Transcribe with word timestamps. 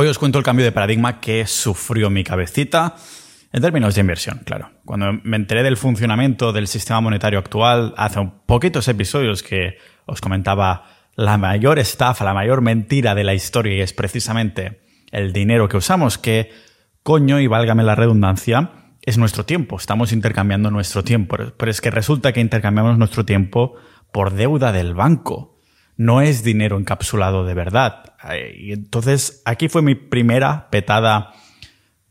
Hoy 0.00 0.06
os 0.06 0.20
cuento 0.20 0.38
el 0.38 0.44
cambio 0.44 0.64
de 0.64 0.70
paradigma 0.70 1.18
que 1.18 1.44
sufrió 1.48 2.08
mi 2.08 2.22
cabecita 2.22 2.94
en 3.52 3.60
términos 3.60 3.96
de 3.96 4.00
inversión, 4.00 4.42
claro. 4.44 4.70
Cuando 4.84 5.12
me 5.24 5.36
enteré 5.36 5.64
del 5.64 5.76
funcionamiento 5.76 6.52
del 6.52 6.68
sistema 6.68 7.00
monetario 7.00 7.40
actual, 7.40 7.94
hace 7.96 8.20
poquitos 8.46 8.86
episodios 8.86 9.42
que 9.42 9.76
os 10.06 10.20
comentaba 10.20 10.84
la 11.16 11.36
mayor 11.36 11.80
estafa, 11.80 12.24
la 12.24 12.32
mayor 12.32 12.60
mentira 12.60 13.16
de 13.16 13.24
la 13.24 13.34
historia 13.34 13.74
y 13.74 13.80
es 13.80 13.92
precisamente 13.92 14.82
el 15.10 15.32
dinero 15.32 15.68
que 15.68 15.78
usamos, 15.78 16.16
que 16.16 16.52
coño, 17.02 17.40
y 17.40 17.48
válgame 17.48 17.82
la 17.82 17.96
redundancia, 17.96 18.70
es 19.02 19.18
nuestro 19.18 19.46
tiempo. 19.46 19.78
Estamos 19.78 20.12
intercambiando 20.12 20.70
nuestro 20.70 21.02
tiempo. 21.02 21.36
Pero 21.56 21.70
es 21.72 21.80
que 21.80 21.90
resulta 21.90 22.32
que 22.32 22.38
intercambiamos 22.38 22.98
nuestro 22.98 23.24
tiempo 23.24 23.74
por 24.12 24.32
deuda 24.32 24.70
del 24.70 24.94
banco 24.94 25.57
no 25.98 26.22
es 26.22 26.44
dinero 26.44 26.78
encapsulado 26.78 27.44
de 27.44 27.54
verdad. 27.54 28.14
Y 28.56 28.72
entonces 28.72 29.42
aquí 29.44 29.68
fue 29.68 29.82
mi 29.82 29.96
primera 29.96 30.70
petada 30.70 31.34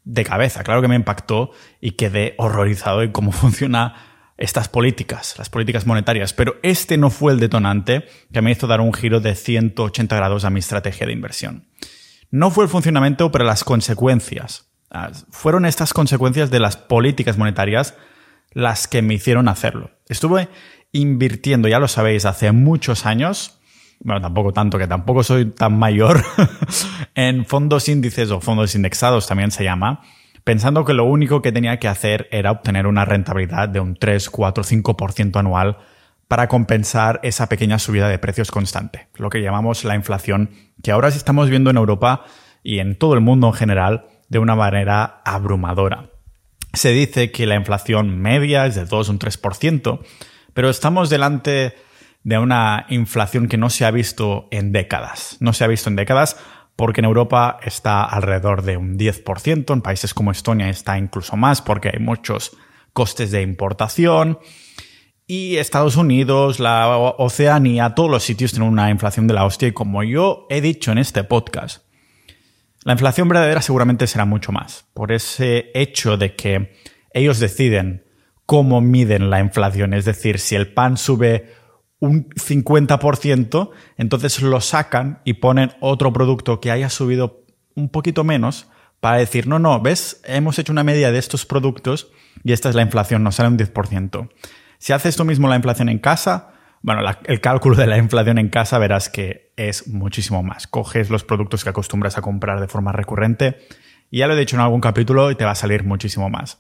de 0.04 0.24
cabeza. 0.26 0.64
Claro 0.64 0.82
que 0.82 0.90
me 0.90 0.96
impactó 0.96 1.52
y 1.82 1.92
quedé 1.92 2.36
horrorizado 2.38 3.02
en 3.02 3.12
cómo 3.12 3.32
funcionan 3.34 3.94
estas 4.38 4.68
políticas, 4.68 5.36
las 5.38 5.50
políticas 5.50 5.88
monetarias. 5.88 6.34
Pero 6.34 6.58
este 6.64 6.98
no 6.98 7.10
fue 7.10 7.32
el 7.32 7.40
detonante 7.40 8.06
que 8.32 8.42
me 8.42 8.52
hizo 8.52 8.68
dar 8.68 8.82
un 8.82 8.94
giro 8.94 9.22
de 9.22 9.36
180 9.36 10.16
grados 10.16 10.44
a 10.44 10.50
mi 10.50 10.60
estrategia 10.60 11.08
de 11.08 11.14
inversión. 11.14 11.68
No 12.30 12.52
fue 12.52 12.66
el 12.66 12.70
funcionamiento, 12.70 13.32
pero 13.32 13.46
las 13.46 13.64
consecuencias. 13.64 14.70
Ah, 14.92 15.12
fueron 15.32 15.66
estas 15.66 15.94
consecuencias 15.94 16.52
de 16.52 16.60
las 16.60 16.76
políticas 16.76 17.38
monetarias 17.38 17.96
las 18.52 18.88
que 18.88 19.02
me 19.02 19.14
hicieron 19.14 19.48
hacerlo. 19.48 19.92
Estuve 20.10 20.50
invirtiendo, 20.92 21.70
ya 21.70 21.80
lo 21.80 21.88
sabéis, 21.88 22.26
hace 22.26 22.52
muchos 22.52 23.06
años 23.06 23.57
bueno, 24.00 24.22
tampoco 24.22 24.54
tanto, 24.54 24.78
que 24.78 24.88
tampoco 24.88 25.24
soy 25.24 25.52
tan 25.52 25.78
mayor, 25.78 26.24
en 27.16 27.46
fondos 27.46 27.90
índices 27.90 28.32
o 28.32 28.40
fondos 28.40 28.76
indexados 28.76 29.28
también 29.28 29.52
se 29.52 29.64
llama, 29.64 30.02
pensando 30.44 30.86
que 30.86 30.94
lo 30.94 31.06
único 31.06 31.42
que 31.42 31.52
tenía 31.52 31.80
que 31.80 31.88
hacer 31.88 32.28
era 32.32 32.52
obtener 32.52 32.88
una 32.88 33.06
rentabilidad 33.06 33.70
de 33.70 33.80
un 33.80 33.96
3, 33.96 34.30
4, 34.30 34.64
5% 34.64 35.40
anual 35.40 35.78
para 36.28 36.48
compensar 36.48 37.20
esa 37.24 37.48
pequeña 37.48 37.80
subida 37.80 38.10
de 38.10 38.20
precios 38.20 38.52
constante, 38.52 39.08
lo 39.16 39.30
que 39.30 39.42
llamamos 39.42 39.84
la 39.84 39.96
inflación, 39.96 40.52
que 40.84 40.92
ahora 40.92 41.12
sí 41.12 41.18
estamos 41.18 41.50
viendo 41.50 41.70
en 41.70 41.78
Europa 41.78 42.26
y 42.64 42.80
en 42.80 42.98
todo 42.98 43.14
el 43.14 43.22
mundo 43.22 43.48
en 43.48 43.54
general 43.54 44.08
de 44.30 44.40
una 44.40 44.56
manera 44.56 45.22
abrumadora. 45.24 46.10
Se 46.74 46.92
dice 46.92 47.32
que 47.32 47.46
la 47.48 47.56
inflación 47.56 48.20
media 48.20 48.66
es 48.66 48.76
de 48.76 48.86
2 48.86 49.08
o 49.08 49.12
un 49.12 49.20
3%, 49.20 50.00
pero 50.54 50.70
estamos 50.70 51.10
delante 51.10 51.76
de 52.28 52.38
una 52.38 52.86
inflación 52.90 53.48
que 53.48 53.56
no 53.56 53.70
se 53.70 53.86
ha 53.86 53.92
visto 53.92 54.50
en 54.52 54.74
décadas. 54.74 55.38
No 55.40 55.54
se 55.54 55.64
ha 55.64 55.68
visto 55.68 55.90
en 55.90 55.96
décadas 55.96 56.36
porque 56.76 57.00
en 57.00 57.06
Europa 57.06 57.58
está 57.64 58.04
alrededor 58.04 58.64
de 58.64 58.76
un 58.76 58.98
10%, 58.98 59.72
en 59.72 59.82
países 59.82 60.14
como 60.14 60.32
Estonia 60.32 60.68
está 60.68 60.98
incluso 60.98 61.38
más 61.38 61.62
porque 61.62 61.90
hay 61.94 62.00
muchos 62.00 62.52
costes 62.92 63.32
de 63.32 63.44
importación. 63.44 64.40
Y 65.26 65.56
Estados 65.56 65.96
Unidos, 65.96 66.60
la 66.60 66.98
Oceanía, 67.18 67.96
todos 67.96 68.12
los 68.12 68.24
sitios 68.24 68.52
tienen 68.52 68.68
una 68.68 68.90
inflación 68.90 69.26
de 69.28 69.34
la 69.34 69.46
hostia 69.46 69.70
y 69.70 69.72
como 69.72 70.04
yo 70.04 70.48
he 70.50 70.60
dicho 70.60 70.92
en 70.92 70.98
este 70.98 71.24
podcast, 71.24 71.86
la 72.84 72.92
inflación 72.92 73.30
verdadera 73.30 73.62
seguramente 73.62 74.06
será 74.06 74.26
mucho 74.26 74.52
más, 74.52 74.86
por 74.94 75.14
ese 75.14 75.72
hecho 75.74 76.18
de 76.18 76.36
que 76.36 76.76
ellos 77.14 77.40
deciden 77.40 78.04
cómo 78.46 78.82
miden 78.82 79.30
la 79.30 79.40
inflación, 79.40 79.94
es 79.94 80.04
decir, 80.04 80.40
si 80.40 80.56
el 80.56 80.74
pan 80.74 80.98
sube 80.98 81.57
un 82.00 82.30
50%, 82.30 83.72
entonces 83.98 84.42
lo 84.42 84.62
sacan 84.62 85.22
y 85.24 85.34
ponen 85.34 85.72
otro 85.80 86.14
producto 86.14 86.60
que 86.60 86.72
haya 86.72 86.90
subido 86.90 87.44
un 87.76 87.90
poquito 87.90 88.24
menos 88.24 88.68
para 89.00 89.18
decir, 89.18 89.48
no, 89.48 89.60
no, 89.60 89.82
ves, 89.82 90.22
hemos 90.26 90.60
hecho 90.60 90.72
una 90.72 90.84
media 90.84 91.12
de 91.12 91.20
estos 91.20 91.46
productos 91.46 92.12
y 92.44 92.52
esta 92.52 92.70
es 92.70 92.76
la 92.76 92.82
inflación, 92.82 93.24
nos 93.24 93.36
sale 93.36 93.50
un 93.50 93.58
10%. 93.58 94.30
Si 94.80 94.94
haces 94.94 95.10
esto 95.10 95.26
mismo 95.26 95.48
la 95.48 95.56
inflación 95.56 95.90
en 95.90 96.00
casa, 96.00 96.54
bueno, 96.82 97.02
el 97.26 97.42
cálculo 97.42 97.76
de 97.76 97.88
la 97.88 97.98
inflación 97.98 98.38
en 98.38 98.50
casa 98.50 98.78
verás 98.78 99.10
que 99.10 99.52
es 99.58 99.88
muchísimo 99.88 100.44
más. 100.44 100.68
Coges 100.68 101.10
los 101.10 101.24
productos 101.24 101.64
que 101.64 101.70
acostumbras 101.70 102.18
a 102.18 102.22
comprar 102.22 102.62
de 102.62 102.68
forma 102.68 102.92
recurrente 102.92 103.58
y 104.10 104.20
ya 104.20 104.28
lo 104.28 104.36
he 104.36 104.40
dicho 104.40 104.56
en 104.56 104.62
algún 104.62 104.82
capítulo 104.82 105.32
y 105.32 105.36
te 105.36 105.46
va 105.46 105.52
a 105.52 105.56
salir 105.56 105.84
muchísimo 105.84 106.30
más. 106.30 106.60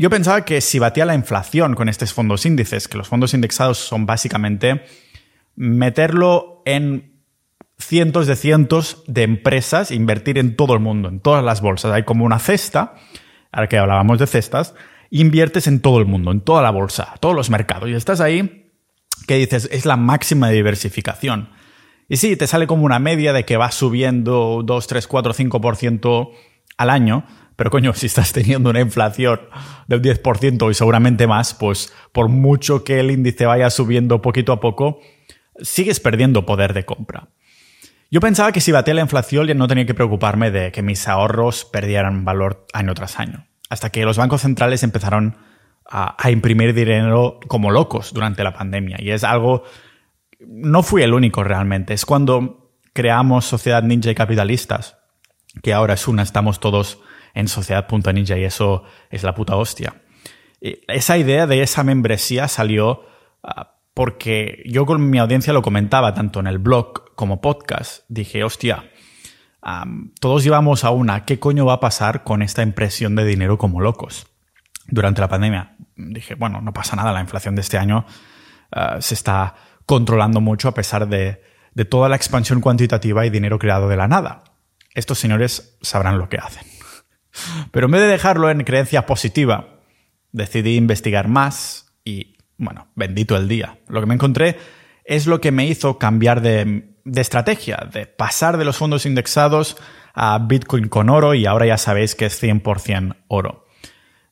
Yo 0.00 0.10
pensaba 0.10 0.44
que 0.44 0.60
si 0.60 0.78
batía 0.78 1.04
la 1.04 1.16
inflación 1.16 1.74
con 1.74 1.88
estos 1.88 2.14
fondos 2.14 2.46
índices, 2.46 2.86
que 2.86 2.96
los 2.96 3.08
fondos 3.08 3.34
indexados 3.34 3.78
son 3.78 4.06
básicamente 4.06 4.84
meterlo 5.56 6.62
en 6.64 7.20
cientos 7.78 8.28
de 8.28 8.36
cientos 8.36 9.02
de 9.08 9.24
empresas, 9.24 9.90
invertir 9.90 10.38
en 10.38 10.54
todo 10.54 10.74
el 10.74 10.80
mundo, 10.80 11.08
en 11.08 11.18
todas 11.18 11.44
las 11.44 11.60
bolsas. 11.60 11.92
Hay 11.92 12.04
como 12.04 12.24
una 12.24 12.38
cesta, 12.38 12.94
ahora 13.50 13.68
que 13.68 13.76
hablábamos 13.76 14.20
de 14.20 14.28
cestas, 14.28 14.76
inviertes 15.10 15.66
en 15.66 15.80
todo 15.80 15.98
el 15.98 16.06
mundo, 16.06 16.30
en 16.30 16.42
toda 16.42 16.62
la 16.62 16.70
bolsa, 16.70 17.14
todos 17.18 17.34
los 17.34 17.50
mercados. 17.50 17.88
Y 17.88 17.94
estás 17.94 18.20
ahí 18.20 18.70
que 19.26 19.34
dices, 19.34 19.68
es 19.72 19.84
la 19.84 19.96
máxima 19.96 20.50
diversificación. 20.50 21.50
Y 22.08 22.18
sí, 22.18 22.36
te 22.36 22.46
sale 22.46 22.68
como 22.68 22.84
una 22.84 23.00
media 23.00 23.32
de 23.32 23.44
que 23.44 23.56
va 23.56 23.72
subiendo 23.72 24.62
2, 24.64 24.86
3, 24.86 25.08
4, 25.08 25.34
5% 25.34 26.30
al 26.76 26.90
año, 26.90 27.26
pero 27.58 27.70
coño, 27.72 27.92
si 27.92 28.06
estás 28.06 28.32
teniendo 28.32 28.70
una 28.70 28.80
inflación 28.80 29.40
del 29.88 30.00
10% 30.00 30.70
y 30.70 30.74
seguramente 30.74 31.26
más, 31.26 31.54
pues 31.54 31.92
por 32.12 32.28
mucho 32.28 32.84
que 32.84 33.00
el 33.00 33.10
índice 33.10 33.46
vaya 33.46 33.68
subiendo 33.68 34.22
poquito 34.22 34.52
a 34.52 34.60
poco, 34.60 35.00
sigues 35.60 35.98
perdiendo 35.98 36.46
poder 36.46 36.72
de 36.72 36.84
compra. 36.84 37.30
Yo 38.12 38.20
pensaba 38.20 38.52
que 38.52 38.60
si 38.60 38.70
batía 38.70 38.94
la 38.94 39.00
inflación 39.00 39.48
ya 39.48 39.54
no 39.54 39.66
tenía 39.66 39.86
que 39.86 39.94
preocuparme 39.94 40.52
de 40.52 40.70
que 40.70 40.82
mis 40.82 41.08
ahorros 41.08 41.64
perdieran 41.64 42.24
valor 42.24 42.64
año 42.72 42.94
tras 42.94 43.18
año. 43.18 43.48
Hasta 43.68 43.90
que 43.90 44.04
los 44.04 44.18
bancos 44.18 44.42
centrales 44.42 44.84
empezaron 44.84 45.38
a, 45.90 46.14
a 46.16 46.30
imprimir 46.30 46.74
dinero 46.74 47.40
como 47.48 47.72
locos 47.72 48.14
durante 48.14 48.44
la 48.44 48.52
pandemia. 48.52 48.98
Y 49.00 49.10
es 49.10 49.24
algo... 49.24 49.64
No 50.38 50.84
fui 50.84 51.02
el 51.02 51.12
único 51.12 51.42
realmente. 51.42 51.92
Es 51.92 52.06
cuando 52.06 52.70
creamos 52.92 53.46
Sociedad 53.46 53.82
Ninja 53.82 54.12
y 54.12 54.14
Capitalistas, 54.14 54.96
que 55.60 55.74
ahora 55.74 55.94
es 55.94 56.06
una, 56.06 56.22
estamos 56.22 56.60
todos 56.60 57.00
en 57.34 57.48
Sociedad.ninja 57.48 58.36
y 58.38 58.44
eso 58.44 58.84
es 59.10 59.22
la 59.22 59.34
puta 59.34 59.56
hostia. 59.56 60.02
Esa 60.60 61.18
idea 61.18 61.46
de 61.46 61.62
esa 61.62 61.84
membresía 61.84 62.48
salió 62.48 63.04
ah, 63.42 63.76
porque 63.94 64.62
yo 64.66 64.86
con 64.86 65.10
mi 65.10 65.18
audiencia 65.18 65.52
lo 65.52 65.62
comentaba 65.62 66.14
tanto 66.14 66.40
en 66.40 66.46
el 66.46 66.58
blog 66.58 67.14
como 67.14 67.40
podcast. 67.40 68.04
Dije, 68.08 68.44
hostia, 68.44 68.90
todos 70.20 70.44
llevamos 70.44 70.84
a 70.84 70.90
una, 70.90 71.24
¿qué 71.24 71.38
coño 71.38 71.66
va 71.66 71.74
a 71.74 71.80
pasar 71.80 72.22
con 72.22 72.42
esta 72.42 72.62
impresión 72.62 73.16
de 73.16 73.24
dinero 73.24 73.58
como 73.58 73.80
locos? 73.80 74.26
Durante 74.86 75.20
la 75.20 75.28
pandemia 75.28 75.76
dije, 75.96 76.34
bueno, 76.34 76.60
no 76.60 76.72
pasa 76.72 76.96
nada, 76.96 77.12
la 77.12 77.20
inflación 77.20 77.54
de 77.54 77.60
este 77.60 77.76
año 77.76 78.06
ah, 78.70 78.98
se 79.00 79.14
está 79.14 79.54
controlando 79.84 80.40
mucho 80.40 80.68
a 80.68 80.74
pesar 80.74 81.08
de, 81.08 81.42
de 81.74 81.84
toda 81.84 82.08
la 82.08 82.16
expansión 82.16 82.60
cuantitativa 82.60 83.26
y 83.26 83.30
dinero 83.30 83.58
creado 83.58 83.88
de 83.88 83.96
la 83.96 84.06
nada. 84.08 84.44
Estos 84.94 85.18
señores 85.18 85.76
sabrán 85.82 86.18
lo 86.18 86.28
que 86.28 86.38
hacen. 86.38 86.67
Pero 87.70 87.86
en 87.86 87.92
vez 87.92 88.02
de 88.02 88.08
dejarlo 88.08 88.50
en 88.50 88.64
creencia 88.64 89.06
positiva, 89.06 89.78
decidí 90.32 90.76
investigar 90.76 91.28
más 91.28 91.92
y, 92.04 92.36
bueno, 92.56 92.88
bendito 92.94 93.36
el 93.36 93.48
día. 93.48 93.78
Lo 93.88 94.00
que 94.00 94.06
me 94.06 94.14
encontré 94.14 94.56
es 95.04 95.26
lo 95.26 95.40
que 95.40 95.52
me 95.52 95.66
hizo 95.66 95.98
cambiar 95.98 96.42
de, 96.42 96.94
estrategia, 97.14 97.88
de 97.90 98.06
pasar 98.06 98.58
de 98.58 98.64
los 98.64 98.76
fondos 98.76 99.06
indexados 99.06 99.76
a 100.14 100.38
Bitcoin 100.38 100.88
con 100.88 101.08
oro 101.08 101.34
y 101.34 101.46
ahora 101.46 101.66
ya 101.66 101.78
sabéis 101.78 102.14
que 102.14 102.26
es 102.26 102.42
100% 102.42 103.16
oro. 103.28 103.66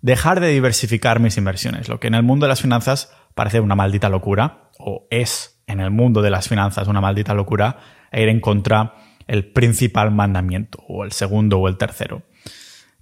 Dejar 0.03 0.41
de 0.41 0.49
diversificar 0.49 1.19
mis 1.19 1.39
inversiones, 1.39 1.89
lo 1.89 1.99
que 1.99 2.09
en 2.09 2.15
el 2.15 2.23
mundo 2.23 2.45
de 2.45 2.51
las 2.51 2.61
finanzas 2.61 3.11
parece 3.35 3.61
una 3.61 3.75
maldita 3.75 4.09
locura, 4.09 4.71
o 4.79 5.07
es 5.11 5.63
en 5.67 5.81
el 5.81 5.91
mundo 5.91 6.23
de 6.23 6.31
las 6.31 6.49
finanzas 6.49 6.89
una 6.89 7.01
maldita 7.01 7.35
locura, 7.35 7.79
e 8.13 8.23
ir 8.23 8.29
en 8.29 8.41
contra 8.41 8.95
el 9.27 9.51
principal 9.51 10.11
mandamiento, 10.13 10.79
o 10.87 11.05
el 11.05 11.13
segundo 11.13 11.59
o 11.59 11.69
el 11.69 11.77
tercero. 11.77 12.23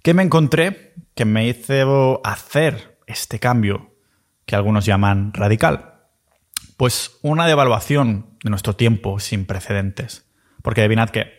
¿Qué 0.05 0.13
me 0.13 0.21
encontré 0.21 0.93
que 1.15 1.25
me 1.25 1.47
hizo 1.47 2.21
hacer 2.23 2.99
este 3.07 3.39
cambio 3.39 3.95
que 4.45 4.55
algunos 4.55 4.85
llaman 4.85 5.33
radical? 5.33 5.95
Pues 6.77 7.17
una 7.23 7.47
devaluación 7.47 8.37
de 8.43 8.51
nuestro 8.51 8.75
tiempo 8.75 9.19
sin 9.19 9.47
precedentes. 9.47 10.29
Porque 10.61 10.81
adivinad 10.81 11.09
que 11.09 11.31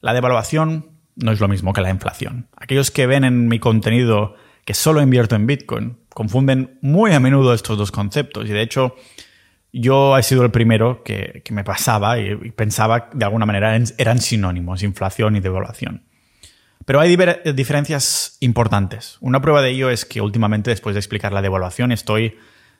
la 0.00 0.14
devaluación 0.14 0.92
no 1.16 1.32
es 1.32 1.40
lo 1.40 1.48
mismo 1.48 1.72
que 1.72 1.80
la 1.80 1.90
inflación. 1.90 2.46
Aquellos 2.56 2.92
que 2.92 3.08
ven 3.08 3.24
en 3.24 3.48
mi 3.48 3.58
contenido 3.58 4.36
que 4.64 4.74
solo 4.74 5.02
invierto 5.02 5.34
en 5.34 5.48
Bitcoin 5.48 5.98
confunden 6.08 6.78
muy 6.82 7.10
a 7.10 7.18
menudo 7.18 7.52
estos 7.52 7.76
dos 7.76 7.90
conceptos. 7.90 8.48
Y 8.48 8.52
de 8.52 8.62
hecho, 8.62 8.94
yo 9.72 10.16
he 10.16 10.22
sido 10.22 10.44
el 10.44 10.52
primero 10.52 11.02
que, 11.02 11.42
me 11.50 11.64
pasaba 11.64 12.20
y, 12.20 12.30
y, 12.30 12.52
pensaba 12.52 13.10
de 13.12 13.24
alguna 13.24 13.44
manera 13.44 13.76
eran 13.98 14.20
sinónimos, 14.20 14.84
inflación 14.84 15.34
y 15.34 15.40
devaluación. 15.40 16.11
Pero 16.84 17.00
hay 17.00 17.16
diferencias 17.54 18.36
importantes. 18.40 19.18
Una 19.20 19.40
prueba 19.40 19.62
de 19.62 19.70
ello 19.70 19.90
es 19.90 20.04
que 20.04 20.20
últimamente, 20.20 20.70
después 20.70 20.94
de 20.94 21.00
explicar 21.00 21.32
la 21.32 21.42
devaluación, 21.42 21.92
estoy 21.92 22.36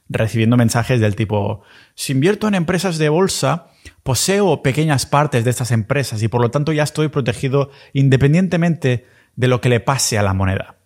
recibiendo 0.09 0.57
mensajes 0.57 1.01
del 1.01 1.17
tipo, 1.17 1.63
si 1.95 2.13
invierto 2.13 2.49
en 2.49 2.55
empresas 2.55 2.99
de 2.99 3.09
bolsa, 3.09 3.69
poseo 4.03 4.63
pequeñas 4.63 5.07
partes 5.07 5.45
de 5.45 5.51
estas 5.51 5.71
empresas 5.71 6.23
y 6.23 6.29
por 6.29 6.41
lo 6.41 6.51
tanto 6.51 6.73
ya 6.73 6.83
estoy 6.83 7.09
protegido 7.09 7.71
independientemente 7.93 9.07
de 9.37 9.49
lo 9.49 9.61
que 9.61 9.69
le 9.69 9.81
pase 9.81 10.19
a 10.19 10.23
la 10.23 10.35
moneda. 10.35 10.77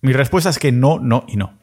Mi 0.00 0.12
respuesta 0.12 0.50
es 0.50 0.58
que 0.58 0.70
no, 0.70 0.98
no 0.98 1.24
y 1.28 1.36
no. 1.36 1.58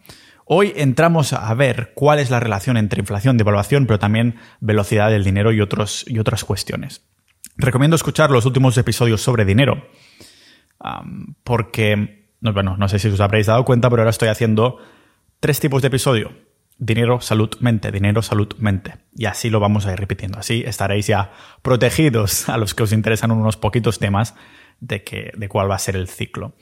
Hoy 0.46 0.74
entramos 0.76 1.34
a 1.34 1.52
ver 1.56 1.94
cuál 1.96 2.20
es 2.20 2.30
la 2.30 2.40
relación 2.40 2.78
entre 2.78 3.00
inflación, 3.00 3.38
devaluación, 3.38 3.88
pero 3.88 3.98
también 3.98 4.36
velocidad 4.60 5.10
del 5.10 5.24
dinero 5.24 5.52
y, 5.52 5.62
otros, 5.62 6.06
y 6.08 6.20
otras 6.20 6.44
cuestiones. 6.44 7.04
Recomiendo 7.58 7.96
escuchar 7.96 8.30
los 8.30 8.46
últimos 8.46 8.78
episodios 8.78 9.22
sobre 9.22 9.46
dinero, 9.46 9.88
porque, 11.44 12.30
bueno, 12.42 12.78
no 12.78 12.88
sé 12.88 13.00
si 13.00 13.08
os 13.08 13.20
habréis 13.20 13.48
dado 13.48 13.66
cuenta, 13.66 13.90
pero 13.90 14.02
ahora 14.02 14.12
estoy 14.12 14.30
haciendo 14.30 14.78
tres 15.40 15.60
tipos 15.60 15.82
de 15.82 15.88
episodio. 15.90 16.32
Dinero, 16.78 17.22
salud, 17.22 17.52
mente, 17.62 17.92
dinero, 17.92 18.22
salud, 18.22 18.54
mente. 18.58 18.96
Y 19.16 19.26
así 19.26 19.50
lo 19.50 19.60
vamos 19.60 19.86
a 19.86 19.94
ir 19.94 20.00
repitiendo. 20.00 20.40
Así 20.40 20.64
estaréis 20.66 21.08
ya 21.08 21.32
protegidos 21.62 22.50
a 22.50 22.58
los 22.58 22.74
que 22.74 22.84
os 22.84 22.92
interesan 22.92 23.32
unos 23.32 23.58
poquitos 23.58 24.00
temas 24.00 24.36
de, 24.80 25.04
que, 25.04 25.32
de 25.38 25.48
cuál 25.48 25.70
va 25.70 25.76
a 25.76 25.80
ser 25.80 25.96
el 25.96 26.08
ciclo. 26.08 26.56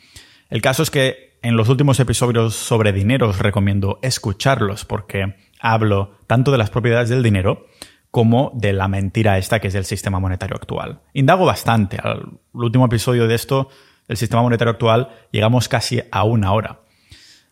El 0.49 0.61
caso 0.61 0.83
es 0.83 0.91
que 0.91 1.39
en 1.41 1.57
los 1.57 1.67
últimos 1.67 1.99
episodios 1.99 2.55
sobre 2.55 2.93
dinero 2.93 3.29
os 3.29 3.39
recomiendo 3.39 3.99
escucharlos 4.01 4.85
porque 4.85 5.35
hablo 5.59 6.17
tanto 6.27 6.51
de 6.51 6.57
las 6.57 6.69
propiedades 6.69 7.09
del 7.09 7.23
dinero 7.23 7.65
como 8.11 8.51
de 8.53 8.73
la 8.73 8.87
mentira 8.87 9.39
esta 9.39 9.59
que 9.59 9.69
es 9.69 9.75
el 9.75 9.85
sistema 9.85 10.19
monetario 10.19 10.55
actual. 10.55 11.01
Indago 11.13 11.45
bastante. 11.45 11.97
Al 12.01 12.39
último 12.53 12.85
episodio 12.85 13.27
de 13.27 13.33
esto, 13.33 13.69
el 14.07 14.17
sistema 14.17 14.41
monetario 14.41 14.71
actual, 14.71 15.09
llegamos 15.31 15.67
casi 15.67 16.01
a 16.11 16.23
una 16.23 16.53
hora. 16.53 16.79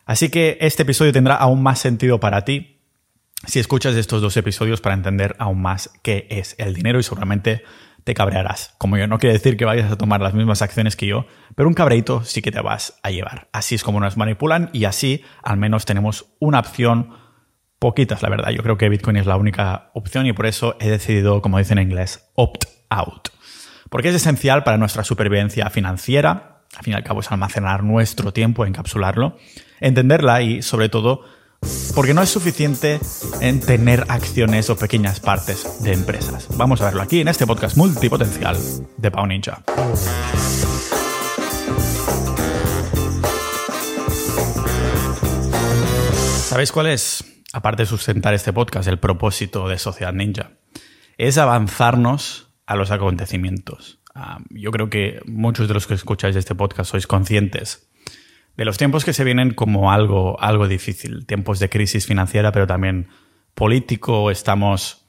Así 0.05 0.29
que 0.29 0.57
este 0.61 0.83
episodio 0.83 1.13
tendrá 1.13 1.35
aún 1.35 1.63
más 1.63 1.79
sentido 1.79 2.19
para 2.19 2.43
ti 2.43 2.81
si 3.45 3.59
escuchas 3.59 3.95
estos 3.95 4.21
dos 4.21 4.37
episodios 4.37 4.81
para 4.81 4.95
entender 4.95 5.35
aún 5.39 5.61
más 5.61 5.89
qué 6.03 6.27
es 6.29 6.55
el 6.59 6.73
dinero 6.73 6.99
y 6.99 7.03
seguramente 7.03 7.63
te 8.03 8.13
cabrearás. 8.13 8.73
Como 8.77 8.97
yo, 8.97 9.07
no 9.07 9.19
quiere 9.19 9.33
decir 9.33 9.57
que 9.57 9.65
vayas 9.65 9.91
a 9.91 9.97
tomar 9.97 10.21
las 10.21 10.33
mismas 10.33 10.61
acciones 10.61 10.95
que 10.95 11.07
yo, 11.07 11.25
pero 11.55 11.67
un 11.67 11.73
cabreito 11.73 12.23
sí 12.23 12.41
que 12.41 12.51
te 12.51 12.61
vas 12.61 12.99
a 13.03 13.11
llevar. 13.11 13.47
Así 13.51 13.75
es 13.75 13.83
como 13.83 13.99
nos 13.99 14.17
manipulan 14.17 14.69
y 14.73 14.85
así 14.85 15.23
al 15.43 15.57
menos 15.57 15.85
tenemos 15.85 16.25
una 16.39 16.59
opción, 16.59 17.13
poquitas 17.79 18.21
la 18.21 18.29
verdad. 18.29 18.51
Yo 18.51 18.63
creo 18.63 18.77
que 18.77 18.89
Bitcoin 18.89 19.17
es 19.17 19.25
la 19.25 19.37
única 19.37 19.91
opción 19.93 20.25
y 20.25 20.33
por 20.33 20.45
eso 20.45 20.75
he 20.79 20.89
decidido, 20.89 21.41
como 21.41 21.57
dicen 21.57 21.77
en 21.77 21.89
inglés, 21.89 22.31
opt 22.35 22.65
out. 22.89 23.29
Porque 23.91 24.07
es 24.07 24.15
esencial 24.15 24.63
para 24.63 24.77
nuestra 24.77 25.03
supervivencia 25.03 25.69
financiera, 25.69 26.61
al 26.77 26.83
fin 26.85 26.93
y 26.93 26.95
al 26.95 27.03
cabo 27.03 27.19
es 27.19 27.29
almacenar 27.29 27.83
nuestro 27.83 28.31
tiempo, 28.31 28.65
encapsularlo, 28.65 29.37
entenderla 29.81 30.41
y 30.41 30.61
sobre 30.61 30.87
todo 30.87 31.25
porque 31.93 32.13
no 32.13 32.21
es 32.21 32.29
suficiente 32.29 33.01
en 33.41 33.59
tener 33.59 34.05
acciones 34.07 34.69
o 34.69 34.77
pequeñas 34.77 35.19
partes 35.19 35.83
de 35.83 35.91
empresas. 35.91 36.47
Vamos 36.55 36.79
a 36.79 36.85
verlo 36.85 37.01
aquí 37.01 37.19
en 37.19 37.27
este 37.27 37.45
podcast 37.45 37.75
multipotencial 37.75 38.55
de 38.95 39.11
Pau 39.11 39.27
Ninja. 39.27 39.61
¿Sabéis 46.47 46.71
cuál 46.71 46.87
es, 46.87 47.25
aparte 47.51 47.83
de 47.83 47.87
sustentar 47.87 48.33
este 48.33 48.53
podcast, 48.53 48.87
el 48.87 48.99
propósito 48.99 49.67
de 49.67 49.77
Sociedad 49.77 50.13
Ninja? 50.13 50.51
Es 51.17 51.37
avanzarnos 51.37 52.50
a 52.71 52.75
los 52.75 52.91
acontecimientos. 52.91 53.99
Ah, 54.15 54.39
yo 54.49 54.71
creo 54.71 54.89
que 54.89 55.21
muchos 55.25 55.67
de 55.67 55.73
los 55.73 55.87
que 55.87 55.93
escucháis 55.93 56.35
este 56.35 56.55
podcast 56.55 56.91
sois 56.91 57.07
conscientes 57.07 57.91
de 58.57 58.65
los 58.65 58.77
tiempos 58.77 59.05
que 59.05 59.13
se 59.13 59.23
vienen 59.23 59.53
como 59.53 59.91
algo, 59.91 60.39
algo 60.41 60.67
difícil, 60.67 61.25
tiempos 61.25 61.59
de 61.59 61.69
crisis 61.69 62.05
financiera, 62.05 62.51
pero 62.51 62.67
también 62.67 63.07
político, 63.53 64.31
estamos 64.31 65.05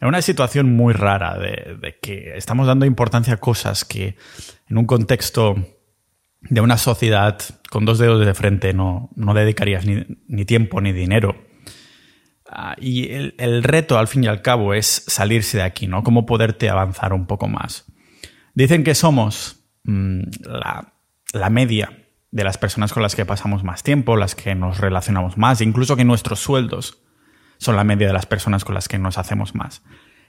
en 0.00 0.08
una 0.08 0.22
situación 0.22 0.74
muy 0.74 0.92
rara 0.92 1.38
de, 1.38 1.98
que 2.00 2.36
estamos 2.36 2.66
dando 2.66 2.86
importancia 2.86 3.34
a 3.34 3.38
cosas 3.38 3.84
que 3.84 4.16
en 4.68 4.78
un 4.78 4.86
contexto 4.86 5.56
de 6.40 6.60
una 6.60 6.78
sociedad 6.78 7.38
con 7.70 7.84
dos 7.84 7.98
dedos 7.98 8.24
de 8.24 8.34
frente 8.34 8.72
no, 8.72 9.10
no 9.16 9.34
dedicarías 9.34 9.84
ni, 9.84 10.44
tiempo 10.44 10.80
ni 10.80 10.92
dinero. 10.92 11.47
Ah, 12.50 12.74
y 12.80 13.10
el, 13.10 13.62
reto, 13.62 13.98
al 13.98 14.08
fin 14.08 14.24
y 14.24 14.26
al 14.26 14.40
cabo, 14.40 14.72
es 14.72 15.04
salirse 15.06 15.58
de 15.58 15.64
aquí, 15.64 15.86
¿no? 15.86 16.02
Cómo 16.02 16.24
poderte 16.24 16.70
avanzar 16.70 17.12
un 17.12 17.26
poco 17.26 17.46
más. 17.46 17.84
Dicen 18.54 18.84
que 18.84 18.94
somos 18.94 19.60
mm, 19.84 20.22
la, 21.34 21.50
media 21.50 22.06
de 22.30 22.44
las 22.44 22.56
personas 22.56 22.92
con 22.92 23.02
las 23.02 23.14
que 23.14 23.26
pasamos 23.26 23.64
más 23.64 23.82
tiempo, 23.82 24.16
las 24.16 24.34
que 24.34 24.54
nos 24.54 24.78
relacionamos 24.78 25.36
más, 25.36 25.60
incluso 25.60 25.94
que 25.94 26.04
nuestros 26.04 26.40
sueldos 26.40 27.02
son 27.58 27.76
la 27.76 27.84
media 27.84 28.06
de 28.06 28.12
las 28.14 28.26
personas 28.26 28.64
con 28.64 28.74
las 28.74 28.88
que 28.88 28.98
nos 28.98 29.18
hacemos 29.18 29.54
más. 29.54 29.82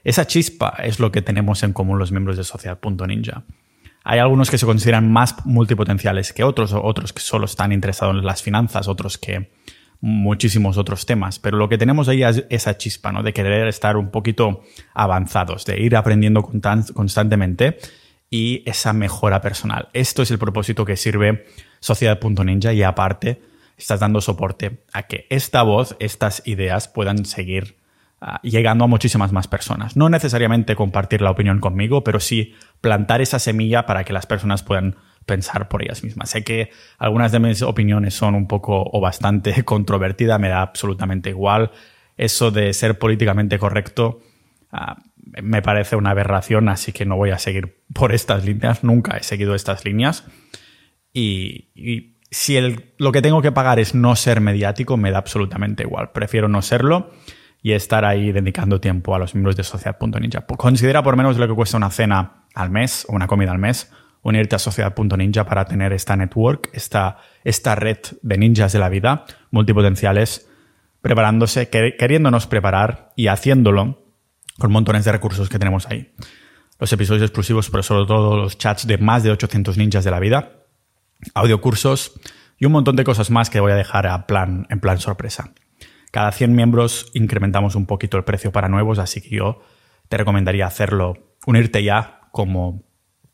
Esa 0.04 0.26
chispa 0.26 0.76
es 0.82 1.00
lo 1.00 1.12
que 1.12 1.22
tenemos 1.22 1.62
en 1.62 1.72
común 1.72 1.98
los 1.98 2.12
miembros 2.12 2.36
de 2.36 2.44
Sociedad.ninja. 2.44 3.44
Hay 4.04 4.18
algunos 4.18 4.50
que 4.50 4.58
se 4.58 4.66
consideran 4.66 5.10
más 5.10 5.46
multipotenciales 5.46 6.32
que 6.32 6.44
otros, 6.44 6.72
otros 6.72 7.12
que 7.12 7.20
solo 7.20 7.46
están 7.46 7.72
interesados 7.72 8.14
en 8.16 8.24
las 8.24 8.42
finanzas, 8.42 8.88
otros 8.88 9.18
que 9.18 9.50
muchísimos 10.00 10.78
otros 10.78 11.04
temas, 11.04 11.38
pero 11.38 11.58
lo 11.58 11.68
que 11.68 11.78
tenemos 11.78 12.08
ahí 12.08 12.22
es 12.22 12.44
esa 12.48 12.78
chispa, 12.78 13.12
¿no? 13.12 13.22
De 13.22 13.32
querer 13.32 13.68
estar 13.68 13.96
un 13.96 14.10
poquito 14.10 14.62
avanzados, 14.94 15.66
de 15.66 15.80
ir 15.80 15.96
aprendiendo 15.96 16.42
constantemente 16.42 17.78
y 18.30 18.62
esa 18.64 18.92
mejora 18.92 19.40
personal. 19.40 19.88
Esto 19.92 20.22
es 20.22 20.30
el 20.30 20.38
propósito 20.38 20.84
que 20.84 20.96
sirve 20.96 21.46
Sociedad.ninja 21.80 22.72
y 22.72 22.82
aparte 22.82 23.42
estás 23.76 24.00
dando 24.00 24.20
soporte 24.20 24.84
a 24.92 25.04
que 25.04 25.26
esta 25.30 25.62
voz, 25.62 25.96
estas 25.98 26.42
ideas 26.46 26.88
puedan 26.88 27.24
seguir 27.24 27.76
ah, 28.20 28.40
llegando 28.42 28.84
a 28.84 28.88
muchísimas 28.88 29.32
más 29.32 29.48
personas. 29.48 29.96
No 29.96 30.08
necesariamente 30.08 30.76
compartir 30.76 31.22
la 31.22 31.30
opinión 31.30 31.60
conmigo, 31.60 32.04
pero 32.04 32.20
sí 32.20 32.54
plantar 32.80 33.20
esa 33.20 33.38
semilla 33.38 33.86
para 33.86 34.04
que 34.04 34.12
las 34.12 34.26
personas 34.26 34.62
puedan 34.62 34.96
pensar 35.30 35.68
por 35.68 35.80
ellas 35.80 36.02
mismas. 36.02 36.28
Sé 36.28 36.42
que 36.42 36.70
algunas 36.98 37.30
de 37.30 37.38
mis 37.38 37.62
opiniones 37.62 38.14
son 38.14 38.34
un 38.34 38.48
poco 38.48 38.82
o 38.92 39.00
bastante 39.00 39.62
controvertidas, 39.64 40.40
me 40.40 40.48
da 40.48 40.60
absolutamente 40.60 41.30
igual. 41.30 41.70
Eso 42.16 42.50
de 42.50 42.72
ser 42.72 42.98
políticamente 42.98 43.56
correcto 43.56 44.20
ah, 44.72 44.96
me 45.40 45.62
parece 45.62 45.94
una 45.94 46.10
aberración, 46.10 46.68
así 46.68 46.90
que 46.90 47.04
no 47.04 47.16
voy 47.16 47.30
a 47.30 47.38
seguir 47.38 47.78
por 47.94 48.12
estas 48.12 48.44
líneas. 48.44 48.82
Nunca 48.82 49.16
he 49.16 49.22
seguido 49.22 49.54
estas 49.54 49.84
líneas. 49.84 50.24
Y, 51.12 52.16
si 52.32 52.58
lo 52.98 53.12
que 53.12 53.22
tengo 53.22 53.40
que 53.42 53.52
pagar 53.52 53.78
es 53.78 53.94
no 53.94 54.14
ser 54.16 54.40
mediático, 54.40 54.96
me 54.96 55.12
da 55.12 55.18
absolutamente 55.18 55.84
igual. 55.84 56.10
Prefiero 56.10 56.48
no 56.48 56.62
serlo 56.62 57.10
y 57.62 57.72
estar 57.72 58.04
ahí 58.04 58.32
dedicando 58.32 58.80
tiempo 58.80 59.14
a 59.14 59.18
los 59.18 59.34
miembros 59.34 59.56
de 59.56 59.62
Sociedad.ninja. 59.64 60.46
Considera 60.46 61.02
por 61.02 61.16
menos 61.16 61.38
lo 61.38 61.46
que 61.48 61.54
cuesta 61.54 61.76
una 61.76 61.90
cena 61.90 62.46
al 62.54 62.70
mes 62.70 63.04
o 63.08 63.14
una 63.14 63.26
comida 63.26 63.52
al 63.52 63.58
mes 63.58 63.90
unirte 64.22 64.56
a 64.56 64.58
Sociedad.ninja 64.58 65.44
para 65.44 65.64
tener 65.64 65.92
esta 65.92 66.16
network, 66.16 66.70
esta, 66.72 67.18
esta 67.44 67.74
red 67.74 67.98
de 68.22 68.38
ninjas 68.38 68.72
de 68.72 68.78
la 68.78 68.88
vida, 68.88 69.24
multipotenciales, 69.50 70.48
preparándose, 71.00 71.68
queriéndonos 71.68 72.46
preparar 72.46 73.12
y 73.16 73.28
haciéndolo 73.28 74.04
con 74.58 74.72
montones 74.72 75.04
de 75.04 75.12
recursos 75.12 75.48
que 75.48 75.58
tenemos 75.58 75.86
ahí. 75.86 76.12
Los 76.78 76.92
episodios 76.92 77.24
exclusivos, 77.24 77.70
pero 77.70 77.82
sobre 77.82 78.06
todo 78.06 78.36
los 78.36 78.58
chats 78.58 78.86
de 78.86 78.98
más 78.98 79.22
de 79.22 79.30
800 79.30 79.76
ninjas 79.78 80.04
de 80.04 80.10
la 80.10 80.20
vida, 80.20 80.66
audiocursos 81.34 82.20
y 82.58 82.66
un 82.66 82.72
montón 82.72 82.96
de 82.96 83.04
cosas 83.04 83.30
más 83.30 83.48
que 83.50 83.60
voy 83.60 83.72
a 83.72 83.76
dejar 83.76 84.06
a 84.06 84.26
plan, 84.26 84.66
en 84.70 84.80
plan 84.80 84.98
sorpresa. 84.98 85.52
Cada 86.10 86.32
100 86.32 86.54
miembros 86.54 87.10
incrementamos 87.14 87.74
un 87.74 87.86
poquito 87.86 88.16
el 88.16 88.24
precio 88.24 88.52
para 88.52 88.68
nuevos, 88.68 88.98
así 88.98 89.20
que 89.20 89.36
yo 89.36 89.60
te 90.08 90.16
recomendaría 90.16 90.66
hacerlo, 90.66 91.36
unirte 91.46 91.82
ya 91.82 92.22
como 92.32 92.82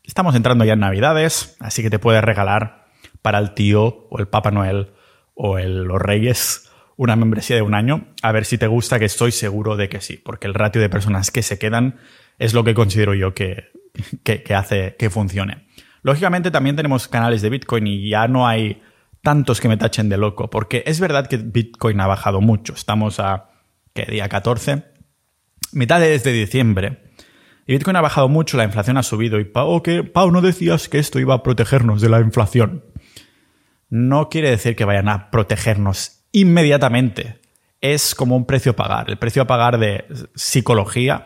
estamos 0.07 0.35
entrando 0.35 0.65
ya 0.65 0.73
en 0.73 0.79
Navidades, 0.79 1.55
así 1.59 1.83
que 1.83 1.89
te 1.89 1.99
puedes 1.99 2.23
regalar 2.23 2.87
para 3.21 3.37
el 3.37 3.53
tío 3.53 4.07
o 4.09 4.19
el 4.19 4.27
Papa 4.27 4.49
Noel 4.49 4.93
o 5.35 5.59
los 5.59 6.01
Reyes 6.01 6.71
una 6.95 7.15
membresía 7.15 7.55
de 7.55 7.61
un 7.61 7.75
año, 7.75 8.07
a 8.23 8.31
ver 8.31 8.45
si 8.45 8.57
te 8.57 8.65
gusta, 8.65 8.97
que 8.97 9.05
estoy 9.05 9.31
seguro 9.31 9.75
de 9.75 9.87
que 9.87 10.01
sí, 10.01 10.17
porque 10.17 10.47
el 10.47 10.55
ratio 10.55 10.81
de 10.81 10.89
personas 10.89 11.29
que 11.29 11.43
se 11.43 11.59
quedan 11.59 11.97
es 12.39 12.55
lo 12.55 12.63
que 12.63 12.73
considero 12.73 13.13
yo 13.13 13.35
que, 13.35 13.65
hace 14.55 14.95
que 14.97 15.11
funcione. 15.11 15.67
Lógicamente 16.01 16.49
también 16.49 16.75
tenemos 16.75 17.07
canales 17.07 17.43
de 17.43 17.51
Bitcoin 17.51 17.85
y 17.85 18.09
ya 18.09 18.27
no 18.27 18.47
hay 18.47 18.81
tantos 19.21 19.61
que 19.61 19.67
me 19.67 19.77
tachen 19.77 20.09
de 20.09 20.17
loco, 20.17 20.49
porque 20.49 20.83
es 20.87 20.99
verdad 20.99 21.27
que 21.27 21.37
Bitcoin 21.37 21.99
ha 21.99 22.07
bajado 22.07 22.41
mucho. 22.41 22.73
Estamos 22.73 23.19
a, 23.19 23.49
¿qué 23.93 24.05
día 24.05 24.27
14? 24.27 24.83
Mitad 25.73 25.99
de 25.99 26.17
diciembre. 26.33 27.06
Y 27.67 27.73
Bitcoin 27.73 27.97
ha 27.97 28.01
bajado 28.01 28.29
mucho, 28.29 28.55
la 28.55 28.63
inflación 28.63 28.97
ha 28.97 29.03
subido. 29.03 29.39
Y 29.39 29.45
Pau, 29.45 29.83
que 29.83 30.03
Pau, 30.03 30.31
no 30.31 30.41
decías 30.41 30.87
que 30.87 30.99
esto 30.99 31.19
iba 31.19 31.35
a 31.35 31.43
protegernos 31.43 32.01
de 32.01 32.09
la 32.09 32.21
inflación. 32.21 32.85
No 33.89 34.29
quiere 34.29 34.49
decir 34.49 34.75
que 34.75 34.85
vayan 34.85 35.09
a 35.09 35.29
protegernos 35.29 36.23
inmediatamente. 36.31 37.39
Es 37.81 38.15
como 38.15 38.37
un 38.37 38.45
precio 38.45 38.71
a 38.71 38.75
pagar. 38.75 39.09
El 39.09 39.17
precio 39.17 39.41
a 39.41 39.47
pagar 39.47 39.77
de 39.77 40.05
psicología 40.33 41.25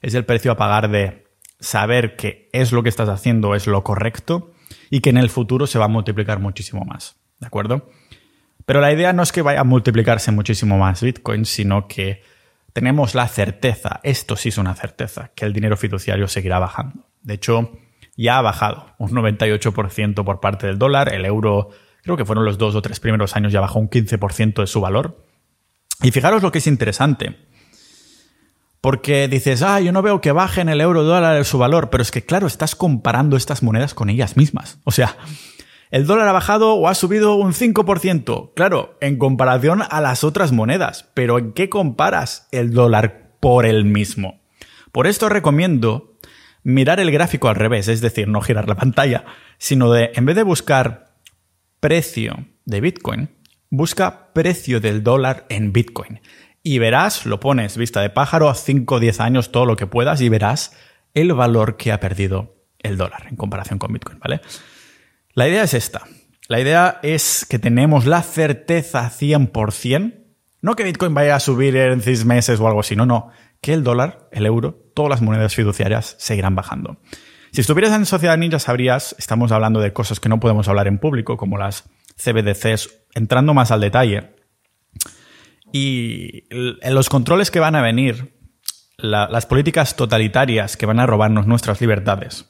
es 0.00 0.14
el 0.14 0.24
precio 0.24 0.52
a 0.52 0.56
pagar 0.56 0.88
de 0.90 1.26
saber 1.58 2.16
que 2.16 2.48
es 2.52 2.72
lo 2.72 2.82
que 2.82 2.88
estás 2.88 3.08
haciendo 3.08 3.54
es 3.54 3.66
lo 3.66 3.82
correcto 3.82 4.52
y 4.90 5.00
que 5.00 5.10
en 5.10 5.18
el 5.18 5.28
futuro 5.28 5.66
se 5.66 5.78
va 5.78 5.86
a 5.86 5.88
multiplicar 5.88 6.38
muchísimo 6.38 6.84
más. 6.84 7.16
¿De 7.38 7.48
acuerdo? 7.48 7.90
Pero 8.64 8.80
la 8.80 8.92
idea 8.92 9.12
no 9.12 9.22
es 9.22 9.32
que 9.32 9.42
vaya 9.42 9.60
a 9.60 9.64
multiplicarse 9.64 10.30
muchísimo 10.30 10.78
más 10.78 11.02
Bitcoin, 11.02 11.44
sino 11.44 11.88
que 11.88 12.22
tenemos 12.72 13.14
la 13.14 13.28
certeza, 13.28 14.00
esto 14.02 14.36
sí 14.36 14.50
es 14.50 14.58
una 14.58 14.74
certeza, 14.74 15.30
que 15.34 15.44
el 15.44 15.52
dinero 15.52 15.76
fiduciario 15.76 16.28
seguirá 16.28 16.58
bajando. 16.58 17.08
De 17.22 17.34
hecho, 17.34 17.72
ya 18.16 18.38
ha 18.38 18.42
bajado 18.42 18.94
un 18.98 19.10
98% 19.10 20.24
por 20.24 20.40
parte 20.40 20.66
del 20.66 20.78
dólar, 20.78 21.12
el 21.12 21.24
euro 21.24 21.70
creo 22.02 22.16
que 22.16 22.24
fueron 22.24 22.44
los 22.44 22.58
dos 22.58 22.74
o 22.74 22.82
tres 22.82 23.00
primeros 23.00 23.36
años 23.36 23.52
ya 23.52 23.60
bajó 23.60 23.78
un 23.78 23.90
15% 23.90 24.60
de 24.60 24.66
su 24.66 24.80
valor. 24.80 25.24
Y 26.02 26.10
fijaros 26.12 26.42
lo 26.42 26.50
que 26.50 26.58
es 26.58 26.66
interesante. 26.66 27.36
Porque 28.80 29.28
dices, 29.28 29.62
ah, 29.62 29.80
yo 29.80 29.92
no 29.92 30.00
veo 30.00 30.22
que 30.22 30.32
baje 30.32 30.62
en 30.62 30.70
el 30.70 30.80
euro 30.80 31.02
dólar 31.02 31.44
su 31.44 31.58
valor, 31.58 31.90
pero 31.90 32.02
es 32.02 32.10
que 32.10 32.24
claro, 32.24 32.46
estás 32.46 32.74
comparando 32.74 33.36
estas 33.36 33.62
monedas 33.62 33.92
con 33.92 34.08
ellas 34.08 34.38
mismas. 34.38 34.78
O 34.84 34.90
sea, 34.90 35.18
el 35.90 36.06
dólar 36.06 36.28
ha 36.28 36.32
bajado 36.32 36.74
o 36.74 36.88
ha 36.88 36.94
subido 36.94 37.34
un 37.34 37.52
5%, 37.52 38.52
claro, 38.54 38.96
en 39.00 39.18
comparación 39.18 39.82
a 39.88 40.00
las 40.00 40.24
otras 40.24 40.52
monedas, 40.52 41.10
pero 41.14 41.38
¿en 41.38 41.52
qué 41.52 41.68
comparas 41.68 42.48
el 42.52 42.72
dólar 42.72 43.32
por 43.40 43.66
el 43.66 43.84
mismo? 43.84 44.40
Por 44.92 45.06
esto 45.06 45.28
recomiendo 45.28 46.16
mirar 46.62 47.00
el 47.00 47.10
gráfico 47.10 47.48
al 47.48 47.56
revés, 47.56 47.88
es 47.88 48.00
decir, 48.00 48.28
no 48.28 48.40
girar 48.40 48.68
la 48.68 48.76
pantalla, 48.76 49.24
sino 49.58 49.90
de, 49.92 50.12
en 50.14 50.26
vez 50.26 50.36
de 50.36 50.42
buscar 50.42 51.14
precio 51.80 52.46
de 52.64 52.80
Bitcoin, 52.80 53.30
busca 53.70 54.32
precio 54.32 54.80
del 54.80 55.02
dólar 55.02 55.46
en 55.48 55.72
Bitcoin. 55.72 56.20
Y 56.62 56.78
verás, 56.78 57.24
lo 57.24 57.40
pones 57.40 57.76
vista 57.76 58.00
de 58.02 58.10
pájaro, 58.10 58.54
5 58.54 58.94
o 58.94 59.00
10 59.00 59.20
años, 59.20 59.50
todo 59.50 59.64
lo 59.64 59.76
que 59.76 59.86
puedas, 59.86 60.20
y 60.20 60.28
verás 60.28 60.76
el 61.14 61.32
valor 61.32 61.76
que 61.76 61.90
ha 61.90 62.00
perdido 62.00 62.54
el 62.78 62.96
dólar 62.96 63.26
en 63.28 63.36
comparación 63.36 63.78
con 63.78 63.92
Bitcoin, 63.92 64.18
¿vale? 64.20 64.40
La 65.34 65.48
idea 65.48 65.62
es 65.62 65.74
esta. 65.74 66.02
La 66.48 66.60
idea 66.60 66.98
es 67.02 67.46
que 67.48 67.58
tenemos 67.58 68.06
la 68.06 68.22
certeza 68.22 69.10
100%, 69.10 70.14
no 70.62 70.74
que 70.74 70.84
Bitcoin 70.84 71.14
vaya 71.14 71.36
a 71.36 71.40
subir 71.40 71.76
en 71.76 72.02
6 72.02 72.24
meses 72.24 72.58
o 72.58 72.66
algo 72.66 72.80
así, 72.80 72.96
no, 72.96 73.06
no, 73.06 73.30
que 73.60 73.72
el 73.72 73.84
dólar, 73.84 74.28
el 74.32 74.46
euro, 74.46 74.90
todas 74.94 75.10
las 75.10 75.22
monedas 75.22 75.54
fiduciarias 75.54 76.16
seguirán 76.18 76.56
bajando. 76.56 76.98
Si 77.52 77.60
estuvieras 77.60 77.92
en 77.94 78.06
Sociedad 78.06 78.36
Ninja 78.36 78.58
sabrías, 78.58 79.14
estamos 79.18 79.52
hablando 79.52 79.80
de 79.80 79.92
cosas 79.92 80.20
que 80.20 80.28
no 80.28 80.40
podemos 80.40 80.68
hablar 80.68 80.86
en 80.88 80.98
público, 80.98 81.36
como 81.36 81.58
las 81.58 81.88
CBDCs, 82.16 82.90
entrando 83.14 83.54
más 83.54 83.70
al 83.70 83.80
detalle. 83.80 84.34
Y 85.72 86.44
los 86.50 87.08
controles 87.08 87.50
que 87.50 87.60
van 87.60 87.76
a 87.76 87.82
venir, 87.82 88.36
las 88.98 89.46
políticas 89.46 89.96
totalitarias 89.96 90.76
que 90.76 90.86
van 90.86 91.00
a 91.00 91.06
robarnos 91.06 91.46
nuestras 91.46 91.80
libertades, 91.80 92.49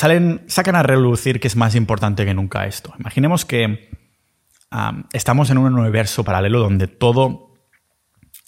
salen, 0.00 0.40
sacan 0.46 0.76
a 0.76 0.82
relucir 0.82 1.40
que 1.40 1.48
es 1.48 1.56
más 1.56 1.74
importante 1.74 2.24
que 2.24 2.32
nunca 2.32 2.64
esto. 2.64 2.94
Imaginemos 2.98 3.44
que 3.44 3.90
estamos 5.12 5.50
en 5.50 5.58
un 5.58 5.78
universo 5.78 6.24
paralelo 6.24 6.58
donde 6.58 6.86
todo 6.88 7.52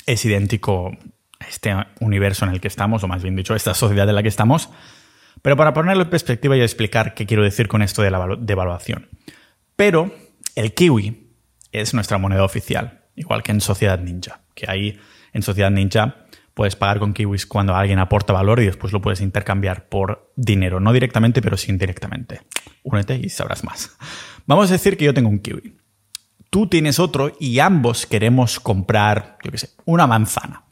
es 0.07 0.25
idéntico 0.25 0.93
a 1.39 1.47
este 1.47 1.75
universo 2.01 2.47
en 2.47 2.53
el 2.53 2.61
que 2.63 2.69
estamos, 2.69 3.05
o 3.05 3.09
más 3.09 3.23
bien 3.23 3.37
dicho, 3.37 3.53
a 3.53 3.57
esta 3.57 3.75
sociedad 3.75 4.09
en 4.09 4.15
la 4.15 4.23
que 4.23 4.31
estamos. 4.31 4.71
Pero 5.43 5.55
para 5.59 5.75
ponerlo 5.75 6.05
en 6.05 6.09
perspectiva 6.09 6.57
y 6.57 6.63
explicar 6.63 7.13
qué 7.13 7.27
quiero 7.27 7.43
decir 7.43 7.69
con 7.69 7.83
esto 7.83 8.01
de 8.01 8.11
la 8.11 8.27
devaluación. 8.39 9.11
Pero 9.77 10.11
el 10.55 10.73
kiwi 10.73 11.35
es 11.71 11.93
nuestra 11.93 12.17
moneda 12.17 12.45
oficial, 12.45 13.03
igual 13.15 13.43
que 13.43 13.53
en 13.53 13.61
Sociedad 13.61 13.99
Ninja, 13.99 14.41
que 14.55 14.71
ahí 14.71 14.99
en 15.35 15.43
Sociedad 15.43 15.71
Ninja 15.71 16.22
puedes 16.55 16.77
pagar 16.77 16.99
con 16.99 17.15
kiwis 17.15 17.47
cuando 17.47 17.75
alguien 17.75 17.99
aporta 17.99 18.33
valor 18.33 18.61
y 18.61 18.67
después 18.67 18.93
lo 18.93 19.01
puedes 19.01 19.21
intercambiar 19.21 19.89
por 19.89 20.33
dinero, 20.37 20.81
no 20.81 20.93
directamente, 20.93 21.41
pero 21.43 21.57
sí 21.57 21.71
indirectamente. 21.71 22.43
Únete 22.83 23.17
y 23.17 23.29
sabrás 23.29 23.65
más. 23.65 23.97
Vamos 24.47 24.71
a 24.71 24.75
decir 24.75 24.97
que 24.97 25.05
yo 25.05 25.15
tengo 25.15 25.29
un 25.29 25.39
kiwi. 25.39 25.77
Tú 26.51 26.67
tienes 26.67 26.99
otro 26.99 27.33
y 27.41 27.59
ambos 27.61 28.07
queremos 28.07 28.61
comprar, 28.61 29.39
yo 29.43 29.51
qué 29.51 29.59
sé, 29.59 29.71
una 29.85 30.07
manzana. 30.07 30.65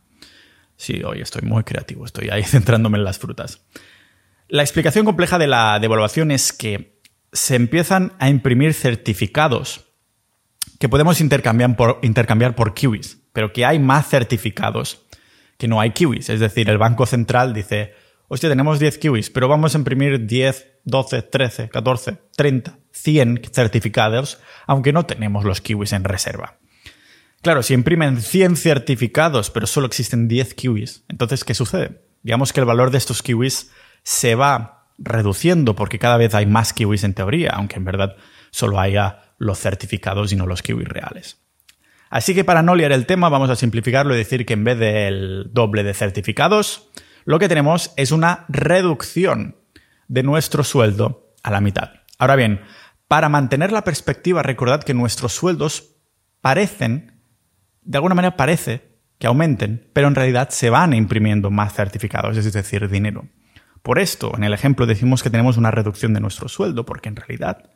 Sí, 0.76 1.02
hoy 1.02 1.20
estoy 1.20 1.42
muy 1.42 1.64
creativo, 1.64 2.04
estoy 2.04 2.28
ahí 2.30 2.42
centrándome 2.44 2.98
en 2.98 3.04
las 3.04 3.18
frutas. 3.18 3.62
La 4.48 4.62
explicación 4.62 5.04
compleja 5.04 5.38
de 5.38 5.46
la 5.46 5.78
devaluación 5.78 6.30
es 6.30 6.52
que 6.52 7.00
se 7.32 7.54
empiezan 7.54 8.12
a 8.18 8.28
imprimir 8.28 8.74
certificados 8.74 9.86
que 10.78 10.88
podemos 10.88 11.20
intercambiar 11.20 11.76
por, 11.76 11.98
intercambiar 12.02 12.56
por 12.56 12.74
kiwis, 12.74 13.18
pero 13.32 13.52
que 13.52 13.64
hay 13.64 13.78
más 13.78 14.08
certificados 14.08 14.99
que 15.60 15.68
no 15.68 15.78
hay 15.78 15.90
kiwis. 15.90 16.30
Es 16.30 16.40
decir, 16.40 16.70
el 16.70 16.78
Banco 16.78 17.04
Central 17.04 17.52
dice, 17.52 17.92
hostia, 18.28 18.48
tenemos 18.48 18.80
10 18.80 18.96
kiwis, 18.96 19.28
pero 19.28 19.46
vamos 19.46 19.74
a 19.74 19.78
imprimir 19.78 20.26
10, 20.26 20.80
12, 20.84 21.22
13, 21.22 21.68
14, 21.68 22.16
30, 22.34 22.78
100 22.90 23.42
certificados, 23.52 24.40
aunque 24.66 24.94
no 24.94 25.04
tenemos 25.04 25.44
los 25.44 25.60
kiwis 25.60 25.92
en 25.92 26.04
reserva. 26.04 26.56
Claro, 27.42 27.62
si 27.62 27.74
imprimen 27.74 28.22
100 28.22 28.56
certificados, 28.56 29.50
pero 29.50 29.66
solo 29.66 29.86
existen 29.86 30.28
10 30.28 30.54
kiwis, 30.54 31.04
entonces, 31.10 31.44
¿qué 31.44 31.52
sucede? 31.52 32.00
Digamos 32.22 32.54
que 32.54 32.60
el 32.60 32.66
valor 32.66 32.90
de 32.90 32.96
estos 32.96 33.22
kiwis 33.22 33.70
se 34.02 34.34
va 34.36 34.88
reduciendo 34.96 35.76
porque 35.76 35.98
cada 35.98 36.16
vez 36.16 36.34
hay 36.34 36.46
más 36.46 36.72
kiwis 36.72 37.04
en 37.04 37.12
teoría, 37.12 37.50
aunque 37.50 37.76
en 37.76 37.84
verdad 37.84 38.16
solo 38.50 38.80
haya 38.80 39.34
los 39.36 39.58
certificados 39.58 40.32
y 40.32 40.36
no 40.36 40.46
los 40.46 40.62
kiwis 40.62 40.88
reales. 40.88 41.39
Así 42.10 42.34
que 42.34 42.44
para 42.44 42.62
no 42.62 42.74
liar 42.74 42.90
el 42.90 43.06
tema, 43.06 43.28
vamos 43.28 43.50
a 43.50 43.56
simplificarlo 43.56 44.14
y 44.14 44.18
decir 44.18 44.44
que 44.44 44.54
en 44.54 44.64
vez 44.64 44.78
del 44.78 45.48
doble 45.52 45.84
de 45.84 45.94
certificados, 45.94 46.90
lo 47.24 47.38
que 47.38 47.48
tenemos 47.48 47.92
es 47.96 48.10
una 48.10 48.44
reducción 48.48 49.56
de 50.08 50.24
nuestro 50.24 50.64
sueldo 50.64 51.32
a 51.44 51.52
la 51.52 51.60
mitad. 51.60 51.90
Ahora 52.18 52.34
bien, 52.34 52.62
para 53.06 53.28
mantener 53.28 53.70
la 53.70 53.84
perspectiva, 53.84 54.42
recordad 54.42 54.82
que 54.82 54.92
nuestros 54.92 55.32
sueldos 55.32 55.96
parecen, 56.40 57.22
de 57.82 57.98
alguna 57.98 58.16
manera 58.16 58.36
parece 58.36 58.98
que 59.18 59.28
aumenten, 59.28 59.88
pero 59.92 60.08
en 60.08 60.16
realidad 60.16 60.48
se 60.50 60.68
van 60.68 60.94
imprimiendo 60.94 61.50
más 61.50 61.74
certificados, 61.74 62.36
es 62.36 62.52
decir, 62.52 62.88
dinero. 62.88 63.28
Por 63.82 64.00
esto, 64.00 64.32
en 64.36 64.42
el 64.42 64.52
ejemplo 64.52 64.86
decimos 64.86 65.22
que 65.22 65.30
tenemos 65.30 65.56
una 65.56 65.70
reducción 65.70 66.12
de 66.12 66.20
nuestro 66.20 66.48
sueldo, 66.48 66.84
porque 66.84 67.08
en 67.08 67.16
realidad 67.16 67.70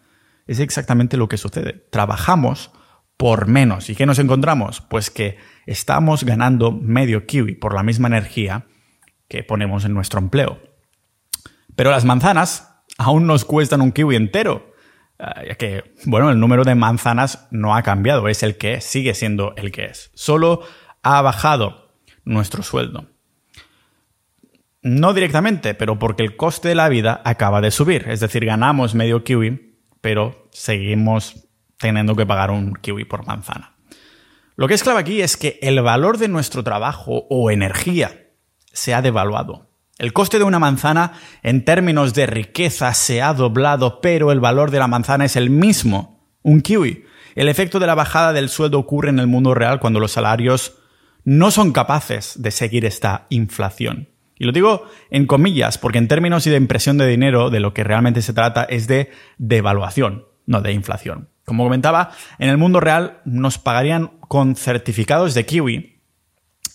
es 0.46 0.58
exactamente 0.58 1.16
lo 1.16 1.28
que 1.28 1.36
sucede. 1.36 1.86
Trabajamos 1.90 2.72
por 3.16 3.46
menos. 3.46 3.90
¿Y 3.90 3.94
qué 3.94 4.06
nos 4.06 4.18
encontramos? 4.18 4.80
Pues 4.80 5.10
que 5.10 5.38
estamos 5.66 6.24
ganando 6.24 6.72
medio 6.72 7.26
kiwi 7.26 7.54
por 7.54 7.74
la 7.74 7.82
misma 7.82 8.08
energía 8.08 8.66
que 9.28 9.42
ponemos 9.42 9.84
en 9.84 9.94
nuestro 9.94 10.20
empleo. 10.20 10.60
Pero 11.76 11.90
las 11.90 12.04
manzanas 12.04 12.74
aún 12.98 13.26
nos 13.26 13.44
cuestan 13.44 13.80
un 13.80 13.92
kiwi 13.92 14.16
entero. 14.16 14.74
Eh, 15.18 15.48
ya 15.48 15.54
que, 15.54 15.94
bueno, 16.04 16.30
el 16.30 16.40
número 16.40 16.64
de 16.64 16.74
manzanas 16.74 17.46
no 17.50 17.74
ha 17.74 17.82
cambiado, 17.82 18.28
es 18.28 18.42
el 18.42 18.56
que 18.56 18.74
es, 18.74 18.84
sigue 18.84 19.14
siendo 19.14 19.54
el 19.56 19.72
que 19.72 19.86
es. 19.86 20.10
Solo 20.14 20.62
ha 21.02 21.22
bajado 21.22 21.94
nuestro 22.24 22.62
sueldo. 22.62 23.06
No 24.82 25.14
directamente, 25.14 25.74
pero 25.74 25.98
porque 25.98 26.22
el 26.22 26.36
coste 26.36 26.68
de 26.68 26.74
la 26.74 26.88
vida 26.88 27.22
acaba 27.24 27.60
de 27.60 27.70
subir. 27.70 28.06
Es 28.08 28.20
decir, 28.20 28.44
ganamos 28.44 28.94
medio 28.94 29.24
kiwi, 29.24 29.78
pero 30.00 30.48
seguimos 30.52 31.43
teniendo 31.78 32.16
que 32.16 32.26
pagar 32.26 32.50
un 32.50 32.74
kiwi 32.74 33.04
por 33.04 33.26
manzana. 33.26 33.74
Lo 34.56 34.68
que 34.68 34.74
es 34.74 34.82
clave 34.82 35.00
aquí 35.00 35.20
es 35.20 35.36
que 35.36 35.58
el 35.62 35.80
valor 35.82 36.18
de 36.18 36.28
nuestro 36.28 36.62
trabajo 36.62 37.26
o 37.28 37.50
energía 37.50 38.28
se 38.72 38.94
ha 38.94 39.02
devaluado. 39.02 39.68
El 39.98 40.12
coste 40.12 40.38
de 40.38 40.44
una 40.44 40.58
manzana 40.58 41.12
en 41.42 41.64
términos 41.64 42.14
de 42.14 42.26
riqueza 42.26 42.92
se 42.94 43.22
ha 43.22 43.32
doblado, 43.32 44.00
pero 44.00 44.32
el 44.32 44.40
valor 44.40 44.70
de 44.70 44.78
la 44.78 44.88
manzana 44.88 45.24
es 45.24 45.36
el 45.36 45.50
mismo, 45.50 46.28
un 46.42 46.60
kiwi. 46.60 47.04
El 47.34 47.48
efecto 47.48 47.80
de 47.80 47.86
la 47.86 47.94
bajada 47.94 48.32
del 48.32 48.48
sueldo 48.48 48.78
ocurre 48.78 49.10
en 49.10 49.18
el 49.18 49.26
mundo 49.26 49.54
real 49.54 49.80
cuando 49.80 50.00
los 50.00 50.12
salarios 50.12 50.78
no 51.24 51.50
son 51.50 51.72
capaces 51.72 52.40
de 52.40 52.50
seguir 52.50 52.84
esta 52.84 53.26
inflación. 53.30 54.08
Y 54.36 54.44
lo 54.44 54.52
digo 54.52 54.86
en 55.10 55.26
comillas, 55.26 55.78
porque 55.78 55.98
en 55.98 56.08
términos 56.08 56.44
de 56.44 56.56
impresión 56.56 56.98
de 56.98 57.06
dinero, 57.06 57.50
de 57.50 57.60
lo 57.60 57.72
que 57.72 57.84
realmente 57.84 58.20
se 58.22 58.32
trata 58.32 58.64
es 58.64 58.86
de 58.86 59.10
devaluación, 59.38 60.26
no 60.46 60.60
de 60.60 60.72
inflación. 60.72 61.28
Como 61.44 61.64
comentaba, 61.64 62.12
en 62.38 62.48
el 62.48 62.56
mundo 62.56 62.80
real 62.80 63.20
nos 63.24 63.58
pagarían 63.58 64.12
con 64.28 64.56
certificados 64.56 65.34
de 65.34 65.44
kiwi 65.44 66.00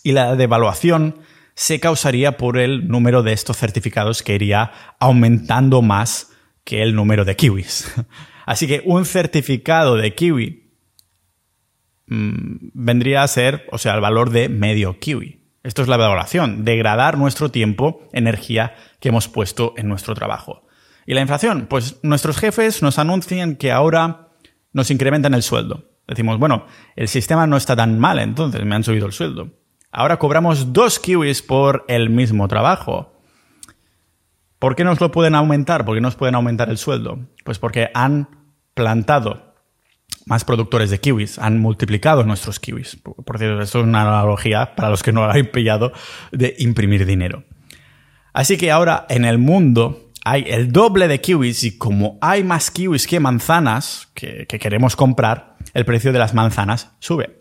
y 0.02 0.12
la 0.12 0.36
devaluación 0.36 1.16
se 1.54 1.80
causaría 1.80 2.36
por 2.36 2.56
el 2.56 2.88
número 2.88 3.22
de 3.22 3.32
estos 3.32 3.58
certificados 3.58 4.22
que 4.22 4.34
iría 4.34 4.72
aumentando 4.98 5.82
más 5.82 6.30
que 6.64 6.82
el 6.82 6.94
número 6.94 7.24
de 7.24 7.36
kiwis. 7.36 7.92
Así 8.46 8.66
que 8.66 8.82
un 8.84 9.04
certificado 9.04 9.96
de 9.96 10.14
kiwi 10.14 10.72
mm, 12.06 12.70
vendría 12.72 13.22
a 13.22 13.28
ser, 13.28 13.66
o 13.72 13.78
sea, 13.78 13.94
el 13.94 14.00
valor 14.00 14.30
de 14.30 14.48
medio 14.48 14.98
kiwi. 14.98 15.40
Esto 15.62 15.82
es 15.82 15.88
la 15.88 15.98
devaluación, 15.98 16.64
degradar 16.64 17.18
nuestro 17.18 17.50
tiempo, 17.50 18.08
energía 18.12 18.74
que 18.98 19.10
hemos 19.10 19.28
puesto 19.28 19.74
en 19.76 19.88
nuestro 19.88 20.14
trabajo. 20.14 20.66
¿Y 21.10 21.14
la 21.14 21.22
inflación? 21.22 21.66
Pues 21.68 21.98
nuestros 22.04 22.38
jefes 22.38 22.84
nos 22.84 23.00
anuncian 23.00 23.56
que 23.56 23.72
ahora 23.72 24.28
nos 24.72 24.92
incrementan 24.92 25.34
el 25.34 25.42
sueldo. 25.42 25.90
Decimos, 26.06 26.38
bueno, 26.38 26.66
el 26.94 27.08
sistema 27.08 27.48
no 27.48 27.56
está 27.56 27.74
tan 27.74 27.98
mal, 27.98 28.20
entonces 28.20 28.64
me 28.64 28.76
han 28.76 28.84
subido 28.84 29.06
el 29.06 29.12
sueldo. 29.12 29.48
Ahora 29.90 30.20
cobramos 30.20 30.72
dos 30.72 31.00
kiwis 31.00 31.42
por 31.42 31.84
el 31.88 32.10
mismo 32.10 32.46
trabajo. 32.46 33.20
¿Por 34.60 34.76
qué 34.76 34.84
nos 34.84 35.00
lo 35.00 35.10
pueden 35.10 35.34
aumentar? 35.34 35.84
¿Por 35.84 35.96
qué 35.96 36.00
nos 36.00 36.14
pueden 36.14 36.36
aumentar 36.36 36.70
el 36.70 36.78
sueldo? 36.78 37.18
Pues 37.44 37.58
porque 37.58 37.90
han 37.92 38.28
plantado 38.74 39.56
más 40.26 40.44
productores 40.44 40.90
de 40.90 41.00
kiwis, 41.00 41.40
han 41.40 41.58
multiplicado 41.58 42.22
nuestros 42.22 42.60
kiwis. 42.60 42.98
Por 43.02 43.36
cierto, 43.36 43.60
esto 43.60 43.80
es 43.80 43.84
una 43.84 44.02
analogía 44.02 44.76
para 44.76 44.90
los 44.90 45.02
que 45.02 45.10
no 45.10 45.26
lo 45.26 45.32
han 45.32 45.46
pillado 45.46 45.92
de 46.30 46.54
imprimir 46.60 47.04
dinero. 47.04 47.42
Así 48.32 48.56
que 48.56 48.70
ahora 48.70 49.06
en 49.08 49.24
el 49.24 49.38
mundo 49.38 50.09
hay 50.24 50.44
el 50.46 50.72
doble 50.72 51.08
de 51.08 51.20
kiwis 51.20 51.64
y 51.64 51.78
como 51.78 52.18
hay 52.20 52.44
más 52.44 52.70
kiwis 52.70 53.06
que 53.06 53.20
manzanas 53.20 54.08
que, 54.14 54.46
queremos 54.46 54.96
comprar, 54.96 55.56
el 55.72 55.84
precio 55.84 56.12
de 56.12 56.18
las 56.18 56.34
manzanas 56.34 56.92
sube. 56.98 57.40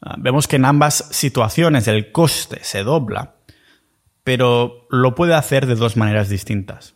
Ah, 0.00 0.16
vemos 0.18 0.48
que 0.48 0.56
en 0.56 0.64
ambas 0.64 1.08
situaciones 1.12 1.86
el 1.86 2.10
coste 2.10 2.58
se 2.62 2.82
dobla, 2.82 3.36
pero 4.24 4.86
lo 4.90 5.14
puede 5.14 5.34
hacer 5.34 5.66
de 5.66 5.76
dos 5.76 5.96
maneras 5.96 6.28
distintas. 6.28 6.94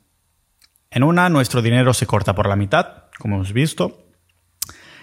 En 0.91 1.03
una, 1.03 1.29
nuestro 1.29 1.63
dinero 1.63 1.95
se 1.95 2.07
corta 2.07 2.35
por 2.35 2.49
la 2.49 2.57
mitad, 2.57 3.05
como 3.19 3.37
hemos 3.37 3.53
visto, 3.53 4.07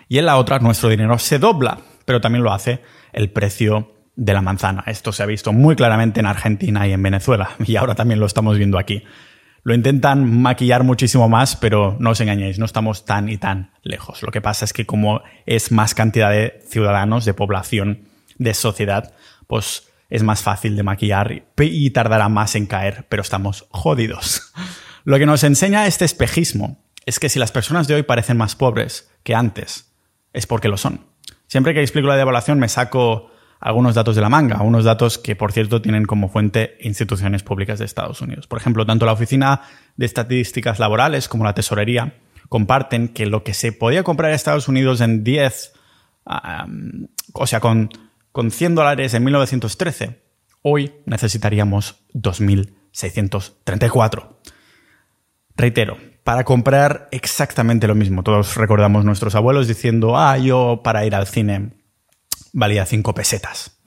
y 0.09 0.17
en 0.17 0.25
la 0.25 0.37
otra, 0.37 0.59
nuestro 0.59 0.89
dinero 0.89 1.17
se 1.17 1.39
dobla, 1.39 1.79
pero 2.05 2.19
también 2.19 2.43
lo 2.43 2.51
hace 2.51 2.81
el 3.13 3.31
precio 3.31 3.93
de 4.15 4.33
la 4.33 4.41
manzana. 4.41 4.83
Esto 4.87 5.11
se 5.11 5.23
ha 5.23 5.25
visto 5.25 5.53
muy 5.53 5.75
claramente 5.75 6.19
en 6.19 6.25
Argentina 6.25 6.87
y 6.87 6.93
en 6.93 7.01
Venezuela, 7.01 7.51
y 7.65 7.75
ahora 7.77 7.95
también 7.95 8.19
lo 8.19 8.25
estamos 8.25 8.57
viendo 8.57 8.77
aquí. 8.77 9.03
Lo 9.63 9.73
intentan 9.73 10.41
maquillar 10.41 10.83
muchísimo 10.83 11.29
más, 11.29 11.55
pero 11.55 11.95
no 11.99 12.09
os 12.09 12.19
engañéis, 12.19 12.59
no 12.59 12.65
estamos 12.65 13.05
tan 13.05 13.29
y 13.29 13.37
tan 13.37 13.71
lejos. 13.81 14.21
Lo 14.21 14.31
que 14.31 14.41
pasa 14.41 14.65
es 14.65 14.73
que 14.73 14.85
como 14.85 15.21
es 15.45 15.71
más 15.71 15.95
cantidad 15.95 16.29
de 16.31 16.61
ciudadanos, 16.67 17.23
de 17.23 17.33
población, 17.33 18.07
de 18.37 18.53
sociedad, 18.53 19.13
pues 19.47 19.87
es 20.09 20.21
más 20.21 20.41
fácil 20.41 20.75
de 20.75 20.83
maquillar 20.83 21.43
y 21.57 21.89
tardará 21.91 22.27
más 22.27 22.55
en 22.55 22.65
caer, 22.65 23.05
pero 23.07 23.21
estamos 23.21 23.65
jodidos. 23.69 24.53
Lo 25.05 25.17
que 25.17 25.25
nos 25.25 25.43
enseña 25.43 25.87
este 25.87 26.05
espejismo 26.05 26.77
es 27.05 27.19
que 27.19 27.29
si 27.29 27.39
las 27.39 27.51
personas 27.51 27.87
de 27.87 27.95
hoy 27.95 28.03
parecen 28.03 28.37
más 28.37 28.55
pobres 28.55 29.11
que 29.23 29.35
antes, 29.35 29.91
es 30.31 30.45
porque 30.45 30.69
lo 30.69 30.77
son. 30.77 31.05
Siempre 31.47 31.73
que 31.73 31.81
explico 31.81 32.07
la 32.07 32.15
devaluación 32.15 32.59
me 32.59 32.69
saco 32.69 33.32
algunos 33.63 33.95
datos 33.95 34.15
de 34.17 34.21
la 34.21 34.27
manga, 34.27 34.61
unos 34.61 34.83
datos 34.83 35.17
que, 35.17 35.37
por 35.37 35.53
cierto, 35.53 35.81
tienen 35.81 36.03
como 36.03 36.27
fuente 36.27 36.75
instituciones 36.81 37.43
públicas 37.43 37.79
de 37.79 37.85
Estados 37.85 38.19
Unidos. 38.19 38.45
Por 38.45 38.59
ejemplo, 38.59 38.85
tanto 38.85 39.05
la 39.05 39.13
Oficina 39.13 39.61
de 39.95 40.05
Estadísticas 40.05 40.79
Laborales 40.79 41.29
como 41.29 41.45
la 41.45 41.53
Tesorería 41.53 42.17
comparten 42.49 43.07
que 43.07 43.25
lo 43.25 43.45
que 43.45 43.53
se 43.53 43.71
podía 43.71 44.03
comprar 44.03 44.31
en 44.31 44.35
Estados 44.35 44.67
Unidos 44.67 44.99
en 44.99 45.23
10, 45.23 45.71
o 47.31 47.47
sea, 47.47 47.61
con, 47.61 47.89
con 48.33 48.51
100 48.51 48.75
dólares 48.75 49.13
en 49.13 49.23
1913, 49.23 50.19
hoy 50.61 50.95
necesitaríamos 51.05 52.03
2.634. 52.13 54.27
Reitero, 55.55 55.97
para 56.25 56.43
comprar 56.43 57.07
exactamente 57.11 57.87
lo 57.87 57.95
mismo. 57.95 58.23
Todos 58.23 58.57
recordamos 58.57 59.05
nuestros 59.05 59.35
abuelos 59.35 59.69
diciendo, 59.69 60.17
ah, 60.17 60.37
yo 60.37 60.81
para 60.83 61.05
ir 61.05 61.15
al 61.15 61.27
cine 61.27 61.81
valía 62.53 62.85
cinco 62.85 63.13
pesetas. 63.13 63.81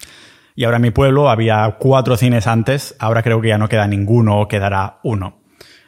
Y 0.55 0.65
ahora 0.65 0.77
en 0.77 0.83
mi 0.83 0.91
pueblo 0.91 1.31
había 1.31 1.77
cuatro 1.79 2.17
cines 2.17 2.47
antes, 2.47 2.95
ahora 2.99 3.23
creo 3.23 3.41
que 3.41 3.49
ya 3.49 3.59
no 3.59 3.69
queda 3.69 3.87
ninguno 3.87 4.41
o 4.41 4.49
quedará 4.49 5.01
uno. 5.03 5.41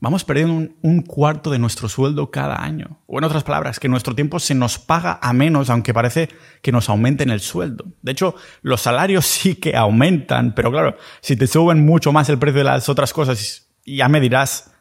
vamos 0.00 0.24
perdiendo 0.24 0.74
un, 0.82 1.02
cuarto 1.02 1.50
de 1.50 1.58
nuestro 1.58 1.88
sueldo 1.88 2.30
cada 2.30 2.62
año. 2.62 3.00
O 3.06 3.18
en 3.18 3.24
otras 3.24 3.44
palabras, 3.44 3.78
que 3.78 3.88
nuestro 3.88 4.14
tiempo 4.14 4.40
se 4.40 4.54
nos 4.54 4.78
paga 4.78 5.18
a 5.22 5.32
menos, 5.32 5.70
aunque 5.70 5.94
parece 5.94 6.28
que 6.62 6.72
nos 6.72 6.88
aumenten 6.88 7.30
el 7.30 7.40
sueldo. 7.40 7.84
De 8.02 8.12
hecho, 8.12 8.34
los 8.62 8.80
salarios 8.80 9.26
sí 9.26 9.54
que 9.54 9.76
aumentan, 9.76 10.54
pero 10.54 10.70
claro, 10.70 10.96
si 11.20 11.36
te 11.36 11.46
suben 11.46 11.84
mucho 11.84 12.12
más 12.12 12.28
el 12.28 12.38
precio 12.38 12.58
de 12.58 12.64
las 12.64 12.88
otras 12.88 13.12
cosas, 13.12 13.68
ya 13.84 14.08
me 14.08 14.20
dirás 14.20 14.72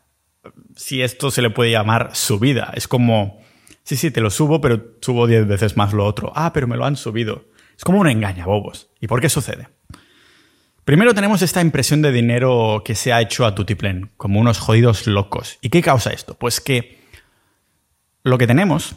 si 0.75 1.01
esto 1.01 1.31
se 1.31 1.41
le 1.41 1.49
puede 1.49 1.71
llamar 1.71 2.11
subida. 2.13 2.71
Es 2.73 2.87
como, 2.87 3.41
sí, 3.83 3.97
sí, 3.97 4.11
te 4.11 4.21
lo 4.21 4.29
subo, 4.29 4.61
pero 4.61 4.95
subo 5.01 5.27
10 5.27 5.47
veces 5.47 5.77
más 5.77 5.93
lo 5.93 6.05
otro. 6.05 6.31
Ah, 6.35 6.53
pero 6.53 6.67
me 6.67 6.77
lo 6.77 6.85
han 6.85 6.95
subido. 6.95 7.45
Es 7.77 7.83
como 7.83 7.99
un 7.99 8.09
engaña, 8.09 8.45
bobos. 8.45 8.89
¿Y 8.99 9.07
por 9.07 9.21
qué 9.21 9.29
sucede? 9.29 9.69
Primero 10.89 11.13
tenemos 11.13 11.43
esta 11.43 11.61
impresión 11.61 12.01
de 12.01 12.11
dinero 12.11 12.81
que 12.83 12.95
se 12.95 13.13
ha 13.13 13.21
hecho 13.21 13.45
a 13.45 13.53
tutiplén, 13.53 14.09
como 14.17 14.39
unos 14.39 14.57
jodidos 14.57 15.05
locos. 15.05 15.59
¿Y 15.61 15.69
qué 15.69 15.83
causa 15.83 16.09
esto? 16.09 16.33
Pues 16.33 16.59
que 16.59 16.97
lo 18.23 18.39
que 18.39 18.47
tenemos 18.47 18.95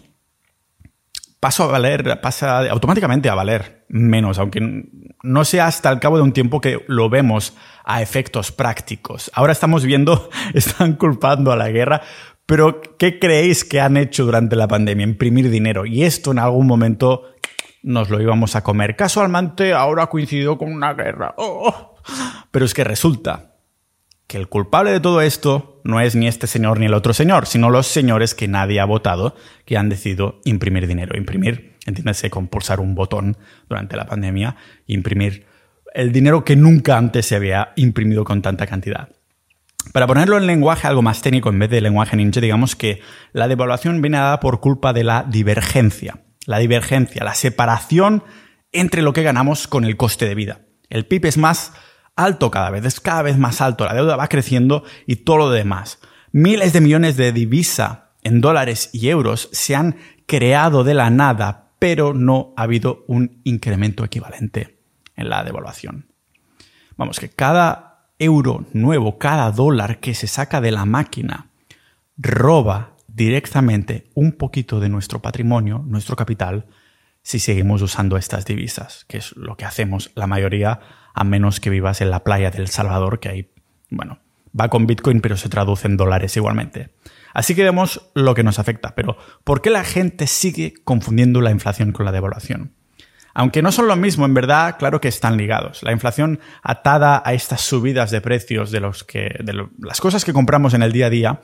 pasa 1.38 1.64
a 1.64 1.66
valer, 1.66 2.18
pasa 2.22 2.61
automáticamente 2.70 3.28
a 3.28 3.35
valer 3.35 3.85
menos, 3.90 4.38
aunque 4.38 4.87
no 5.22 5.44
sea 5.44 5.66
hasta 5.66 5.90
el 5.90 6.00
cabo 6.00 6.16
de 6.16 6.22
un 6.22 6.33
tiempo 6.33 6.62
que 6.62 6.83
lo 6.88 7.11
vemos 7.11 7.52
a 7.85 8.00
efectos 8.00 8.52
prácticos. 8.52 9.31
Ahora 9.35 9.52
estamos 9.52 9.85
viendo, 9.85 10.31
están 10.55 10.94
culpando 10.94 11.52
a 11.52 11.57
la 11.57 11.68
guerra, 11.68 12.00
pero 12.46 12.81
¿qué 12.98 13.18
creéis 13.18 13.66
que 13.66 13.83
han 13.83 13.98
hecho 13.98 14.24
durante 14.24 14.57
la 14.57 14.66
pandemia? 14.66 15.05
Imprimir 15.05 15.50
dinero. 15.50 15.85
Y 15.85 16.05
esto 16.05 16.33
en 16.33 16.38
algún 16.38 16.66
momento 16.66 17.35
nos 17.83 18.11
lo 18.11 18.21
íbamos 18.21 18.57
a 18.57 18.62
comer. 18.62 18.97
Casualmente 18.97 19.73
ahora 19.73 20.05
ha 20.05 20.09
coincidido 20.09 20.59
con 20.59 20.73
una 20.73 20.95
guerra. 20.95 21.35
Oh. 21.37 21.97
Pero 22.51 22.64
es 22.64 22.75
que 22.75 22.85
resulta 22.85 23.57
que 24.27 24.38
el 24.38 24.49
culpable 24.49 24.92
de 24.92 25.01
todo 25.01 25.21
esto 25.21 25.81
no 25.85 26.01
es 26.01 26.14
ni 26.14 26.27
este 26.27 26.47
señor 26.47 26.79
ni 26.79 26.87
el 26.87 26.95
otro 26.95 27.12
señor, 27.12 27.47
sino 27.47 27.71
los 27.71 27.87
señores 27.87 28.35
que 28.35 28.49
nadie 28.49 28.81
ha 28.81 28.85
votado, 28.85 29.35
que 29.66 29.77
han 29.77 29.88
decidido 29.88 30.40
imprimir 30.45 30.87
dinero. 30.87 31.16
Imprimir, 31.16 31.77
entiéndase, 31.87 32.31
con 32.31 32.49
pulsar 32.49 32.81
un 32.81 32.95
botón 32.95 33.37
durante 33.68 33.97
la 33.97 34.07
pandemia, 34.07 34.57
imprimir 34.87 35.47
el 35.95 36.12
dinero 36.12 36.45
que 36.45 36.57
nunca 36.57 36.97
antes 36.97 37.27
se 37.27 37.37
había 37.37 37.73
imprimido 37.77 38.25
con 38.25 38.40
tanta 38.40 38.66
cantidad. 38.66 39.11
Para 39.92 40.07
ponerlo 40.07 40.38
en 40.38 40.47
lenguaje 40.47 40.87
algo 40.87 41.03
más 41.03 41.21
técnico 41.21 41.49
en 41.51 41.59
vez 41.59 41.68
de 41.68 41.81
lenguaje 41.81 42.16
ninja, 42.16 42.40
digamos 42.40 42.77
que 42.77 43.01
la 43.33 43.49
devaluación 43.49 44.01
viene 44.01 44.16
dada 44.16 44.40
por 44.40 44.61
culpa 44.61 44.92
de 44.92 45.05
la 45.05 45.25
divergencia 45.29 46.21
la 46.46 46.59
divergencia, 46.59 47.24
la 47.24 47.35
separación 47.35 48.24
entre 48.72 49.02
lo 49.02 49.12
que 49.12 49.22
ganamos 49.22 49.66
con 49.68 49.85
el 49.85 49.96
coste 49.96 50.26
de 50.26 50.35
vida. 50.35 50.61
El 50.88 51.07
PIB 51.07 51.26
es 51.26 51.38
más 51.38 51.72
alto 52.16 52.50
cada 52.50 52.70
vez, 52.70 52.85
es 52.85 53.00
cada 53.00 53.22
vez 53.22 53.38
más 53.38 53.61
alto, 53.61 53.85
la 53.85 53.94
deuda 53.94 54.16
va 54.16 54.28
creciendo 54.28 54.85
y 55.07 55.16
todo 55.16 55.38
lo 55.38 55.50
demás. 55.50 55.98
Miles 56.33 56.72
de 56.72 56.81
millones 56.81 57.16
de 57.16 57.33
divisa 57.33 58.12
en 58.22 58.40
dólares 58.40 58.90
y 58.92 59.09
euros 59.09 59.48
se 59.52 59.74
han 59.74 59.96
creado 60.26 60.85
de 60.85 60.94
la 60.94 61.11
nada, 61.11 61.72
pero 61.78 62.14
no 62.14 62.55
ha 62.57 62.62
habido 62.62 63.05
un 63.09 63.40
incremento 63.44 64.05
equivalente 64.05 64.78
en 65.16 65.28
la 65.28 65.44
devaluación. 65.44 66.07
Vamos, 66.96 67.18
que 67.18 67.31
cada 67.31 68.09
euro 68.18 68.66
nuevo, 68.72 69.18
cada 69.18 69.50
dólar 69.50 69.98
que 69.98 70.14
se 70.14 70.26
saca 70.26 70.61
de 70.61 70.70
la 70.70 70.85
máquina, 70.85 71.50
roba 72.16 72.91
directamente 73.14 74.11
un 74.14 74.33
poquito 74.33 74.81
de 74.81 74.88
nuestro 74.88 75.20
patrimonio, 75.20 75.85
nuestro 75.87 76.16
capital, 76.16 76.66
si 77.22 77.38
seguimos 77.38 77.83
usando 77.83 78.16
estas 78.16 78.44
divisas, 78.44 79.05
que 79.09 79.18
es 79.18 79.37
lo 79.37 79.57
que 79.57 79.64
hacemos 79.64 80.11
la 80.14 80.27
mayoría, 80.27 80.81
a 81.14 81.25
menos 81.25 81.61
que 81.61 81.70
vivas 81.70 82.01
en 82.01 82.11
la 82.11 82.25
playa 82.25 82.51
del 82.51 82.68
Salvador, 82.68 83.20
que 83.20 83.29
ahí, 83.29 83.51
bueno, 83.90 84.18
va 84.59 84.68
con 84.68 84.87
Bitcoin, 84.87 85.20
pero 85.20 85.37
se 85.37 85.48
traduce 85.48 85.87
en 85.87 85.96
dólares 85.96 86.37
igualmente. 86.37 86.94
Así 87.35 87.55
que 87.55 87.62
vemos 87.62 88.11
lo 88.14 88.35
que 88.35 88.42
nos 88.42 88.59
afecta, 88.59 88.94
pero 88.94 89.16
¿por 89.44 89.62
qué 89.62 89.70
la 89.70 89.85
gente 89.85 90.27
sigue 90.27 90.75
confundiendo 90.85 91.40
la 91.40 91.51
inflación 91.51 91.92
con 91.92 92.05
la 92.05 92.12
devaluación? 92.12 92.75
Aunque 93.35 93.62
no 93.62 93.72
son 93.72 93.88
lo 93.88 93.96
mismo, 93.96 94.27
en 94.27 94.35
verdad, 94.35 94.77
claro 94.79 95.01
que 95.01 95.09
están 95.09 95.38
ligados. 95.38 95.83
La 95.83 95.92
inflación 95.92 96.40
atada 96.62 97.22
a 97.25 97.33
estas 97.33 97.62
subidas 97.62 98.11
de 98.11 98.20
precios 98.20 98.70
de, 98.70 98.81
los 98.81 99.05
que, 99.05 99.37
de 99.42 99.68
las 99.79 100.03
cosas 100.03 100.27
que 100.27 100.35
compramos 100.35 100.75
en 100.75 100.83
el 100.83 100.92
día 100.92 101.07
a 101.07 101.11
día 101.11 101.40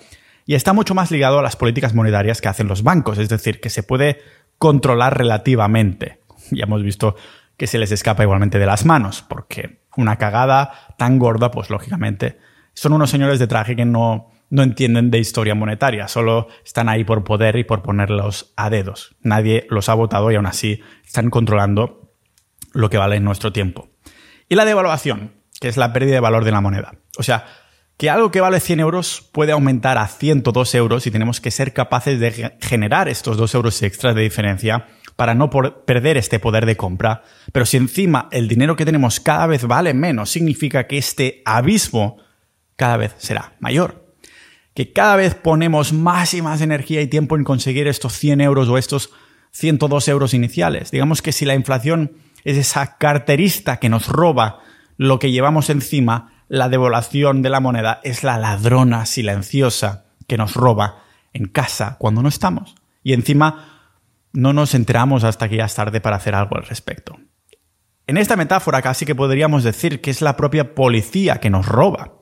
y 0.48 0.54
está 0.54 0.72
mucho 0.72 0.94
más 0.94 1.11
ligado 1.11 1.38
a 1.38 1.42
las 1.42 1.56
políticas 1.56 1.94
monetarias 1.94 2.40
que 2.40 2.48
hacen 2.48 2.68
los 2.68 2.82
bancos, 2.82 3.18
es 3.18 3.28
decir, 3.28 3.61
que 3.61 3.68
se 3.68 3.82
puede 3.82 4.22
controlar 4.56 5.18
relativamente. 5.18 6.22
Ya 6.50 6.64
hemos 6.64 6.82
visto 6.82 7.16
que 7.58 7.66
se 7.66 7.76
les 7.76 7.92
escapa 7.92 8.22
igualmente 8.22 8.58
de 8.58 8.64
las 8.64 8.87
manos, 8.87 9.22
porque 9.28 9.82
una 9.94 10.16
cagada 10.16 10.94
tan 10.96 11.18
gorda, 11.18 11.50
pues 11.50 11.68
lógicamente, 11.68 12.38
son 12.72 12.94
unos 12.94 13.11
señores 13.11 13.38
de 13.38 13.46
traje 13.46 13.76
que 13.76 13.84
no, 13.84 14.30
no 14.48 14.62
entienden 14.62 15.11
de 15.11 15.18
historia 15.18 15.54
monetaria, 15.54 16.08
solo 16.08 16.48
están 16.64 16.88
ahí 16.88 17.04
por 17.04 17.24
poder 17.24 17.56
y 17.56 17.64
por 17.64 17.82
ponerlos 17.82 18.54
a 18.56 18.70
dedos. 18.70 19.16
Nadie 19.20 19.66
los 19.68 19.90
ha 19.90 19.94
votado 19.94 20.30
y 20.30 20.37
aún 20.37 20.46
así 20.46 20.80
están 21.04 21.28
controlando 21.28 22.14
lo 22.72 22.88
que 22.88 22.96
vale 22.96 23.20
nuestro 23.20 23.52
tiempo. 23.52 23.90
Y 24.48 24.54
la 24.54 24.64
devaluación, 24.64 25.42
que 25.61 25.68
es 25.68 25.76
la 25.76 25.92
pérdida 25.92 26.14
de 26.14 26.20
valor 26.20 26.46
de 26.46 26.52
la 26.52 26.62
moneda. 26.62 26.94
O 27.18 27.22
sea, 27.22 27.44
que 27.98 28.08
algo 28.08 28.30
que 28.30 28.40
vale 28.40 28.61
100 28.61 28.80
euros 28.80 29.28
puede 29.32 29.50
aumentar 29.50 29.98
a 29.98 30.06
102 30.06 30.74
euros 30.76 31.06
y 31.06 31.11
tenemos 31.11 31.40
que 31.40 31.50
ser 31.50 31.72
capaces 31.72 32.20
de 32.20 32.56
generar 32.61 33.08
estos 33.08 33.37
2 33.37 33.54
euros 33.56 33.82
extras 33.82 34.14
de 34.14 34.22
diferencia 34.22 34.87
para 35.16 35.34
no 35.34 35.50
perder 35.50 36.16
este 36.16 36.38
poder 36.38 36.64
de 36.64 36.76
compra. 36.76 37.24
Pero 37.52 37.66
si 37.66 37.76
encima 37.76 38.28
el 38.30 38.46
dinero 38.46 38.76
que 38.76 38.84
tenemos 38.84 39.18
cada 39.18 39.48
vez 39.48 39.64
vale 39.66 39.94
menos, 39.94 40.30
significa 40.30 40.87
que 40.87 40.96
este 40.96 41.42
abismo 41.44 42.18
cada 42.76 42.96
vez 42.96 43.16
será 43.18 43.54
mayor. 43.58 44.06
Que 44.74 44.92
cada 44.92 45.16
vez 45.16 45.34
ponemos 45.34 45.92
más 45.92 46.34
y 46.34 46.40
más 46.40 46.61
energía 46.61 47.02
y 47.02 47.08
tiempo 47.08 47.34
en 47.34 47.42
conseguir 47.42 47.88
estos 47.88 48.12
100 48.12 48.40
euros 48.42 48.68
o 48.68 48.78
estos 48.78 49.11
102 49.50 50.06
euros 50.06 50.34
iniciales. 50.34 50.92
Digamos 50.92 51.20
que 51.20 51.32
si 51.32 51.44
la 51.44 51.56
inflación 51.56 52.12
es 52.44 52.56
esa 52.56 52.96
carterista 52.96 53.78
que 53.78 53.88
nos 53.88 54.06
roba 54.06 54.61
lo 54.96 55.18
que 55.18 55.32
llevamos 55.32 55.68
encima, 55.68 56.38
la 56.48 56.68
devaluación 56.68 57.42
de 57.42 57.50
la 57.50 57.61
moneda 57.61 58.00
es 58.02 58.24
la 58.24 58.38
ladrona 58.38 59.06
silenciosa 59.06 60.06
que 60.26 60.37
nos 60.37 60.54
roba 60.54 61.02
en 61.32 61.46
casa 61.46 61.96
cuando 61.98 62.22
no 62.22 62.28
estamos. 62.28 62.74
Y 63.02 63.12
encima 63.12 63.92
no 64.32 64.52
nos 64.52 64.74
enteramos 64.74 65.24
hasta 65.24 65.48
que 65.48 65.56
ya 65.56 65.66
es 65.66 65.74
tarde 65.74 66.00
para 66.00 66.16
hacer 66.16 66.34
algo 66.34 66.56
al 66.56 66.66
respecto. 66.66 67.18
En 68.06 68.16
esta 68.16 68.37
metáfora 68.37 68.80
casi 68.80 69.04
que 69.04 69.14
podríamos 69.14 69.64
decir 69.64 70.00
que 70.00 70.11
es 70.11 70.22
la 70.22 70.37
propia 70.37 70.74
policía 70.74 71.40
que 71.40 71.50
nos 71.50 71.66
roba. 71.66 72.14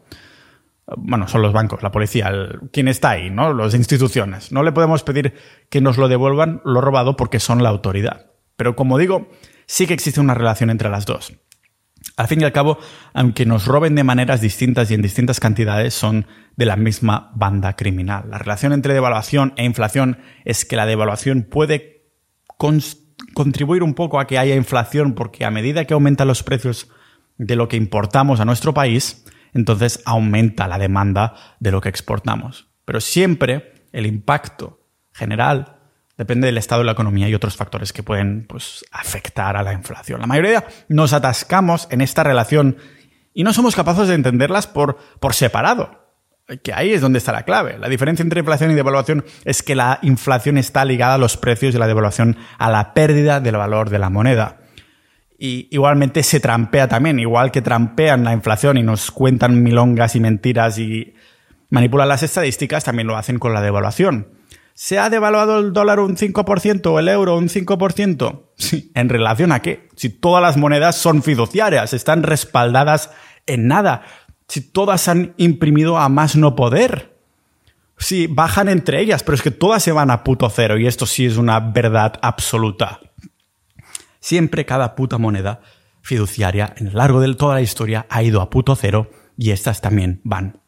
Bueno, 0.96 1.26
son 1.28 1.42
los 1.42 1.52
bancos, 1.52 1.82
la 1.82 1.90
policía, 1.90 2.32
quien 2.72 2.88
está 2.88 3.10
ahí, 3.10 3.30
¿no? 3.30 3.52
Las 3.52 3.74
instituciones. 3.74 4.52
No 4.52 4.62
le 4.62 4.72
podemos 4.72 5.02
pedir 5.02 5.34
que 5.68 5.80
nos 5.80 5.96
lo 5.96 6.08
devuelvan 6.08 6.60
lo 6.64 6.80
robado 6.80 7.16
porque 7.16 7.40
son 7.40 7.62
la 7.62 7.68
autoridad. 7.68 8.32
Pero 8.56 8.76
como 8.76 8.98
digo, 8.98 9.28
sí 9.66 9.86
que 9.86 9.94
existe 9.94 10.20
una 10.20 10.34
relación 10.34 10.70
entre 10.70 10.90
las 10.90 11.06
dos. 11.06 11.32
Al 12.16 12.29
fin 12.29 12.40
y 12.40 12.45
al 12.45 12.53
cabo, 12.53 12.79
aunque 13.12 13.45
nos 13.45 13.66
roben 13.66 13.95
de 13.95 14.05
maneras 14.05 14.40
distintas 14.40 14.90
y 14.90 14.95
en 14.95 15.03
distintas 15.03 15.38
cantidades, 15.38 15.92
son 15.92 16.27
de 16.57 16.64
la 16.64 16.77
misma 16.77 17.31
banda 17.35 17.77
criminal. 17.77 18.25
La 18.31 18.38
relación 18.38 18.73
entre 18.73 18.95
devaluación 18.95 19.53
e 19.57 19.64
inflación 19.64 20.19
es 20.45 20.64
que 20.64 20.77
la 20.77 20.87
devaluación 20.87 21.42
puede 21.42 22.07
contribuir 23.35 23.83
un 23.83 23.95
poco 23.95 24.19
a 24.19 24.27
que 24.27 24.38
haya 24.38 24.55
inflación 24.55 25.14
porque 25.14 25.45
a 25.45 25.51
medida 25.51 25.85
que 25.85 25.95
aumentan 25.95 26.29
los 26.29 26.42
precios 26.42 26.88
de 27.37 27.57
lo 27.57 27.69
que 27.69 27.77
importamos 27.77 28.40
a 28.40 28.47
nuestro 28.47 28.73
país, 28.73 29.27
entonces 29.53 30.03
aumenta 30.07 30.69
la 30.69 30.79
demanda 30.79 31.35
de 31.61 31.71
lo 31.71 31.81
que 31.81 31.90
exportamos. 31.90 32.69
Pero 32.87 33.01
siempre 33.01 33.85
el 33.92 34.07
impacto 34.07 34.81
general 35.12 35.75
Depende 36.16 36.46
del 36.46 36.57
estado 36.57 36.81
de 36.81 36.87
la 36.87 36.92
economía 36.92 37.29
y 37.29 37.35
otros 37.35 37.57
factores 37.57 37.92
que 37.92 38.02
pueden 38.02 38.46
pues, 38.46 38.85
afectar 38.90 39.57
a 39.57 39.62
la 39.62 39.74
inflación. 39.74 40.20
La 40.20 40.26
mayoría 40.26 40.64
nos 40.88 41.12
atascamos 41.12 41.88
en 41.90 42.00
esta 42.00 42.22
relación 42.22 42.79
y 43.35 43.44
no 43.44 43.52
somos 43.52 43.76
capaces 43.76 44.09
de 44.09 44.14
entenderlas 44.14 44.66
por, 44.66 44.96
por 45.20 45.35
separado. 45.35 46.07
Que 46.62 46.72
ahí 46.72 46.92
es 46.92 47.00
donde 47.00 47.18
está 47.18 47.33
la 47.33 47.42
clave. 47.42 47.76
La 47.76 47.88
diferencia 47.88 48.22
entre 48.22 48.40
inflación 48.40 48.70
y 48.70 48.74
devaluación 48.74 49.24
es 49.44 49.62
que 49.62 49.74
la 49.74 49.98
inflación 50.02 50.57
está 50.57 50.85
ligada 50.85 51.14
a 51.14 51.18
los 51.18 51.37
precios 51.37 51.74
y 51.74 51.79
la 51.79 51.88
devaluación 51.88 52.38
a 52.57 52.70
la 52.70 52.94
pérdida 52.94 53.40
del 53.40 53.57
valor 53.57 53.90
de 53.90 53.98
la 53.98 54.09
moneda. 54.09 54.61
Y 55.38 55.68
igualmente 55.70 56.22
se 56.22 56.40
trampea 56.40 56.88
también, 56.88 57.18
igual 57.18 57.50
que 57.50 57.61
trampean 57.61 58.24
la 58.24 58.33
inflación 58.33 58.79
y 58.79 58.83
nos 58.83 59.11
cuentan 59.11 59.62
milongas 59.62 60.16
y 60.16 60.20
mentiras 60.20 60.79
y 60.79 61.14
manipulan 61.68 62.09
las 62.09 62.22
estadísticas, 62.22 62.85
también 62.85 63.07
lo 63.07 63.16
hacen 63.16 63.38
con 63.38 63.52
la 63.52 63.61
devaluación. 63.61 64.36
¿Se 64.78 64.98
ha 64.98 65.08
devaluado 65.08 65.58
el 65.58 65.72
dólar 65.72 66.00
un 66.00 66.18
5% 66.18 66.86
o 66.88 66.98
el 66.98 67.08
euro 67.08 67.38
un 67.38 67.48
5%? 67.48 68.42
Sí. 68.58 68.92
¿En 68.94 69.08
relación 69.08 69.50
a 69.50 69.62
qué? 69.62 69.88
Si 69.96 70.10
todas 70.10 70.42
las 70.42 70.58
monedas 70.58 70.96
son 70.96 71.22
fiduciarias, 71.22 71.94
están 71.94 72.22
respaldadas 72.22 73.10
en 73.46 73.68
nada. 73.68 74.02
Si 74.48 74.60
todas 74.60 75.08
han 75.08 75.32
imprimido 75.38 75.96
a 75.96 76.10
más 76.10 76.36
no 76.36 76.54
poder. 76.54 77.16
Si 77.96 78.26
bajan 78.26 78.68
entre 78.68 79.00
ellas, 79.00 79.22
pero 79.22 79.36
es 79.36 79.40
que 79.40 79.50
todas 79.50 79.82
se 79.82 79.92
van 79.92 80.10
a 80.10 80.22
puto 80.22 80.50
cero 80.50 80.76
y 80.76 80.86
esto 80.86 81.06
sí 81.06 81.24
es 81.24 81.38
una 81.38 81.58
verdad 81.58 82.18
absoluta. 82.20 83.00
Siempre 84.20 84.66
cada 84.66 84.94
puta 84.94 85.16
moneda 85.16 85.62
fiduciaria 86.02 86.74
en 86.76 86.92
lo 86.92 86.98
largo 86.98 87.20
de 87.22 87.34
toda 87.34 87.54
la 87.54 87.62
historia 87.62 88.04
ha 88.10 88.22
ido 88.22 88.42
a 88.42 88.50
puto 88.50 88.76
cero 88.76 89.10
y 89.38 89.52
estas 89.52 89.80
también 89.80 90.20
van. 90.22 90.60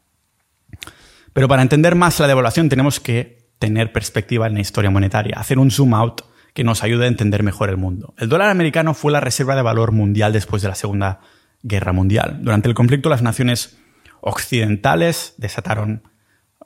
Pero 1.35 1.47
para 1.47 1.61
entender 1.61 1.95
más 1.95 2.19
la 2.21 2.27
devaluación 2.27 2.71
tenemos 2.71 3.01
que 3.01 3.38
tener 3.59 3.93
perspectiva 3.93 4.47
en 4.47 4.55
la 4.55 4.61
historia 4.61 4.91
monetaria, 4.91 5.37
hacer 5.37 5.59
un 5.59 5.71
zoom 5.71 5.95
out 5.95 6.23
que 6.55 6.65
nos 6.65 6.83
ayude 6.83 7.05
a 7.05 7.09
entender 7.09 7.43
mejor 7.43 7.69
el 7.69 7.77
mundo. 7.77 8.15
El 8.19 8.29
dólar 8.29 8.51
americano 8.51 8.95
fue 8.95 9.13
la 9.13 9.21
reserva 9.21 9.55
de 9.55 9.63
valor 9.63 9.93
mundial 9.93 10.33
después 10.33 10.63
de 10.63 10.69
la 10.69 10.75
Segunda 10.75 11.21
Guerra 11.63 11.93
Mundial. 11.93 12.39
Durante 12.43 12.69
el 12.69 12.75
conflicto 12.75 13.09
las 13.09 13.23
naciones 13.23 13.79
occidentales 14.21 15.35
desataron, 15.39 16.03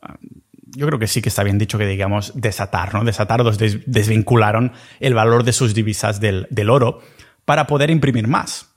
ah, 0.01 0.17
yo 0.75 0.87
creo 0.87 0.99
que 0.99 1.07
sí 1.07 1.21
que 1.21 1.29
está 1.29 1.43
bien 1.43 1.59
dicho 1.59 1.77
que 1.79 1.87
digamos 1.87 2.33
desatar, 2.35 2.95
¿no? 2.95 3.05
Desatar, 3.05 3.43
desvincularon 3.45 4.73
el 5.01 5.15
valor 5.15 5.45
de 5.45 5.53
sus 5.53 5.75
divisas 5.75 6.21
del 6.21 6.71
oro 6.71 7.01
para 7.45 7.67
poder 7.67 7.91
imprimir 7.91 8.29
más. 8.29 8.71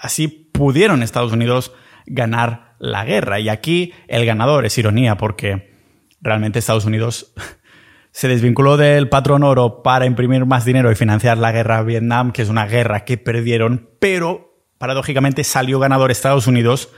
Así 0.00 0.28
pudieron 0.28 1.02
Estados 1.02 1.32
Unidos 1.32 1.72
ganar 2.06 2.74
la 2.78 3.04
guerra. 3.04 3.38
Y 3.40 3.48
aquí 3.48 3.92
el 4.08 4.26
ganador 4.26 4.66
es 4.66 4.76
ironía 4.78 5.16
porque 5.16 5.75
realmente 6.20 6.58
Estados 6.58 6.84
Unidos 6.84 7.32
se 8.10 8.28
desvinculó 8.28 8.76
del 8.76 9.08
patrón 9.08 9.42
oro 9.42 9.82
para 9.82 10.06
imprimir 10.06 10.46
más 10.46 10.64
dinero 10.64 10.90
y 10.90 10.94
financiar 10.94 11.38
la 11.38 11.52
guerra 11.52 11.78
a 11.78 11.82
Vietnam, 11.82 12.32
que 12.32 12.42
es 12.42 12.48
una 12.48 12.66
guerra 12.66 13.04
que 13.04 13.18
perdieron, 13.18 13.90
pero 14.00 14.64
paradójicamente 14.78 15.44
salió 15.44 15.78
ganador 15.78 16.10
Estados 16.10 16.46
Unidos 16.46 16.90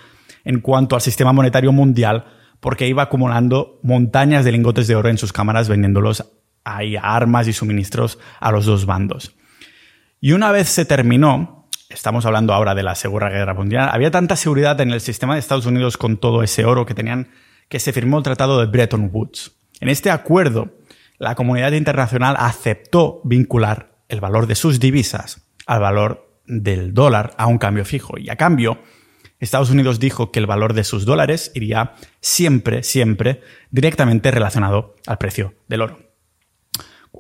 en 0.45 0.61
cuanto 0.61 0.95
al 0.95 1.03
sistema 1.03 1.33
monetario 1.33 1.73
mundial, 1.73 2.27
porque 2.61 2.89
iba 2.89 3.03
acumulando 3.03 3.81
montañas 3.83 4.45
de 4.45 4.53
lingotes 4.53 4.87
de 4.87 4.97
oro 4.97 5.09
en 5.09 5.19
sus 5.19 5.33
cámaras, 5.33 5.69
vendiéndolos 5.69 6.33
a 6.65 6.81
armas 7.03 7.49
y 7.49 7.53
suministros 7.53 8.19
a 8.41 8.53
los 8.53 8.67
dos 8.67 8.87
bandos. 8.87 9.35
Y 10.21 10.33
una 10.33 10.51
vez 10.51 10.69
se 10.69 10.85
terminó, 10.85 11.69
estamos 11.89 12.27
hablando 12.27 12.53
ahora 12.53 12.75
de 12.75 12.83
la 12.83 12.95
Segunda 12.95 13.29
Guerra 13.29 13.55
Mundial, 13.55 13.89
había 13.93 14.11
tanta 14.11 14.37
seguridad 14.37 14.81
en 14.81 14.91
el 14.91 15.01
sistema 15.01 15.35
de 15.35 15.41
Estados 15.41 15.67
Unidos 15.67 15.97
con 15.97 16.17
todo 16.17 16.43
ese 16.43 16.65
oro 16.65 16.87
que 16.87 16.95
tenían 16.95 17.29
que 17.69 17.81
se 17.81 17.93
firmó 17.93 18.19
el 18.19 18.25
Tratado 18.25 18.61
de 18.61 18.67
Bretton 18.67 19.11
Woods. 19.13 19.53
En 19.81 19.89
este 19.89 20.11
acuerdo, 20.11 20.73
la 21.19 21.35
comunidad 21.35 21.73
internacional 21.73 22.37
aceptó 22.39 23.21
vincular 23.25 23.99
el 24.09 24.21
valor 24.21 24.47
de 24.47 24.55
sus 24.55 24.81
divisas 24.81 25.49
al 25.67 25.81
valor 25.81 26.41
del 26.47 26.95
dólar 26.95 27.35
a 27.37 27.47
un 27.47 27.59
cambio 27.59 27.85
fijo. 27.85 28.19
Y 28.19 28.31
a 28.31 28.37
cambio, 28.37 28.79
Estados 29.39 29.71
Unidos 29.71 30.01
dijo 30.01 30.33
que 30.33 30.41
el 30.41 30.47
valor 30.47 30.73
de 30.73 30.85
sus 30.85 31.05
dólares 31.05 31.53
iría 31.55 31.95
siempre, 32.21 32.83
siempre 32.83 33.43
directamente 33.71 34.31
relacionado 34.31 34.97
al 35.07 35.19
precio 35.19 35.55
del 35.69 35.83
oro. 35.83 36.09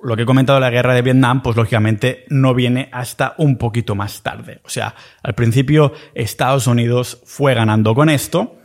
Lo 0.02 0.16
que 0.16 0.22
he 0.22 0.26
comentado 0.26 0.58
de 0.58 0.64
la 0.64 0.70
guerra 0.70 0.94
de 0.94 1.02
Vietnam, 1.02 1.42
pues 1.42 1.56
lógicamente 1.56 2.24
no 2.28 2.54
viene 2.54 2.88
hasta 2.92 3.34
un 3.38 3.58
poquito 3.58 3.94
más 3.94 4.22
tarde. 4.22 4.60
O 4.64 4.68
sea, 4.68 4.94
al 5.22 5.34
principio 5.34 5.92
Estados 6.14 6.66
Unidos 6.66 7.20
fue 7.24 7.54
ganando 7.54 7.94
con 7.94 8.08
esto, 8.08 8.58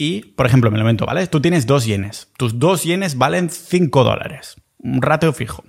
y, 0.00 0.22
por 0.22 0.46
ejemplo, 0.46 0.70
me 0.70 0.78
lo 0.78 0.84
invento, 0.84 1.04
¿vale? 1.06 1.26
Tú 1.26 1.40
tienes 1.40 1.66
dos 1.66 1.84
yenes. 1.84 2.30
Tus 2.38 2.60
dos 2.60 2.84
yenes 2.84 3.18
valen 3.18 3.50
5 3.50 4.04
dólares. 4.04 4.54
Un 4.78 5.02
ratio 5.02 5.32
fijo. 5.32 5.64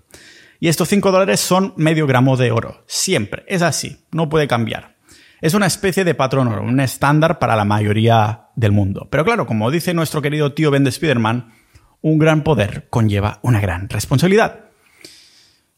Y 0.59 0.67
estos 0.67 0.87
5 0.87 1.11
dólares 1.11 1.39
son 1.39 1.73
medio 1.77 2.05
gramo 2.05 2.37
de 2.37 2.51
oro. 2.51 2.83
Siempre. 2.85 3.43
Es 3.47 3.63
así. 3.63 4.05
No 4.11 4.29
puede 4.29 4.47
cambiar. 4.47 4.97
Es 5.41 5.55
una 5.55 5.65
especie 5.65 6.03
de 6.03 6.13
patrón 6.13 6.47
oro, 6.47 6.61
un 6.61 6.79
estándar 6.79 7.39
para 7.39 7.55
la 7.55 7.65
mayoría 7.65 8.49
del 8.55 8.71
mundo. 8.71 9.07
Pero 9.09 9.25
claro, 9.25 9.47
como 9.47 9.71
dice 9.71 9.95
nuestro 9.95 10.21
querido 10.21 10.53
tío 10.53 10.69
Ben 10.69 10.83
de 10.83 10.91
Spiderman, 10.91 11.53
un 12.01 12.19
gran 12.19 12.43
poder 12.43 12.87
conlleva 12.89 13.39
una 13.41 13.59
gran 13.59 13.89
responsabilidad. 13.89 14.65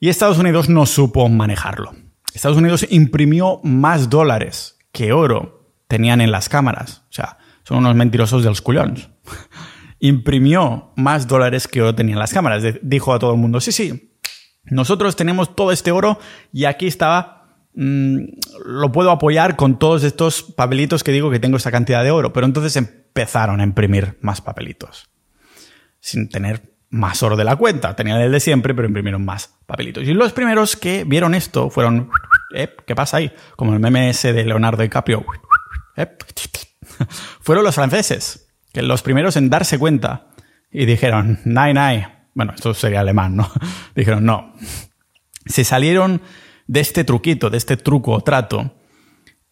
Y 0.01 0.09
Estados 0.09 0.39
Unidos 0.39 0.67
no 0.67 0.85
supo 0.85 1.29
manejarlo. 1.29 1.93
Estados 2.33 2.57
Unidos 2.57 2.85
imprimió 2.89 3.61
más 3.63 4.09
dólares 4.09 4.77
que 4.91 5.13
oro 5.13 5.69
tenían 5.87 6.19
en 6.19 6.31
las 6.31 6.49
cámaras. 6.49 7.03
O 7.09 7.13
sea, 7.13 7.37
son 7.71 7.85
unos 7.85 7.95
mentirosos 7.95 8.43
de 8.43 8.49
los 8.49 8.61
culones. 8.61 9.07
Imprimió 9.99 10.91
más 10.97 11.25
dólares 11.25 11.69
que 11.69 11.81
oro 11.81 11.95
tenían 11.95 12.19
las 12.19 12.33
cámaras. 12.33 12.63
Dijo 12.81 13.13
a 13.13 13.19
todo 13.19 13.31
el 13.31 13.39
mundo, 13.39 13.61
sí, 13.61 13.71
sí, 13.71 14.11
nosotros 14.65 15.15
tenemos 15.15 15.55
todo 15.55 15.71
este 15.71 15.91
oro 15.91 16.19
y 16.51 16.65
aquí 16.65 16.87
estaba, 16.87 17.63
mm, 17.73 18.17
lo 18.65 18.91
puedo 18.91 19.09
apoyar 19.09 19.55
con 19.55 19.79
todos 19.79 20.03
estos 20.03 20.43
papelitos 20.43 21.01
que 21.01 21.13
digo 21.13 21.31
que 21.31 21.39
tengo 21.39 21.55
esta 21.55 21.71
cantidad 21.71 22.03
de 22.03 22.11
oro. 22.11 22.33
Pero 22.33 22.45
entonces 22.45 22.75
empezaron 22.75 23.61
a 23.61 23.63
imprimir 23.63 24.17
más 24.19 24.41
papelitos. 24.41 25.09
Sin 26.01 26.27
tener 26.27 26.73
más 26.89 27.23
oro 27.23 27.37
de 27.37 27.45
la 27.45 27.55
cuenta. 27.55 27.95
Tenían 27.95 28.19
el 28.19 28.33
de 28.33 28.41
siempre, 28.41 28.75
pero 28.75 28.85
imprimieron 28.85 29.23
más 29.23 29.55
papelitos. 29.65 30.03
Y 30.03 30.13
los 30.13 30.33
primeros 30.33 30.75
que 30.75 31.05
vieron 31.05 31.35
esto 31.35 31.69
fueron, 31.69 32.09
¿qué 32.85 32.95
pasa 32.95 33.15
ahí? 33.15 33.31
Como 33.55 33.73
el 33.73 33.79
meme 33.79 34.11
de 34.11 34.43
Leonardo 34.43 34.83
DiCaprio. 34.83 35.25
fueron 37.41 37.63
los 37.63 37.75
franceses, 37.75 38.53
que 38.73 38.81
los 38.81 39.01
primeros 39.01 39.35
en 39.35 39.49
darse 39.49 39.79
cuenta 39.79 40.27
y 40.71 40.85
dijeron, 40.85 41.39
nai, 41.45 41.73
nai. 41.73 42.05
Bueno, 42.33 42.53
esto 42.55 42.73
sería 42.73 43.01
alemán, 43.01 43.35
¿no? 43.35 43.49
dijeron, 43.95 44.25
no. 44.25 44.53
Se 45.45 45.63
salieron 45.63 46.21
de 46.67 46.79
este 46.79 47.03
truquito, 47.03 47.49
de 47.49 47.57
este 47.57 47.75
truco 47.77 48.21
trato, 48.21 48.75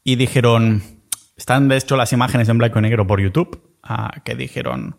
y 0.04 0.16
dijeron, 0.16 0.82
están 1.36 1.68
de 1.68 1.78
hecho 1.78 1.98
las 1.98 2.14
imágenes 2.14 2.48
en 2.50 2.58
blanco 2.58 2.80
y 2.80 2.84
negro 2.84 3.06
por 3.06 3.22
YouTube, 3.22 3.76
ah, 3.84 4.22
que 4.24 4.36
dijeron, 4.36 4.98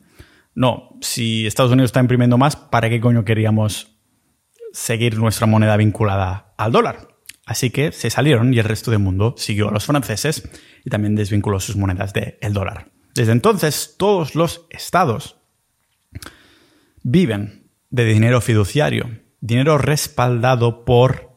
no, 0.55 0.99
si 1.01 1.47
Estados 1.47 1.73
Unidos 1.73 1.89
está 1.89 2.01
imprimiendo 2.01 2.37
más, 2.37 2.57
¿para 2.57 2.91
qué 2.91 3.01
coño 3.01 3.25
queríamos 3.25 3.97
seguir 4.73 5.19
nuestra 5.19 5.47
moneda 5.47 5.77
vinculada 5.77 6.55
al 6.59 6.73
dólar? 6.73 7.10
Así 7.51 7.71
que 7.71 7.91
se 7.91 8.11
salieron 8.11 8.55
y 8.55 8.61
el 8.61 8.65
resto 8.65 8.93
del 8.93 9.01
mundo 9.01 9.35
siguió 9.37 9.71
a 9.71 9.73
los 9.73 9.85
franceses 9.85 10.49
y 10.85 10.91
también 10.91 11.17
desvinculó 11.17 11.59
sus 11.59 11.75
monedas 11.75 12.13
del 12.13 12.53
dólar. 12.53 12.93
Desde 13.13 13.33
entonces, 13.33 13.97
todos 13.99 14.37
los 14.37 14.69
estados 14.71 15.41
viven 17.03 17.69
de 17.91 18.05
dinero 18.05 18.41
fiduciario, 18.41 19.19
dinero 19.41 19.79
respaldado 19.79 20.85
por 20.85 21.33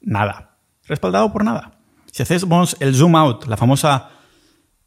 nada. 0.00 0.58
Respaldado 0.82 1.32
por 1.32 1.44
nada. 1.44 1.78
Si 2.10 2.24
hacemos 2.24 2.76
el 2.80 2.96
zoom 2.96 3.14
out, 3.14 3.46
la 3.46 3.56
famosa 3.56 4.10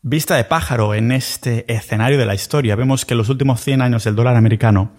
vista 0.01 0.35
de 0.35 0.43
pájaro 0.43 0.93
en 0.93 1.13
este 1.13 1.73
escenario 1.73 2.17
de 2.17 2.25
la 2.25 2.35
historia, 2.35 2.75
vemos 2.75 3.05
que 3.05 3.13
en 3.13 3.19
los 3.19 3.29
últimos 3.29 3.61
100 3.61 3.81
años 3.81 4.05
el 4.05 4.17
dólar 4.17 4.35
americano 4.35 4.91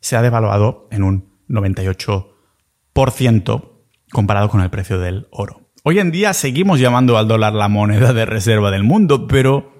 se 0.00 0.16
ha 0.16 0.22
devaluado 0.22 0.88
en 0.90 1.04
un 1.04 1.38
98% 1.48 3.71
comparado 4.12 4.48
con 4.48 4.60
el 4.60 4.70
precio 4.70 4.98
del 4.98 5.26
oro. 5.30 5.70
Hoy 5.84 5.98
en 5.98 6.12
día 6.12 6.32
seguimos 6.32 6.78
llamando 6.78 7.18
al 7.18 7.26
dólar 7.26 7.54
la 7.54 7.68
moneda 7.68 8.12
de 8.12 8.24
reserva 8.24 8.70
del 8.70 8.84
mundo, 8.84 9.26
pero 9.26 9.72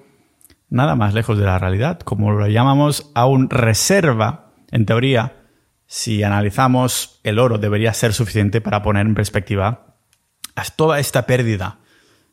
nada 0.69 0.95
más 0.95 1.13
lejos 1.13 1.37
de 1.37 1.45
la 1.45 1.59
realidad. 1.59 1.99
Como 1.99 2.31
lo 2.31 2.47
llamamos 2.47 3.11
aún 3.15 3.49
reserva, 3.49 4.51
en 4.71 4.85
teoría, 4.85 5.37
si 5.85 6.23
analizamos 6.23 7.21
el 7.23 7.39
oro, 7.39 7.57
debería 7.57 7.93
ser 7.93 8.13
suficiente 8.13 8.59
para 8.59 8.81
poner 8.81 9.05
en 9.05 9.15
perspectiva 9.15 9.95
toda 10.75 10.99
esta 10.99 11.25
pérdida 11.25 11.79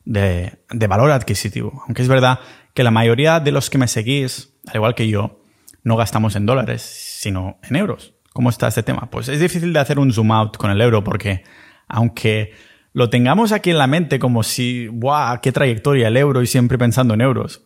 de, 0.04 0.64
de, 0.70 0.86
valor 0.86 1.10
adquisitivo. 1.10 1.82
Aunque 1.86 2.02
es 2.02 2.08
verdad 2.08 2.40
que 2.74 2.82
la 2.82 2.90
mayoría 2.90 3.40
de 3.40 3.52
los 3.52 3.70
que 3.70 3.78
me 3.78 3.88
seguís, 3.88 4.54
al 4.66 4.76
igual 4.76 4.94
que 4.94 5.08
yo, 5.08 5.44
no 5.84 5.96
gastamos 5.96 6.34
en 6.36 6.46
dólares, 6.46 6.82
sino 6.82 7.58
en 7.62 7.76
euros. 7.76 8.14
¿Cómo 8.32 8.50
está 8.50 8.68
este 8.68 8.82
tema? 8.82 9.10
Pues 9.10 9.28
es 9.28 9.40
difícil 9.40 9.72
de 9.72 9.80
hacer 9.80 9.98
un 9.98 10.12
zoom 10.12 10.32
out 10.32 10.56
con 10.56 10.70
el 10.70 10.80
euro 10.80 11.04
porque 11.04 11.44
aunque 11.90 12.52
lo 12.92 13.10
tengamos 13.10 13.52
aquí 13.52 13.70
en 13.70 13.78
la 13.78 13.86
mente 13.86 14.18
como 14.18 14.42
si, 14.42 14.88
¡buah! 14.88 15.38
¡Qué 15.40 15.52
trayectoria 15.52 16.08
el 16.08 16.16
euro! 16.16 16.42
y 16.42 16.46
siempre 16.46 16.78
pensando 16.78 17.14
en 17.14 17.20
euros. 17.20 17.62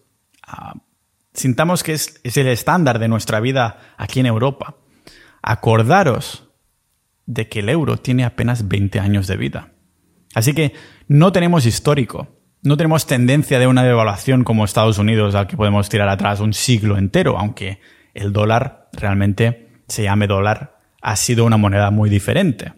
Ah, 0.46 0.74
sintamos 1.32 1.82
que 1.82 1.92
es, 1.92 2.20
es 2.24 2.36
el 2.36 2.48
estándar 2.48 2.98
de 2.98 3.08
nuestra 3.08 3.40
vida 3.40 3.78
aquí 3.96 4.20
en 4.20 4.26
Europa. 4.26 4.76
Acordaros 5.42 6.48
de 7.26 7.48
que 7.48 7.60
el 7.60 7.68
euro 7.68 7.96
tiene 7.96 8.24
apenas 8.24 8.68
20 8.68 9.00
años 9.00 9.26
de 9.26 9.36
vida. 9.36 9.72
Así 10.34 10.52
que 10.52 10.74
no 11.08 11.32
tenemos 11.32 11.64
histórico, 11.64 12.28
no 12.62 12.76
tenemos 12.76 13.06
tendencia 13.06 13.58
de 13.58 13.66
una 13.66 13.84
devaluación 13.84 14.42
como 14.42 14.64
Estados 14.64 14.98
Unidos 14.98 15.34
al 15.34 15.46
que 15.46 15.56
podemos 15.56 15.88
tirar 15.88 16.08
atrás 16.08 16.40
un 16.40 16.52
siglo 16.52 16.98
entero, 16.98 17.38
aunque 17.38 17.80
el 18.14 18.32
dólar 18.32 18.88
realmente 18.92 19.68
se 19.88 20.04
llame 20.04 20.26
dólar, 20.26 20.78
ha 21.02 21.16
sido 21.16 21.44
una 21.44 21.56
moneda 21.56 21.90
muy 21.90 22.10
diferente. 22.10 22.72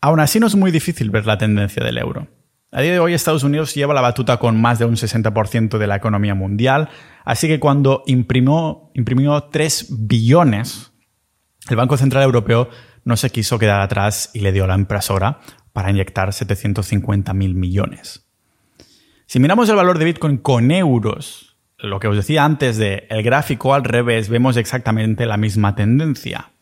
Aún 0.00 0.20
así 0.20 0.38
no 0.38 0.46
es 0.46 0.54
muy 0.54 0.70
difícil 0.70 1.10
ver 1.10 1.26
la 1.26 1.38
tendencia 1.38 1.82
del 1.84 1.98
euro. 1.98 2.28
A 2.70 2.82
día 2.82 2.92
de 2.92 3.00
hoy 3.00 3.14
Estados 3.14 3.42
Unidos 3.42 3.74
lleva 3.74 3.94
la 3.94 4.00
batuta 4.00 4.36
con 4.36 4.60
más 4.60 4.78
de 4.78 4.84
un 4.84 4.94
60% 4.94 5.78
de 5.78 5.86
la 5.86 5.96
economía 5.96 6.34
mundial, 6.34 6.90
así 7.24 7.48
que 7.48 7.58
cuando 7.58 8.04
imprimió, 8.06 8.90
imprimió 8.94 9.44
3 9.44 10.06
billones, 10.06 10.92
el 11.68 11.76
Banco 11.76 11.96
Central 11.96 12.22
Europeo 12.24 12.68
no 13.04 13.16
se 13.16 13.30
quiso 13.30 13.58
quedar 13.58 13.80
atrás 13.80 14.30
y 14.34 14.40
le 14.40 14.52
dio 14.52 14.66
la 14.66 14.76
impresora 14.76 15.40
para 15.72 15.90
inyectar 15.90 16.32
750 16.32 17.32
mil 17.34 17.54
millones. 17.54 18.26
Si 19.26 19.40
miramos 19.40 19.68
el 19.68 19.76
valor 19.76 19.98
de 19.98 20.04
Bitcoin 20.04 20.36
con 20.36 20.70
euros, 20.70 21.56
lo 21.78 21.98
que 22.00 22.08
os 22.08 22.16
decía 22.16 22.44
antes 22.44 22.76
de 22.76 23.06
el 23.10 23.22
gráfico 23.22 23.74
al 23.74 23.84
revés, 23.84 24.28
vemos 24.28 24.56
exactamente 24.56 25.26
la 25.26 25.38
misma 25.38 25.74
tendencia. 25.74 26.52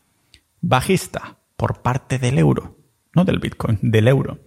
Bajista 0.61 1.37
por 1.55 1.81
parte 1.81 2.17
del 2.17 2.39
euro 2.39 2.76
no 3.17 3.25
del 3.25 3.39
Bitcoin, 3.39 3.79
del 3.81 4.07
euro. 4.07 4.39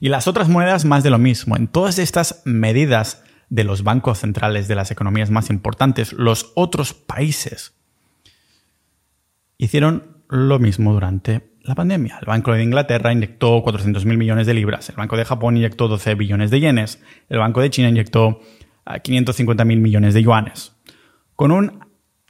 Y 0.00 0.10
las 0.10 0.28
otras 0.28 0.48
monedas 0.48 0.84
más 0.84 1.02
de 1.02 1.10
lo 1.10 1.18
mismo. 1.18 1.56
En 1.56 1.68
todas 1.68 1.98
estas 1.98 2.42
medidas 2.44 3.22
de 3.48 3.64
los 3.64 3.84
bancos 3.84 4.18
centrales 4.18 4.68
de 4.68 4.74
las 4.74 4.90
economías 4.90 5.30
más 5.30 5.48
importantes, 5.48 6.12
los 6.12 6.52
otros 6.54 6.92
países 6.92 7.72
hicieron 9.56 10.18
lo 10.28 10.58
mismo 10.58 10.92
durante 10.92 11.52
la 11.62 11.74
pandemia. 11.74 12.18
El 12.20 12.26
Banco 12.26 12.52
de 12.52 12.62
Inglaterra 12.62 13.12
inyectó 13.12 13.62
400.000 13.62 14.16
millones 14.16 14.46
de 14.46 14.54
libras, 14.54 14.88
el 14.90 14.96
Banco 14.96 15.16
de 15.16 15.24
Japón 15.24 15.56
inyectó 15.56 15.88
12 15.88 16.14
billones 16.16 16.50
de 16.50 16.60
yenes, 16.60 17.00
el 17.28 17.38
Banco 17.38 17.60
de 17.60 17.70
China 17.70 17.88
inyectó 17.88 18.40
550.000 18.84 19.64
millones 19.64 20.14
de 20.14 20.22
yuanes. 20.22 20.72
Con 21.34 21.52
un 21.52 21.84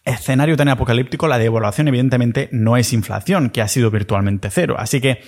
escenario 0.04 0.56
tan 0.56 0.68
apocalíptico, 0.68 1.26
la 1.26 1.38
devaluación 1.38 1.88
evidentemente 1.88 2.48
no 2.52 2.76
es 2.76 2.92
inflación, 2.92 3.50
que 3.50 3.60
ha 3.60 3.68
sido 3.68 3.90
virtualmente 3.90 4.50
cero. 4.50 4.76
Así 4.78 5.00
que 5.00 5.20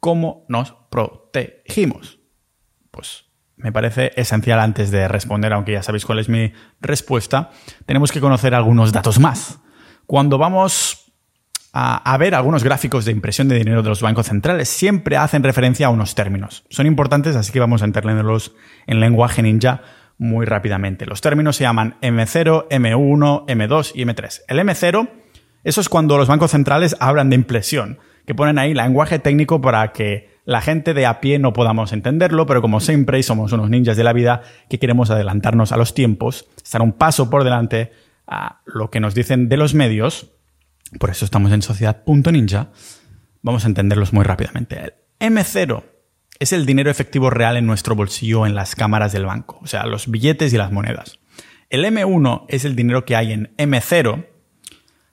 ¿Cómo 0.00 0.46
nos 0.48 0.72
protegimos? 0.90 2.18
Pues 2.90 3.26
me 3.56 3.72
parece 3.72 4.12
esencial 4.16 4.58
antes 4.58 4.90
de 4.90 5.06
responder, 5.08 5.52
aunque 5.52 5.72
ya 5.72 5.82
sabéis 5.82 6.06
cuál 6.06 6.18
es 6.18 6.28
mi 6.28 6.52
respuesta, 6.80 7.50
tenemos 7.84 8.10
que 8.10 8.20
conocer 8.20 8.54
algunos 8.54 8.92
datos 8.92 9.18
más. 9.18 9.60
Cuando 10.06 10.38
vamos 10.38 11.12
a, 11.72 12.16
ver 12.18 12.34
algunos 12.34 12.64
gráficos 12.64 13.04
de 13.04 13.12
impresión 13.12 13.48
de 13.48 13.58
dinero 13.58 13.82
de 13.82 13.90
los 13.90 14.02
bancos 14.02 14.26
centrales, 14.26 14.68
siempre 14.68 15.16
hacen 15.16 15.42
referencia 15.42 15.86
a 15.86 15.90
unos 15.90 16.14
términos. 16.14 16.64
Son 16.70 16.86
importantes, 16.86 17.36
así 17.36 17.52
que 17.52 17.60
vamos 17.60 17.82
a 17.82 17.84
entenderlos 17.84 18.54
en 18.86 19.00
lenguaje 19.00 19.42
ninja 19.42 19.82
muy 20.18 20.46
rápidamente. 20.46 21.06
Los 21.06 21.20
términos 21.20 21.56
se 21.56 21.64
llaman 21.64 21.96
M0, 22.00 22.68
M1, 22.68 23.46
M2 23.46 23.92
y 23.94 24.04
M3. 24.04 24.40
El 24.48 24.58
M0, 24.58 25.10
eso 25.62 25.80
es 25.80 25.88
cuando 25.88 26.16
los 26.16 26.28
bancos 26.28 26.50
centrales 26.50 26.96
hablan 27.00 27.30
de 27.30 27.36
impresión 27.36 27.98
que 28.30 28.34
ponen 28.36 28.60
ahí 28.60 28.74
lenguaje 28.74 29.18
técnico 29.18 29.60
para 29.60 29.90
que 29.90 30.30
la 30.44 30.60
gente 30.60 30.94
de 30.94 31.04
a 31.04 31.20
pie 31.20 31.40
no 31.40 31.52
podamos 31.52 31.92
entenderlo, 31.92 32.46
pero 32.46 32.62
como 32.62 32.78
siempre 32.78 33.20
somos 33.24 33.50
unos 33.50 33.70
ninjas 33.70 33.96
de 33.96 34.04
la 34.04 34.12
vida 34.12 34.42
que 34.68 34.78
queremos 34.78 35.10
adelantarnos 35.10 35.72
a 35.72 35.76
los 35.76 35.94
tiempos, 35.94 36.46
estar 36.62 36.80
un 36.80 36.92
paso 36.92 37.28
por 37.28 37.42
delante 37.42 37.90
a 38.28 38.60
lo 38.66 38.88
que 38.88 39.00
nos 39.00 39.16
dicen 39.16 39.48
de 39.48 39.56
los 39.56 39.74
medios, 39.74 40.30
por 41.00 41.10
eso 41.10 41.24
estamos 41.24 41.50
en 41.50 41.60
sociedad.ninja, 41.60 42.68
vamos 43.42 43.64
a 43.64 43.66
entenderlos 43.66 44.12
muy 44.12 44.22
rápidamente. 44.22 44.78
El 45.18 45.32
M0 45.34 45.82
es 46.38 46.52
el 46.52 46.66
dinero 46.66 46.88
efectivo 46.88 47.30
real 47.30 47.56
en 47.56 47.66
nuestro 47.66 47.96
bolsillo 47.96 48.46
en 48.46 48.54
las 48.54 48.76
cámaras 48.76 49.10
del 49.10 49.26
banco, 49.26 49.58
o 49.60 49.66
sea, 49.66 49.86
los 49.86 50.08
billetes 50.08 50.52
y 50.52 50.56
las 50.56 50.70
monedas. 50.70 51.18
El 51.68 51.84
M1 51.84 52.44
es 52.46 52.64
el 52.64 52.76
dinero 52.76 53.04
que 53.04 53.16
hay 53.16 53.32
en 53.32 53.56
M0, 53.56 54.28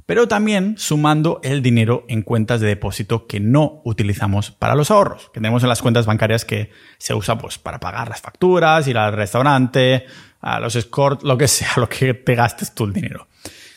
pero 0.07 0.27
también 0.27 0.75
sumando 0.77 1.41
el 1.43 1.61
dinero 1.61 2.05
en 2.07 2.21
cuentas 2.21 2.61
de 2.61 2.67
depósito 2.67 3.27
que 3.27 3.41
no 3.41 3.81
utilizamos 3.83 4.51
para 4.51 4.73
los 4.73 4.89
ahorros, 4.89 5.29
que 5.33 5.41
tenemos 5.41 5.63
en 5.63 5.69
las 5.69 5.81
cuentas 5.81 6.05
bancarias 6.05 6.45
que 6.45 6.71
se 6.97 7.13
usa 7.13 7.37
pues, 7.37 7.57
para 7.57 7.81
pagar 7.81 8.07
las 8.07 8.21
facturas, 8.21 8.87
ir 8.87 8.97
al 8.97 9.11
restaurante, 9.11 10.05
a 10.39 10.61
los 10.61 10.77
escorts, 10.77 11.23
lo 11.23 11.37
que 11.37 11.47
sea, 11.49 11.73
lo 11.75 11.89
que 11.89 12.13
te 12.13 12.35
gastes 12.35 12.73
tú 12.73 12.85
el 12.85 12.93
dinero. 12.93 13.27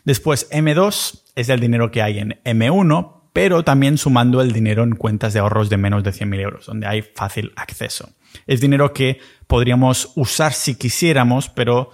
Después, 0.05 0.49
M2 0.51 1.23
es 1.35 1.49
el 1.49 1.59
dinero 1.59 1.91
que 1.91 2.01
hay 2.01 2.21
en 2.21 2.41
M1, 2.45 3.23
pero 3.33 3.65
también 3.65 3.99
sumando 3.99 4.41
el 4.41 4.53
dinero 4.53 4.85
en 4.85 4.95
cuentas 4.95 5.33
de 5.33 5.41
ahorros 5.41 5.69
de 5.69 5.79
menos 5.79 6.05
de 6.05 6.13
100.000 6.13 6.41
euros, 6.41 6.67
donde 6.67 6.87
hay 6.87 7.03
fácil 7.03 7.53
acceso. 7.57 8.09
Es 8.47 8.61
dinero 8.61 8.93
que 8.93 9.19
podríamos 9.49 10.13
usar 10.15 10.53
si 10.53 10.77
quisiéramos, 10.77 11.49
pero 11.49 11.91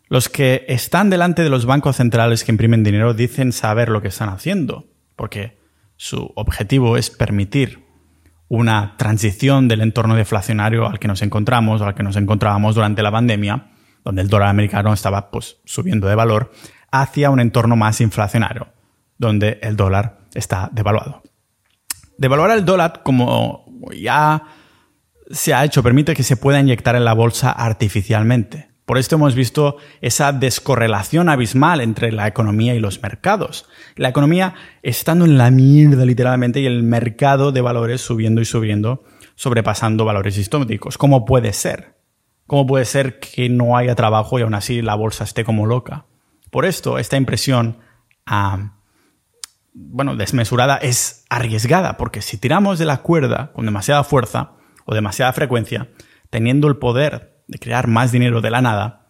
Los 0.09 0.27
que 0.27 0.65
están 0.67 1.09
delante 1.09 1.41
de 1.41 1.49
los 1.49 1.65
bancos 1.65 1.95
centrales 1.95 2.43
que 2.43 2.51
imprimen 2.51 2.83
dinero 2.83 3.13
dicen 3.13 3.53
saber 3.53 3.87
lo 3.87 4.01
que 4.01 4.09
están 4.09 4.27
haciendo, 4.27 4.89
porque 5.15 5.57
su 5.95 6.33
objetivo 6.35 6.97
es 6.97 7.09
permitir 7.09 7.85
una 8.49 8.95
transición 8.97 9.69
del 9.69 9.79
entorno 9.79 10.15
deflacionario 10.15 10.85
al 10.85 10.99
que 10.99 11.07
nos 11.07 11.21
encontramos 11.21 11.81
al 11.81 11.95
que 11.95 12.03
nos 12.03 12.17
encontrábamos 12.17 12.75
durante 12.75 13.01
la 13.01 13.11
pandemia, 13.11 13.71
donde 14.03 14.23
el 14.23 14.27
dólar 14.27 14.49
americano 14.49 14.91
estaba 14.91 15.31
pues, 15.31 15.61
subiendo 15.63 16.07
de 16.07 16.15
valor, 16.15 16.51
hacia 16.91 17.30
un 17.30 17.39
entorno 17.39 17.75
más 17.75 18.01
inflacionario, 18.01 18.67
donde 19.17 19.60
el 19.62 19.75
dólar 19.75 20.19
está 20.34 20.69
devaluado. 20.71 21.23
Devaluar 22.17 22.51
el 22.51 22.65
dólar, 22.65 23.01
como 23.04 23.65
ya 23.97 24.43
se 25.32 25.54
ha 25.54 25.63
hecho, 25.63 25.82
permite 25.82 26.13
que 26.13 26.23
se 26.23 26.38
pueda 26.38 26.60
inyectar 26.60 26.95
en 26.95 27.06
la 27.06 27.13
bolsa 27.13 27.51
artificialmente. 27.51 28.69
Por 28.86 28.97
esto 28.97 29.15
hemos 29.15 29.36
visto 29.36 29.77
esa 30.01 30.34
descorrelación 30.34 31.30
abismal 31.30 31.80
entre 31.80 32.12
la 32.12 32.27
economía 32.27 32.75
y 32.75 32.80
los 32.80 33.01
mercados. 33.01 33.65
La 33.95 34.10
economía 34.10 34.54
estando 34.84 35.23
en 35.23 35.38
la 35.38 35.49
mierda 35.49 36.04
literalmente 36.04 36.60
y 36.60 36.65
el 36.65 36.84
mercado 36.84 37.51
de 37.54 37.62
valores 37.62 38.01
subiendo 38.01 38.41
y 38.41 38.45
subiendo, 38.45 39.06
sobrepasando 39.36 40.04
valores 40.04 40.38
históricos. 40.38 40.97
¿Cómo 40.97 41.25
puede 41.25 41.54
ser? 41.54 41.95
¿Cómo 42.47 42.67
puede 42.67 42.84
ser 42.84 43.19
que 43.19 43.47
no 43.47 43.77
haya 43.77 43.95
trabajo 43.95 44.38
y 44.38 44.41
aún 44.41 44.56
así 44.56 44.82
la 44.82 44.95
bolsa 44.95 45.23
esté 45.23 45.45
como 45.45 45.65
loca? 45.65 46.06
Por 46.51 46.65
esto, 46.65 46.99
esta 46.99 47.17
impresión 47.17 47.79
ah, 48.27 48.73
bueno, 49.73 50.15
desmesurada 50.15 50.77
es 50.77 51.25
arriesgada, 51.29 51.97
porque 51.97 52.21
si 52.21 52.37
tiramos 52.37 52.77
de 52.77 52.85
la 52.85 52.97
cuerda 52.97 53.51
con 53.53 53.65
demasiada 53.65 54.03
fuerza 54.03 54.51
o 54.85 54.93
demasiada 54.93 55.33
frecuencia, 55.33 55.89
teniendo 56.29 56.67
el 56.67 56.77
poder 56.77 57.43
de 57.47 57.59
crear 57.59 57.87
más 57.87 58.11
dinero 58.11 58.41
de 58.41 58.51
la 58.51 58.61
nada, 58.61 59.07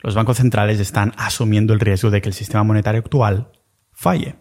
los 0.00 0.14
bancos 0.14 0.38
centrales 0.38 0.80
están 0.80 1.12
asumiendo 1.16 1.72
el 1.72 1.80
riesgo 1.80 2.10
de 2.10 2.20
que 2.22 2.28
el 2.28 2.34
sistema 2.34 2.62
monetario 2.62 3.00
actual 3.00 3.50
falle. 3.92 4.36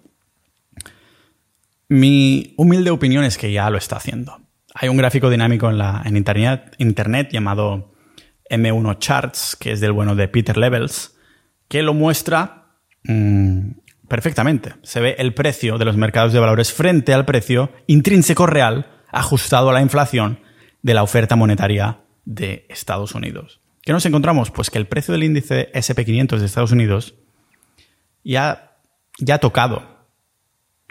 Mi 1.89 2.53
humilde 2.57 2.91
opinión 2.91 3.23
es 3.23 3.37
que 3.37 3.51
ya 3.51 3.69
lo 3.69 3.77
está 3.77 3.97
haciendo. 3.97 4.39
Hay 4.73 4.89
un 4.89 4.97
gráfico 4.97 5.29
dinámico 5.29 5.69
en, 5.69 5.77
la, 5.77 6.03
en 6.05 6.15
internet, 6.15 6.75
internet 6.77 7.29
llamado 7.31 7.93
M1 8.49 8.99
Charts, 8.99 9.55
que 9.59 9.71
es 9.71 9.79
del 9.79 9.93
bueno 9.93 10.15
de 10.15 10.27
Peter 10.27 10.57
Levels, 10.57 11.16
que 11.67 11.81
lo 11.81 11.93
muestra 11.93 12.73
mm, 13.03 13.71
perfectamente. 14.07 14.73
Se 14.83 14.99
ve 14.99 15.15
el 15.19 15.33
precio 15.33 15.77
de 15.77 15.85
los 15.85 15.97
mercados 15.97 16.33
de 16.33 16.39
valores 16.39 16.71
frente 16.71 17.13
al 17.13 17.25
precio 17.25 17.71
intrínseco 17.87 18.45
real 18.45 18.87
ajustado 19.11 19.69
a 19.69 19.73
la 19.73 19.81
inflación 19.81 20.39
de 20.81 20.93
la 20.93 21.03
oferta 21.03 21.35
monetaria 21.35 21.99
de 22.25 22.65
Estados 22.69 23.15
Unidos. 23.15 23.61
¿Qué 23.81 23.93
nos 23.93 24.05
encontramos? 24.05 24.51
Pues 24.51 24.69
que 24.69 24.77
el 24.77 24.87
precio 24.87 25.13
del 25.13 25.23
índice 25.23 25.71
SP500 25.73 26.39
de 26.39 26.45
Estados 26.45 26.71
Unidos 26.71 27.15
ya, 28.23 28.77
ya 29.17 29.35
ha 29.35 29.39
tocado 29.39 29.97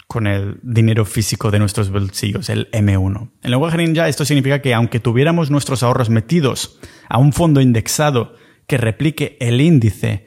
con 0.06 0.26
el 0.26 0.58
dinero 0.62 1.04
físico 1.04 1.50
de 1.50 1.58
nuestros 1.58 1.90
bolsillos, 1.90 2.48
el 2.48 2.70
M1. 2.70 3.30
En 3.42 3.50
lenguaje 3.50 3.76
ninja 3.76 4.08
esto 4.08 4.24
significa 4.24 4.62
que 4.62 4.72
aunque 4.72 5.00
tuviéramos 5.00 5.50
nuestros 5.50 5.82
ahorros 5.82 6.10
metidos 6.10 6.78
a 7.08 7.18
un 7.18 7.32
fondo 7.32 7.60
indexado 7.60 8.34
que 8.66 8.78
replique 8.78 9.36
el 9.40 9.60
índice 9.60 10.26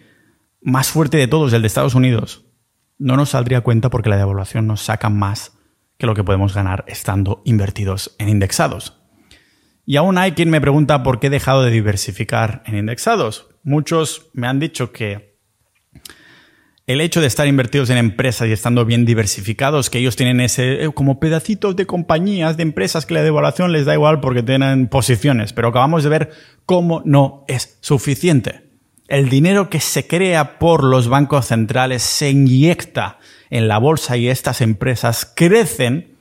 más 0.61 0.89
fuerte 0.89 1.17
de 1.17 1.27
todos, 1.27 1.53
el 1.53 1.61
de 1.61 1.67
Estados 1.67 1.95
Unidos, 1.95 2.45
no 2.97 3.15
nos 3.15 3.29
saldría 3.29 3.61
cuenta 3.61 3.89
porque 3.89 4.09
la 4.09 4.17
devaluación 4.17 4.67
nos 4.67 4.81
saca 4.81 5.09
más 5.09 5.53
que 5.97 6.05
lo 6.05 6.15
que 6.15 6.23
podemos 6.23 6.53
ganar 6.53 6.85
estando 6.87 7.41
invertidos 7.45 8.15
en 8.19 8.29
indexados. 8.29 9.01
Y 9.85 9.97
aún 9.97 10.17
hay 10.17 10.33
quien 10.33 10.49
me 10.49 10.61
pregunta 10.61 11.01
por 11.01 11.19
qué 11.19 11.27
he 11.27 11.31
dejado 11.31 11.63
de 11.63 11.71
diversificar 11.71 12.61
en 12.65 12.77
indexados. 12.77 13.47
Muchos 13.63 14.29
me 14.33 14.47
han 14.47 14.59
dicho 14.59 14.91
que 14.91 15.39
el 16.85 17.01
hecho 17.01 17.21
de 17.21 17.27
estar 17.27 17.47
invertidos 17.47 17.89
en 17.89 17.97
empresas 17.97 18.47
y 18.47 18.51
estando 18.51 18.85
bien 18.85 19.05
diversificados, 19.05 19.89
que 19.89 19.99
ellos 19.99 20.15
tienen 20.15 20.41
ese 20.41 20.83
eh, 20.83 20.91
como 20.93 21.19
pedacitos 21.19 21.75
de 21.75 21.85
compañías, 21.85 22.57
de 22.57 22.63
empresas 22.63 23.05
que 23.05 23.13
la 23.13 23.23
devaluación 23.23 23.71
les 23.71 23.85
da 23.85 23.93
igual 23.93 24.19
porque 24.19 24.43
tienen 24.43 24.87
posiciones, 24.87 25.53
pero 25.53 25.69
acabamos 25.69 26.03
de 26.03 26.09
ver 26.09 26.31
cómo 26.65 27.01
no 27.05 27.45
es 27.47 27.77
suficiente 27.81 28.68
el 29.09 29.29
dinero 29.29 29.69
que 29.69 29.79
se 29.79 30.07
crea 30.07 30.59
por 30.59 30.83
los 30.83 31.07
bancos 31.07 31.47
centrales 31.47 32.03
se 32.03 32.29
inyecta 32.29 33.17
en 33.49 33.67
la 33.67 33.79
bolsa 33.79 34.15
y 34.17 34.29
estas 34.29 34.61
empresas 34.61 35.31
crecen, 35.35 36.15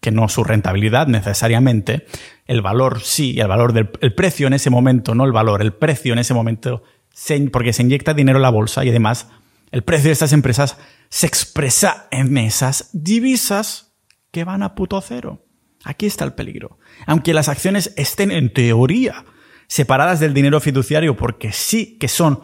que 0.00 0.12
no 0.12 0.28
su 0.28 0.44
rentabilidad 0.44 1.08
necesariamente, 1.08 2.06
el 2.46 2.62
valor 2.62 3.00
sí, 3.02 3.40
el 3.40 3.48
valor 3.48 3.72
del 3.72 3.88
precio 4.14 4.46
en 4.46 4.52
ese 4.52 4.70
momento, 4.70 5.16
no 5.16 5.24
el 5.24 5.32
valor, 5.32 5.60
el 5.60 5.72
precio 5.72 6.12
en 6.12 6.20
ese 6.20 6.34
momento, 6.34 6.84
porque 7.52 7.72
se 7.72 7.82
inyecta 7.82 8.14
dinero 8.14 8.38
en 8.38 8.42
la 8.42 8.50
bolsa 8.50 8.84
y 8.84 8.90
además 8.90 9.28
el 9.72 9.82
precio 9.82 10.08
de 10.08 10.12
estas 10.12 10.32
empresas 10.32 10.78
se 11.08 11.26
expresa 11.26 12.06
en 12.12 12.38
esas 12.38 12.90
divisas 12.92 13.92
que 14.30 14.44
van 14.44 14.62
a 14.62 14.76
puto 14.76 15.00
cero. 15.00 15.44
Aquí 15.84 16.06
está 16.06 16.24
el 16.24 16.34
peligro. 16.34 16.78
Aunque 17.06 17.34
las 17.34 17.48
acciones 17.48 17.92
estén 17.96 18.30
en 18.30 18.52
teoría 18.52 19.24
separadas 19.68 20.18
del 20.18 20.34
dinero 20.34 20.60
fiduciario 20.60 21.16
porque 21.16 21.52
sí 21.52 21.96
que 21.98 22.08
son 22.08 22.40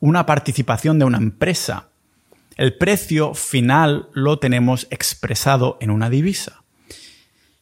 una 0.00 0.26
participación 0.26 0.98
de 0.98 1.06
una 1.06 1.18
empresa. 1.18 1.88
El 2.56 2.76
precio 2.76 3.34
final 3.34 4.08
lo 4.12 4.38
tenemos 4.38 4.86
expresado 4.90 5.78
en 5.80 5.90
una 5.90 6.10
divisa. 6.10 6.64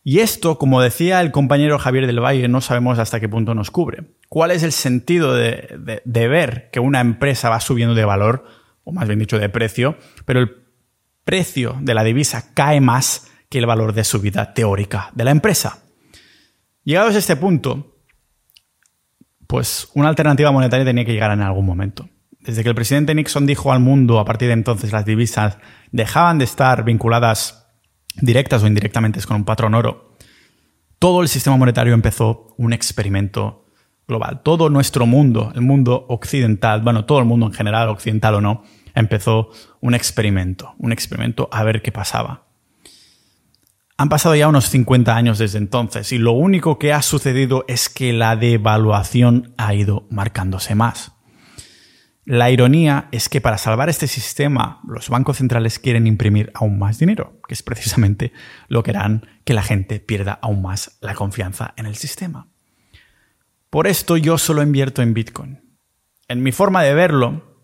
Y 0.04 0.18
esto, 0.18 0.58
como 0.58 0.82
decía 0.82 1.20
el 1.20 1.30
compañero 1.30 1.78
Javier 1.78 2.06
del 2.06 2.20
Valle, 2.20 2.48
no 2.48 2.60
sabemos 2.60 2.98
hasta 2.98 3.20
qué 3.20 3.28
punto 3.28 3.54
nos 3.54 3.70
cubre. 3.70 4.02
¿Cuál 4.28 4.50
es 4.50 4.64
el 4.64 4.72
sentido 4.72 5.34
de, 5.34 6.00
de, 6.04 6.28
ver 6.28 6.70
que 6.72 6.80
una 6.80 7.00
empresa 7.00 7.50
va 7.50 7.60
subiendo 7.60 7.94
de 7.94 8.04
valor, 8.04 8.44
o 8.82 8.92
más 8.92 9.06
bien 9.06 9.20
dicho 9.20 9.38
de 9.38 9.48
precio, 9.48 9.96
pero 10.24 10.40
el 10.40 10.56
precio 11.22 11.76
de 11.80 11.94
la 11.94 12.02
divisa 12.02 12.52
cae 12.52 12.80
más 12.80 13.28
que 13.48 13.58
el 13.58 13.66
valor 13.66 13.92
de 13.92 14.02
subida 14.02 14.54
teórica 14.54 15.10
de 15.14 15.24
la 15.24 15.30
empresa? 15.30 15.78
Llegados 16.82 17.14
a 17.14 17.18
este 17.18 17.36
punto, 17.36 17.91
pues 19.52 19.90
una 19.92 20.08
alternativa 20.08 20.50
monetaria 20.50 20.86
tenía 20.86 21.04
que 21.04 21.12
llegar 21.12 21.30
en 21.30 21.42
algún 21.42 21.66
momento. 21.66 22.08
Desde 22.40 22.62
que 22.62 22.70
el 22.70 22.74
presidente 22.74 23.14
Nixon 23.14 23.44
dijo 23.44 23.70
al 23.70 23.80
mundo 23.80 24.18
a 24.18 24.24
partir 24.24 24.48
de 24.48 24.54
entonces 24.54 24.92
las 24.92 25.04
divisas 25.04 25.58
dejaban 25.90 26.38
de 26.38 26.46
estar 26.46 26.84
vinculadas 26.84 27.68
directas 28.14 28.62
o 28.62 28.66
indirectamente 28.66 29.20
con 29.20 29.36
un 29.36 29.44
patrón 29.44 29.74
oro, 29.74 30.16
todo 30.98 31.20
el 31.20 31.28
sistema 31.28 31.58
monetario 31.58 31.92
empezó 31.92 32.54
un 32.56 32.72
experimento 32.72 33.66
global. 34.08 34.40
Todo 34.42 34.70
nuestro 34.70 35.04
mundo, 35.04 35.52
el 35.54 35.60
mundo 35.60 36.06
occidental, 36.08 36.80
bueno, 36.80 37.04
todo 37.04 37.18
el 37.18 37.26
mundo 37.26 37.44
en 37.44 37.52
general, 37.52 37.90
occidental 37.90 38.36
o 38.36 38.40
no, 38.40 38.62
empezó 38.94 39.50
un 39.82 39.92
experimento, 39.92 40.72
un 40.78 40.92
experimento 40.92 41.50
a 41.52 41.62
ver 41.62 41.82
qué 41.82 41.92
pasaba. 41.92 42.46
Han 44.02 44.08
pasado 44.08 44.34
ya 44.34 44.48
unos 44.48 44.68
50 44.68 45.14
años 45.14 45.38
desde 45.38 45.58
entonces 45.58 46.10
y 46.10 46.18
lo 46.18 46.32
único 46.32 46.76
que 46.76 46.92
ha 46.92 47.02
sucedido 47.02 47.64
es 47.68 47.88
que 47.88 48.12
la 48.12 48.34
devaluación 48.34 49.54
ha 49.58 49.74
ido 49.74 50.08
marcándose 50.10 50.74
más. 50.74 51.12
La 52.24 52.50
ironía 52.50 53.06
es 53.12 53.28
que 53.28 53.40
para 53.40 53.58
salvar 53.58 53.88
este 53.90 54.08
sistema 54.08 54.80
los 54.88 55.08
bancos 55.08 55.36
centrales 55.36 55.78
quieren 55.78 56.08
imprimir 56.08 56.50
aún 56.54 56.80
más 56.80 56.98
dinero, 56.98 57.38
que 57.46 57.54
es 57.54 57.62
precisamente 57.62 58.32
lo 58.66 58.82
que 58.82 58.90
harán 58.90 59.24
que 59.44 59.54
la 59.54 59.62
gente 59.62 60.00
pierda 60.00 60.36
aún 60.42 60.62
más 60.62 60.98
la 61.00 61.14
confianza 61.14 61.72
en 61.76 61.86
el 61.86 61.94
sistema. 61.94 62.48
Por 63.70 63.86
esto 63.86 64.16
yo 64.16 64.36
solo 64.36 64.64
invierto 64.64 65.02
en 65.02 65.14
Bitcoin. 65.14 65.78
En 66.26 66.42
mi 66.42 66.50
forma 66.50 66.82
de 66.82 66.94
verlo, 66.94 67.60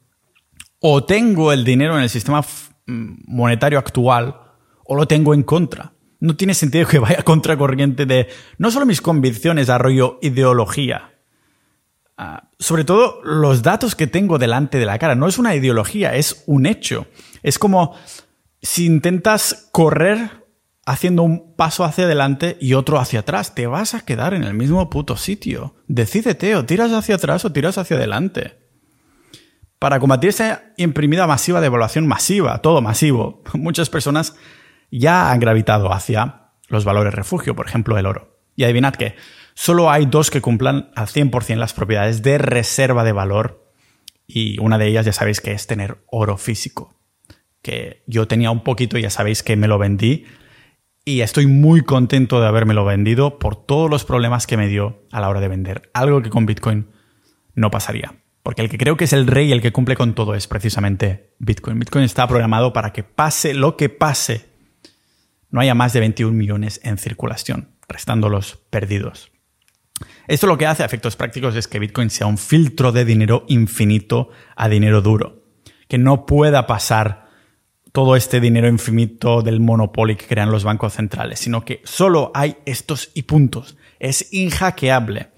o 0.78 1.02
tengo 1.02 1.52
el 1.52 1.64
dinero 1.64 1.96
en 1.96 2.04
el 2.04 2.10
sistema 2.10 2.44
monetario 2.86 3.80
actual 3.80 4.36
o 4.84 4.94
lo 4.94 5.08
tengo 5.08 5.34
en 5.34 5.42
contra 5.42 5.97
no 6.20 6.36
tiene 6.36 6.54
sentido 6.54 6.86
que 6.86 6.98
vaya 6.98 7.22
contracorriente 7.24 8.06
de 8.06 8.28
no 8.58 8.70
solo 8.70 8.86
mis 8.86 9.00
convicciones, 9.00 9.68
arroyo 9.68 10.18
ideología. 10.22 11.14
Ah, 12.16 12.50
sobre 12.58 12.84
todo 12.84 13.20
los 13.22 13.62
datos 13.62 13.94
que 13.94 14.08
tengo 14.08 14.38
delante 14.38 14.78
de 14.78 14.86
la 14.86 14.98
cara. 14.98 15.14
No 15.14 15.28
es 15.28 15.38
una 15.38 15.54
ideología, 15.54 16.16
es 16.16 16.42
un 16.46 16.66
hecho. 16.66 17.06
Es 17.42 17.58
como 17.58 17.94
si 18.60 18.86
intentas 18.86 19.68
correr 19.70 20.44
haciendo 20.84 21.22
un 21.22 21.54
paso 21.54 21.84
hacia 21.84 22.04
adelante 22.04 22.56
y 22.60 22.74
otro 22.74 22.98
hacia 22.98 23.20
atrás. 23.20 23.54
Te 23.54 23.68
vas 23.68 23.94
a 23.94 24.04
quedar 24.04 24.34
en 24.34 24.42
el 24.42 24.54
mismo 24.54 24.90
puto 24.90 25.16
sitio. 25.16 25.76
Decídete, 25.86 26.56
o 26.56 26.64
tiras 26.64 26.92
hacia 26.92 27.14
atrás 27.14 27.44
o 27.44 27.52
tiras 27.52 27.78
hacia 27.78 27.96
adelante. 27.96 28.58
Para 29.78 30.00
combatir 30.00 30.30
esa 30.30 30.72
imprimida 30.76 31.28
masiva 31.28 31.60
de 31.60 31.66
evaluación 31.66 32.08
masiva, 32.08 32.60
todo 32.62 32.82
masivo, 32.82 33.44
muchas 33.54 33.90
personas 33.90 34.34
ya 34.90 35.30
han 35.30 35.40
gravitado 35.40 35.92
hacia 35.92 36.50
los 36.68 36.84
valores 36.84 37.14
refugio, 37.14 37.54
por 37.54 37.66
ejemplo 37.66 37.98
el 37.98 38.06
oro. 38.06 38.38
Y 38.56 38.64
adivinad 38.64 38.94
que 38.94 39.14
solo 39.54 39.90
hay 39.90 40.06
dos 40.06 40.30
que 40.30 40.40
cumplan 40.40 40.90
al 40.94 41.06
100% 41.06 41.56
las 41.56 41.72
propiedades 41.72 42.22
de 42.22 42.38
reserva 42.38 43.04
de 43.04 43.12
valor 43.12 43.72
y 44.26 44.58
una 44.60 44.78
de 44.78 44.88
ellas 44.88 45.06
ya 45.06 45.12
sabéis 45.12 45.40
que 45.40 45.52
es 45.52 45.66
tener 45.66 45.98
oro 46.06 46.36
físico, 46.36 46.94
que 47.62 48.02
yo 48.06 48.28
tenía 48.28 48.50
un 48.50 48.62
poquito 48.62 48.98
ya 48.98 49.10
sabéis 49.10 49.42
que 49.42 49.56
me 49.56 49.68
lo 49.68 49.78
vendí 49.78 50.26
y 51.04 51.22
estoy 51.22 51.46
muy 51.46 51.82
contento 51.82 52.40
de 52.40 52.46
habérmelo 52.46 52.84
vendido 52.84 53.38
por 53.38 53.56
todos 53.56 53.88
los 53.88 54.04
problemas 54.04 54.46
que 54.46 54.58
me 54.58 54.68
dio 54.68 55.06
a 55.10 55.20
la 55.20 55.30
hora 55.30 55.40
de 55.40 55.48
vender, 55.48 55.90
algo 55.94 56.20
que 56.20 56.28
con 56.28 56.44
Bitcoin 56.44 56.90
no 57.54 57.70
pasaría. 57.70 58.14
Porque 58.42 58.62
el 58.62 58.68
que 58.68 58.78
creo 58.78 58.96
que 58.96 59.04
es 59.04 59.12
el 59.14 59.26
rey 59.26 59.48
y 59.48 59.52
el 59.52 59.62
que 59.62 59.72
cumple 59.72 59.96
con 59.96 60.14
todo 60.14 60.34
es 60.34 60.46
precisamente 60.46 61.34
Bitcoin. 61.38 61.78
Bitcoin 61.78 62.04
está 62.04 62.26
programado 62.28 62.72
para 62.72 62.92
que 62.92 63.04
pase 63.04 63.54
lo 63.54 63.76
que 63.76 63.88
pase, 63.88 64.47
no 65.50 65.60
haya 65.60 65.74
más 65.74 65.92
de 65.92 66.00
21 66.00 66.36
millones 66.36 66.80
en 66.84 66.98
circulación, 66.98 67.70
restando 67.88 68.28
los 68.28 68.56
perdidos. 68.70 69.30
Esto 70.26 70.46
lo 70.46 70.58
que 70.58 70.66
hace 70.66 70.82
a 70.82 70.86
efectos 70.86 71.16
prácticos 71.16 71.56
es 71.56 71.66
que 71.66 71.78
Bitcoin 71.78 72.10
sea 72.10 72.26
un 72.26 72.38
filtro 72.38 72.92
de 72.92 73.04
dinero 73.04 73.44
infinito 73.48 74.30
a 74.56 74.68
dinero 74.68 75.00
duro, 75.00 75.44
que 75.88 75.98
no 75.98 76.26
pueda 76.26 76.66
pasar 76.66 77.28
todo 77.92 78.16
este 78.16 78.40
dinero 78.40 78.68
infinito 78.68 79.42
del 79.42 79.60
monopolio 79.60 80.16
que 80.16 80.26
crean 80.26 80.50
los 80.50 80.64
bancos 80.64 80.94
centrales, 80.94 81.40
sino 81.40 81.64
que 81.64 81.80
solo 81.84 82.30
hay 82.34 82.56
estos 82.66 83.10
y 83.14 83.22
puntos. 83.22 83.76
Es 83.98 84.32
inhackeable. 84.32 85.28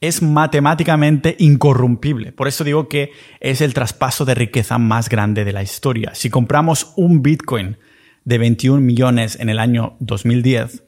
Es 0.00 0.22
matemáticamente 0.22 1.36
incorrumpible. 1.38 2.32
Por 2.32 2.48
eso 2.48 2.64
digo 2.64 2.88
que 2.88 3.12
es 3.40 3.60
el 3.60 3.74
traspaso 3.74 4.24
de 4.24 4.34
riqueza 4.34 4.78
más 4.78 5.08
grande 5.08 5.44
de 5.44 5.52
la 5.52 5.62
historia. 5.62 6.14
Si 6.14 6.30
compramos 6.30 6.92
un 6.96 7.22
Bitcoin 7.22 7.76
de 8.24 8.38
21 8.38 8.80
millones 8.80 9.38
en 9.40 9.48
el 9.48 9.58
año 9.58 9.96
2010, 10.00 10.84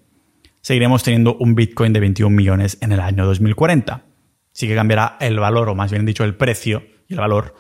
seguiremos 0.61 1.03
teniendo 1.03 1.37
un 1.37 1.55
Bitcoin 1.55 1.93
de 1.93 2.01
21 2.01 2.35
millones 2.35 2.79
en 2.81 2.93
el 2.93 3.01
año 3.01 3.27
2040. 3.27 4.05
Sí 4.53 4.69
que 4.69 4.75
cambiará 4.75 5.17
el 5.21 5.39
valor, 5.39 5.69
o 5.69 5.75
más 5.75 5.91
bien 5.91 6.07
dicho, 6.07 6.25
el 6.25 6.37
precio 6.37 6.85
y 7.09 7.15
el 7.15 7.21
valor 7.21 7.55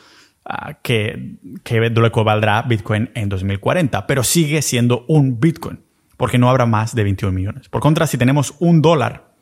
uh, 0.47 0.75
que, 0.83 1.37
que 1.63 1.81
valdrá 1.91 2.63
Bitcoin 2.63 3.11
en 3.15 3.29
2040, 3.29 4.07
pero 4.07 4.23
sigue 4.23 4.63
siendo 4.63 5.05
un 5.09 5.41
Bitcoin, 5.41 5.81
porque 6.17 6.39
no 6.39 6.49
habrá 6.49 6.67
más 6.67 6.95
de 6.95 7.03
21 7.03 7.35
millones. 7.35 7.69
Por 7.69 7.81
contra, 7.81 8.07
si 8.07 8.17
tenemos 8.17 8.55
un 8.61 8.81
dólar 8.81 9.35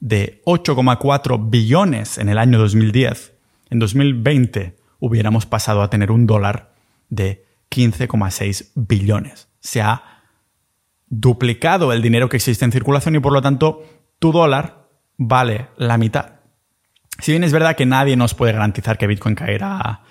de 0.00 0.42
8,4 0.44 1.50
billones 1.50 2.18
en 2.18 2.28
el 2.28 2.38
año 2.38 2.58
2010, 2.58 3.32
en 3.70 3.78
2020 3.78 4.76
hubiéramos 4.98 5.46
pasado 5.46 5.82
a 5.82 5.90
tener 5.90 6.10
un 6.12 6.26
dólar 6.26 6.74
de 7.08 7.44
15,6 7.70 8.70
billones. 8.74 9.48
Se 9.62 9.80
ha 9.80 10.02
duplicado 11.06 11.92
el 11.92 12.02
dinero 12.02 12.28
que 12.28 12.36
existe 12.36 12.64
en 12.64 12.72
circulación 12.72 13.14
y 13.14 13.20
por 13.20 13.32
lo 13.32 13.40
tanto 13.40 13.82
tu 14.18 14.32
dólar 14.32 14.88
vale 15.16 15.68
la 15.76 15.96
mitad. 15.96 16.40
Si 17.18 17.32
bien 17.32 17.44
es 17.44 17.52
verdad 17.52 17.76
que 17.76 17.86
nadie 17.86 18.16
nos 18.16 18.34
puede 18.34 18.52
garantizar 18.52 18.98
que 18.98 19.06
Bitcoin 19.06 19.34
caerá 19.34 20.02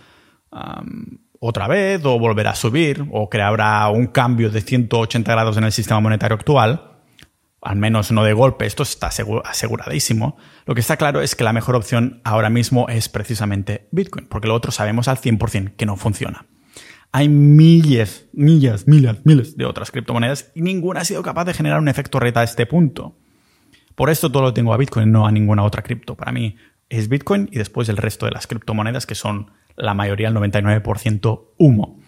otra 1.40 1.68
vez 1.68 2.06
o 2.06 2.20
volverá 2.20 2.52
a 2.52 2.56
subir 2.56 3.06
o 3.12 3.30
que 3.30 3.42
habrá 3.42 3.90
un 3.90 4.08
cambio 4.08 4.50
de 4.50 4.62
180 4.62 5.32
grados 5.32 5.58
en 5.58 5.64
el 5.64 5.72
sistema 5.72 6.00
monetario 6.00 6.36
actual, 6.36 7.00
al 7.62 7.76
menos 7.76 8.12
no 8.12 8.24
de 8.24 8.34
golpe, 8.34 8.66
esto 8.66 8.84
está 8.84 9.08
aseguradísimo, 9.08 10.38
lo 10.66 10.74
que 10.74 10.82
está 10.82 10.98
claro 10.98 11.22
es 11.22 11.36
que 11.36 11.44
la 11.44 11.54
mejor 11.54 11.76
opción 11.76 12.22
ahora 12.24 12.50
mismo 12.50 12.88
es 12.90 13.10
precisamente 13.10 13.88
Bitcoin, 13.92 14.28
porque 14.28 14.48
lo 14.48 14.56
otro 14.56 14.72
sabemos 14.72 15.08
al 15.08 15.18
100% 15.18 15.76
que 15.76 15.86
no 15.86 15.96
funciona. 15.96 16.46
Hay 17.14 17.28
miles, 17.28 18.30
millas, 18.32 18.88
miles, 18.88 19.26
miles 19.26 19.58
de 19.58 19.66
otras 19.66 19.92
criptomonedas 19.92 20.52
y 20.56 20.62
ninguna 20.62 21.02
ha 21.02 21.06
sido 21.06 21.24
capaz 21.24 21.46
de 21.46 21.54
generar 21.54 21.80
un 21.80 21.90
efecto 21.90 22.20
reta 22.20 22.40
a 22.40 22.44
este 22.44 22.66
punto. 22.66 23.18
Por 23.96 24.10
esto 24.10 24.32
todo 24.32 24.44
lo 24.44 24.54
tengo 24.54 24.74
a 24.74 24.78
Bitcoin, 24.78 25.12
no 25.12 25.28
a 25.28 25.32
ninguna 25.32 25.64
otra 25.64 25.84
cripto. 25.84 26.16
Para 26.16 26.32
mí 26.32 26.56
es 26.90 27.10
Bitcoin 27.10 27.50
y 27.52 27.58
después 27.58 27.90
el 27.90 27.98
resto 27.98 28.26
de 28.26 28.32
las 28.32 28.48
criptomonedas 28.48 29.06
que 29.06 29.16
son 29.16 29.52
la 29.76 29.94
mayoría, 29.94 30.30
el 30.30 30.36
99% 30.36 31.54
humo. 31.58 32.00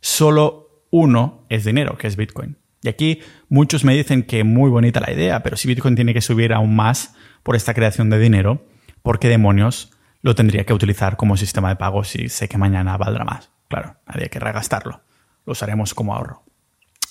Solo 0.00 0.86
uno 0.90 1.46
es 1.48 1.64
dinero, 1.64 1.96
que 1.98 2.06
es 2.06 2.16
Bitcoin. 2.16 2.58
Y 2.82 2.88
aquí 2.88 3.20
muchos 3.48 3.84
me 3.84 3.94
dicen 3.94 4.24
que 4.24 4.44
muy 4.44 4.70
bonita 4.70 5.00
la 5.00 5.12
idea, 5.12 5.42
pero 5.42 5.56
si 5.56 5.68
Bitcoin 5.68 5.94
tiene 5.94 6.14
que 6.14 6.20
subir 6.20 6.52
aún 6.52 6.74
más 6.74 7.14
por 7.42 7.56
esta 7.56 7.74
creación 7.74 8.10
de 8.10 8.18
dinero, 8.18 8.66
¿por 9.02 9.18
qué 9.18 9.28
demonios 9.28 9.92
lo 10.20 10.34
tendría 10.34 10.64
que 10.64 10.72
utilizar 10.72 11.16
como 11.16 11.36
sistema 11.36 11.68
de 11.68 11.76
pago 11.76 12.04
si 12.04 12.28
sé 12.28 12.48
que 12.48 12.58
mañana 12.58 12.96
valdrá 12.96 13.24
más? 13.24 13.51
Claro, 13.72 13.96
había 14.04 14.28
que 14.28 14.38
regastarlo. 14.38 15.00
Lo 15.46 15.52
usaremos 15.52 15.94
como 15.94 16.14
ahorro. 16.14 16.44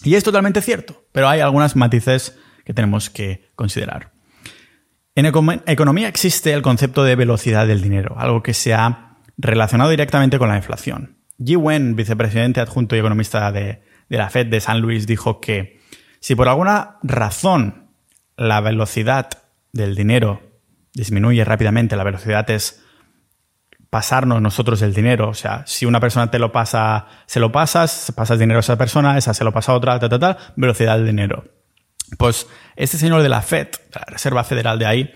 Y 0.03 0.14
es 0.14 0.24
totalmente 0.24 0.62
cierto, 0.62 1.05
pero 1.12 1.28
hay 1.28 1.39
algunas 1.39 1.76
matices 1.76 2.38
que 2.64 2.76
tenemos 2.76 3.09
que 3.09 3.49
considerar. 3.55 4.12
En 5.16 5.26
economía 5.26 6.07
existe 6.07 6.53
el 6.53 6.62
concepto 6.62 7.03
de 7.03 7.16
velocidad 7.16 7.66
del 7.66 7.82
dinero, 7.82 8.14
algo 8.20 8.43
que 8.43 8.53
se 8.53 8.76
ha 8.76 9.18
relacionado 9.39 9.89
directamente 9.89 10.38
con 10.38 10.49
la 10.49 10.57
inflación. 10.57 11.18
Ji 11.43 11.55
Wen, 11.55 11.95
vicepresidente 11.95 12.59
adjunto 12.59 12.95
y 12.95 12.99
economista 12.99 13.51
de, 13.51 13.82
de 14.07 14.18
la 14.20 14.30
Fed 14.30 14.45
de 14.45 14.62
San 14.62 14.82
Luis, 14.82 15.07
dijo 15.07 15.41
que 15.41 15.82
si 16.20 16.36
por 16.36 16.47
alguna 16.47 16.97
razón 17.01 17.89
la 18.38 18.62
velocidad 18.62 19.30
del 19.74 19.95
dinero 19.95 20.43
disminuye 20.93 21.43
rápidamente, 21.43 21.95
la 21.95 22.03
velocidad 22.03 22.47
es 22.51 22.84
pasarnos 23.92 24.42
nosotros 24.42 24.82
el 24.82 24.94
dinero. 24.94 25.30
O 25.30 25.36
sea, 25.36 25.64
si 25.68 25.86
una 25.86 26.00
persona 26.00 26.32
te 26.32 26.39
lo 26.39 26.52
pasa, 26.52 27.06
se 27.28 27.39
lo 27.39 27.52
pasas, 27.52 28.12
pasas 28.16 28.39
dinero 28.39 28.58
a 28.58 28.62
esa 28.62 28.78
persona, 28.78 29.18
esa 29.18 29.36
se 29.36 29.44
lo 29.44 29.52
pasa 29.52 29.74
a 29.74 29.76
otra, 29.76 30.00
tal, 30.00 30.10
tal, 30.10 30.20
tal, 30.20 30.38
velocidad 30.56 30.98
del 30.98 31.06
dinero. 31.06 31.44
Pues 32.18 32.48
este 32.76 32.98
señor 32.98 33.22
de 33.22 33.30
la 33.30 33.42
Fed, 33.42 33.68
la 33.94 34.06
Reserva 34.08 34.44
Federal 34.44 34.80
de 34.80 34.86
ahí, 34.86 35.14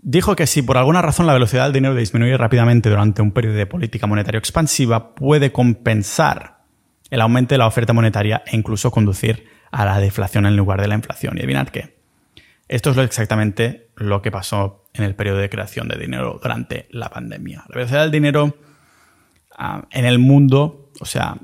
dijo 0.00 0.36
que 0.36 0.46
si 0.46 0.62
por 0.62 0.78
alguna 0.78 1.02
razón 1.02 1.26
la 1.26 1.32
velocidad 1.32 1.64
del 1.64 1.72
dinero 1.72 1.96
disminuye 1.96 2.36
rápidamente 2.36 2.88
durante 2.88 3.22
un 3.22 3.32
periodo 3.32 3.56
de 3.56 3.66
política 3.66 4.06
monetaria 4.06 4.38
expansiva, 4.38 5.14
puede 5.14 5.50
compensar 5.50 6.62
el 7.10 7.20
aumento 7.20 7.54
de 7.54 7.58
la 7.58 7.66
oferta 7.66 7.92
monetaria 7.92 8.42
e 8.46 8.56
incluso 8.56 8.92
conducir 8.92 9.48
a 9.72 9.84
la 9.84 9.98
deflación 9.98 10.46
en 10.46 10.56
lugar 10.56 10.80
de 10.80 10.88
la 10.88 10.94
inflación. 10.94 11.36
Y 11.36 11.40
adivinad 11.40 11.68
qué. 11.68 12.03
Esto 12.68 12.90
es 12.90 12.98
exactamente 12.98 13.90
lo 13.96 14.22
que 14.22 14.30
pasó 14.30 14.84
en 14.94 15.04
el 15.04 15.14
periodo 15.14 15.38
de 15.38 15.50
creación 15.50 15.88
de 15.88 15.98
dinero 15.98 16.38
durante 16.42 16.86
la 16.90 17.10
pandemia. 17.10 17.64
La 17.68 17.76
velocidad 17.76 18.02
del 18.02 18.10
dinero 18.10 18.56
ah, 19.56 19.86
en 19.90 20.04
el 20.04 20.18
mundo, 20.18 20.90
o 21.00 21.04
sea, 21.04 21.36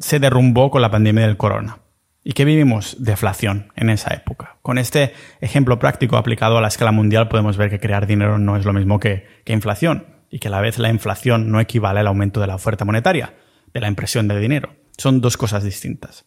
se 0.00 0.18
derrumbó 0.18 0.70
con 0.70 0.82
la 0.82 0.90
pandemia 0.90 1.26
del 1.26 1.36
corona. 1.36 1.78
¿Y 2.22 2.32
qué 2.32 2.44
vivimos? 2.44 2.96
Deflación 3.00 3.72
en 3.76 3.90
esa 3.90 4.14
época. 4.14 4.56
Con 4.62 4.78
este 4.78 5.12
ejemplo 5.40 5.78
práctico 5.78 6.16
aplicado 6.16 6.56
a 6.56 6.60
la 6.60 6.68
escala 6.68 6.92
mundial 6.92 7.28
podemos 7.28 7.56
ver 7.56 7.68
que 7.68 7.80
crear 7.80 8.06
dinero 8.06 8.38
no 8.38 8.56
es 8.56 8.64
lo 8.64 8.72
mismo 8.72 8.98
que, 8.98 9.26
que 9.44 9.52
inflación 9.52 10.06
y 10.30 10.38
que 10.38 10.48
a 10.48 10.50
la 10.50 10.62
vez 10.62 10.78
la 10.78 10.88
inflación 10.88 11.50
no 11.50 11.60
equivale 11.60 12.00
al 12.00 12.06
aumento 12.06 12.40
de 12.40 12.46
la 12.46 12.54
oferta 12.54 12.84
monetaria, 12.84 13.34
de 13.74 13.80
la 13.80 13.88
impresión 13.88 14.26
de 14.26 14.40
dinero. 14.40 14.74
Son 14.96 15.20
dos 15.20 15.36
cosas 15.36 15.64
distintas. 15.64 16.24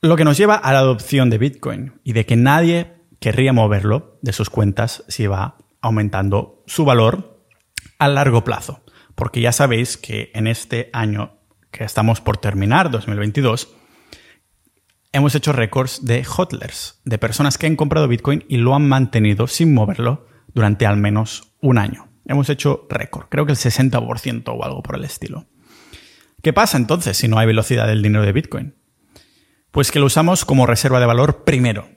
Lo 0.00 0.16
que 0.16 0.24
nos 0.24 0.36
lleva 0.36 0.54
a 0.54 0.72
la 0.72 0.78
adopción 0.78 1.28
de 1.28 1.38
Bitcoin 1.38 2.00
y 2.04 2.12
de 2.12 2.24
que 2.24 2.36
nadie 2.36 2.94
querría 3.18 3.52
moverlo 3.52 4.18
de 4.22 4.32
sus 4.32 4.48
cuentas 4.48 5.02
si 5.08 5.26
va 5.26 5.58
aumentando 5.80 6.62
su 6.68 6.84
valor 6.84 7.44
a 7.98 8.08
largo 8.08 8.44
plazo. 8.44 8.84
Porque 9.16 9.40
ya 9.40 9.50
sabéis 9.50 9.96
que 9.96 10.30
en 10.34 10.46
este 10.46 10.88
año 10.92 11.40
que 11.72 11.82
estamos 11.82 12.20
por 12.20 12.36
terminar, 12.36 12.92
2022, 12.92 13.74
hemos 15.12 15.34
hecho 15.34 15.52
récords 15.52 16.04
de 16.04 16.24
hodlers, 16.24 17.00
de 17.04 17.18
personas 17.18 17.58
que 17.58 17.66
han 17.66 17.74
comprado 17.74 18.06
Bitcoin 18.06 18.44
y 18.48 18.58
lo 18.58 18.76
han 18.76 18.88
mantenido 18.88 19.48
sin 19.48 19.74
moverlo 19.74 20.28
durante 20.54 20.86
al 20.86 20.96
menos 20.96 21.54
un 21.60 21.76
año. 21.76 22.08
Hemos 22.24 22.48
hecho 22.50 22.86
récord, 22.88 23.26
creo 23.28 23.46
que 23.46 23.52
el 23.52 23.58
60% 23.58 24.44
o 24.46 24.64
algo 24.64 24.80
por 24.80 24.94
el 24.94 25.04
estilo. 25.04 25.46
¿Qué 26.40 26.52
pasa 26.52 26.76
entonces 26.76 27.16
si 27.16 27.26
no 27.26 27.38
hay 27.38 27.48
velocidad 27.48 27.88
del 27.88 28.02
dinero 28.02 28.24
de 28.24 28.32
Bitcoin? 28.32 28.74
Pues 29.70 29.90
que 29.90 29.98
lo 29.98 30.06
usamos 30.06 30.44
como 30.44 30.66
reserva 30.66 31.00
de 31.00 31.06
valor 31.06 31.44
primero, 31.44 31.88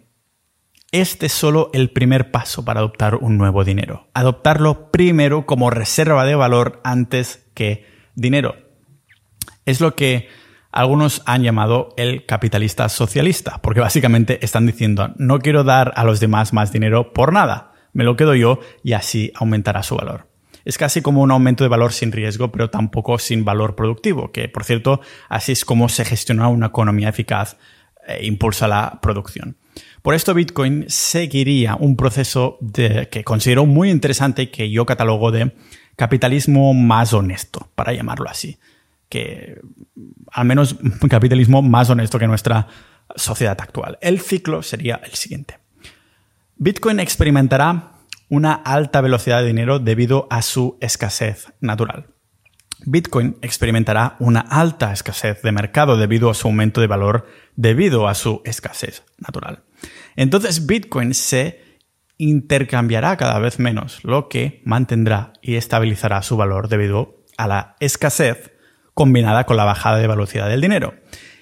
este 0.91 1.27
es 1.27 1.31
solo 1.31 1.69
el 1.73 1.89
primer 1.89 2.31
paso 2.31 2.65
para 2.65 2.81
adoptar 2.81 3.15
un 3.15 3.37
nuevo 3.37 3.63
dinero. 3.63 4.09
Adoptarlo 4.13 4.91
primero 4.91 5.45
como 5.45 5.69
reserva 5.69 6.25
de 6.25 6.35
valor 6.35 6.81
antes 6.83 7.49
que 7.53 7.85
dinero. 8.13 8.55
Es 9.65 9.79
lo 9.79 9.95
que 9.95 10.27
algunos 10.71 11.21
han 11.25 11.43
llamado 11.43 11.93
el 11.95 12.25
capitalista 12.25 12.89
socialista, 12.89 13.61
porque 13.61 13.79
básicamente 13.79 14.43
están 14.43 14.65
diciendo, 14.65 15.13
no 15.17 15.39
quiero 15.39 15.63
dar 15.63 15.93
a 15.95 16.03
los 16.03 16.19
demás 16.19 16.51
más 16.51 16.73
dinero 16.73 17.13
por 17.13 17.31
nada, 17.31 17.73
me 17.93 18.03
lo 18.03 18.15
quedo 18.15 18.35
yo 18.35 18.59
y 18.83 18.93
así 18.93 19.31
aumentará 19.35 19.83
su 19.83 19.95
valor. 19.95 20.30
Es 20.65 20.77
casi 20.77 21.01
como 21.01 21.21
un 21.21 21.31
aumento 21.31 21.63
de 21.63 21.69
valor 21.69 21.93
sin 21.93 22.11
riesgo, 22.11 22.51
pero 22.51 22.69
tampoco 22.69 23.17
sin 23.19 23.45
valor 23.45 23.75
productivo, 23.75 24.31
que 24.31 24.49
por 24.49 24.63
cierto, 24.63 25.01
así 25.29 25.51
es 25.51 25.65
como 25.65 25.89
se 25.89 26.05
gestiona 26.05 26.47
una 26.47 26.67
economía 26.67 27.09
eficaz 27.09 27.57
e 28.07 28.25
impulsa 28.25 28.67
la 28.67 28.99
producción. 29.01 29.57
Por 30.01 30.15
esto 30.15 30.33
Bitcoin 30.33 30.85
seguiría 30.87 31.75
un 31.75 31.95
proceso 31.95 32.57
que 32.73 33.23
considero 33.23 33.65
muy 33.65 33.89
interesante 33.89 34.43
y 34.43 34.47
que 34.47 34.69
yo 34.71 34.85
catalogo 34.85 35.31
de 35.31 35.53
capitalismo 35.95 36.73
más 36.73 37.13
honesto, 37.13 37.69
para 37.75 37.93
llamarlo 37.93 38.29
así. 38.29 38.57
que 39.09 39.59
al 40.31 40.45
menos 40.45 40.77
un 40.81 40.91
capitalismo 41.09 41.61
más 41.61 41.89
honesto 41.89 42.17
que 42.17 42.27
nuestra 42.27 42.67
sociedad 43.15 43.57
actual. 43.59 43.97
El 44.01 44.19
ciclo 44.19 44.63
sería 44.63 45.01
el 45.03 45.13
siguiente. 45.13 45.59
Bitcoin 46.55 46.99
experimentará 46.99 47.90
una 48.31 48.53
alta 48.53 49.01
velocidad 49.01 49.41
de 49.41 49.47
dinero 49.47 49.79
debido 49.79 50.25
a 50.29 50.41
su 50.41 50.77
escasez 50.79 51.51
natural. 51.59 52.07
Bitcoin 52.85 53.37
experimentará 53.41 54.15
una 54.19 54.39
alta 54.39 54.93
escasez 54.93 55.41
de 55.41 55.51
mercado 55.51 55.97
debido 55.97 56.29
a 56.29 56.33
su 56.33 56.47
aumento 56.47 56.79
de 56.79 56.87
valor 56.87 57.27
debido 57.57 58.07
a 58.07 58.15
su 58.15 58.41
escasez 58.45 59.03
natural. 59.17 59.63
Entonces 60.15 60.65
Bitcoin 60.65 61.13
se 61.13 61.59
intercambiará 62.17 63.17
cada 63.17 63.37
vez 63.39 63.59
menos, 63.59 64.01
lo 64.05 64.29
que 64.29 64.61
mantendrá 64.63 65.33
y 65.41 65.55
estabilizará 65.55 66.21
su 66.21 66.37
valor 66.37 66.69
debido 66.69 67.25
a 67.37 67.47
la 67.47 67.75
escasez 67.81 68.53
combinada 68.93 69.45
con 69.45 69.57
la 69.57 69.65
bajada 69.65 69.97
de 69.97 70.07
velocidad 70.07 70.47
del 70.47 70.61
dinero. 70.61 70.95